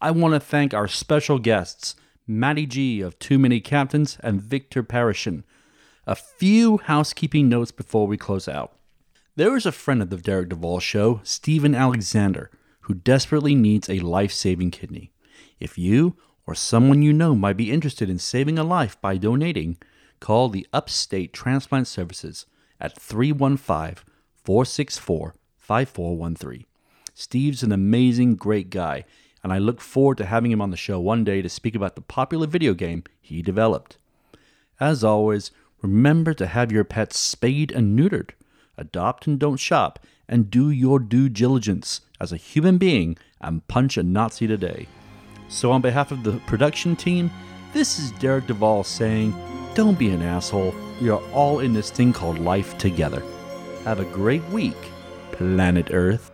I 0.00 0.10
want 0.10 0.34
to 0.34 0.40
thank 0.40 0.74
our 0.74 0.88
special 0.88 1.38
guests, 1.38 1.94
Matty 2.26 2.66
G 2.66 3.00
of 3.00 3.18
Too 3.20 3.38
Many 3.38 3.60
Captains 3.60 4.18
and 4.22 4.42
Victor 4.42 4.82
Parachin. 4.82 5.44
A 6.06 6.16
few 6.16 6.78
housekeeping 6.78 7.48
notes 7.48 7.70
before 7.70 8.06
we 8.08 8.16
close 8.16 8.48
out. 8.48 8.76
There 9.36 9.56
is 9.56 9.66
a 9.66 9.72
friend 9.72 10.02
of 10.02 10.10
the 10.10 10.16
Derek 10.16 10.48
Duvall 10.48 10.80
Show, 10.80 11.20
Stephen 11.22 11.74
Alexander, 11.74 12.50
who 12.80 12.94
desperately 12.94 13.54
needs 13.54 13.88
a 13.88 14.00
life 14.00 14.32
saving 14.32 14.72
kidney. 14.72 15.12
If 15.60 15.78
you 15.78 16.16
or 16.46 16.54
someone 16.54 17.02
you 17.02 17.12
know 17.12 17.34
might 17.34 17.56
be 17.56 17.70
interested 17.70 18.10
in 18.10 18.18
saving 18.18 18.58
a 18.58 18.64
life 18.64 19.00
by 19.00 19.16
donating, 19.16 19.76
call 20.20 20.48
the 20.48 20.66
Upstate 20.72 21.32
Transplant 21.32 21.86
Services 21.86 22.46
at 22.80 22.98
315 22.98 24.04
464 24.44 25.34
5413. 25.56 26.66
Steve's 27.14 27.62
an 27.62 27.72
amazing, 27.72 28.34
great 28.34 28.70
guy, 28.70 29.04
and 29.42 29.52
I 29.52 29.58
look 29.58 29.80
forward 29.80 30.18
to 30.18 30.26
having 30.26 30.50
him 30.50 30.60
on 30.60 30.70
the 30.70 30.76
show 30.76 30.98
one 30.98 31.24
day 31.24 31.42
to 31.42 31.48
speak 31.48 31.74
about 31.74 31.94
the 31.94 32.00
popular 32.00 32.46
video 32.46 32.74
game 32.74 33.04
he 33.20 33.40
developed. 33.40 33.96
As 34.80 35.04
always, 35.04 35.50
remember 35.80 36.34
to 36.34 36.46
have 36.46 36.72
your 36.72 36.84
pets 36.84 37.18
spayed 37.18 37.70
and 37.70 37.98
neutered, 37.98 38.30
adopt 38.76 39.26
and 39.26 39.38
don't 39.38 39.58
shop, 39.58 40.04
and 40.28 40.50
do 40.50 40.70
your 40.70 40.98
due 40.98 41.28
diligence 41.28 42.00
as 42.20 42.32
a 42.32 42.36
human 42.36 42.78
being 42.78 43.16
and 43.40 43.66
punch 43.68 43.96
a 43.96 44.02
Nazi 44.02 44.46
today. 44.46 44.88
So, 45.48 45.70
on 45.70 45.80
behalf 45.80 46.10
of 46.10 46.24
the 46.24 46.32
production 46.46 46.96
team, 46.96 47.30
this 47.72 47.98
is 47.98 48.12
Derek 48.12 48.46
Duvall 48.46 48.84
saying, 48.84 49.34
Don't 49.74 49.98
be 49.98 50.10
an 50.10 50.22
asshole. 50.22 50.74
We 51.00 51.10
are 51.10 51.22
all 51.32 51.60
in 51.60 51.72
this 51.72 51.90
thing 51.90 52.12
called 52.12 52.38
life 52.38 52.78
together. 52.78 53.22
Have 53.84 54.00
a 54.00 54.04
great 54.04 54.44
week, 54.50 54.76
planet 55.32 55.88
Earth. 55.92 56.30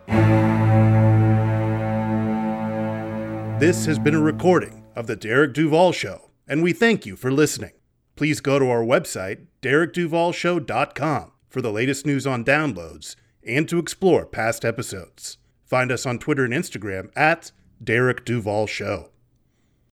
This 3.59 3.85
has 3.85 3.99
been 3.99 4.15
a 4.15 4.21
recording 4.21 4.83
of 4.95 5.07
The 5.07 5.15
Derek 5.15 5.53
Duval 5.53 5.91
Show, 5.91 6.31
and 6.47 6.63
we 6.63 6.73
thank 6.73 7.05
you 7.05 7.15
for 7.15 7.31
listening. 7.31 7.73
Please 8.15 8.39
go 8.39 8.57
to 8.57 8.69
our 8.69 8.83
website, 8.83 9.45
derekduvalshow.com, 9.61 11.31
for 11.47 11.61
the 11.61 11.71
latest 11.71 12.05
news 12.05 12.25
on 12.25 12.43
downloads 12.43 13.15
and 13.45 13.67
to 13.69 13.79
explore 13.79 14.25
past 14.25 14.65
episodes. 14.65 15.37
Find 15.65 15.91
us 15.91 16.05
on 16.05 16.19
Twitter 16.19 16.45
and 16.45 16.53
Instagram 16.53 17.11
at 17.15 17.51
Derek 17.83 18.25
Duval 18.25 18.67
Show. 18.67 19.10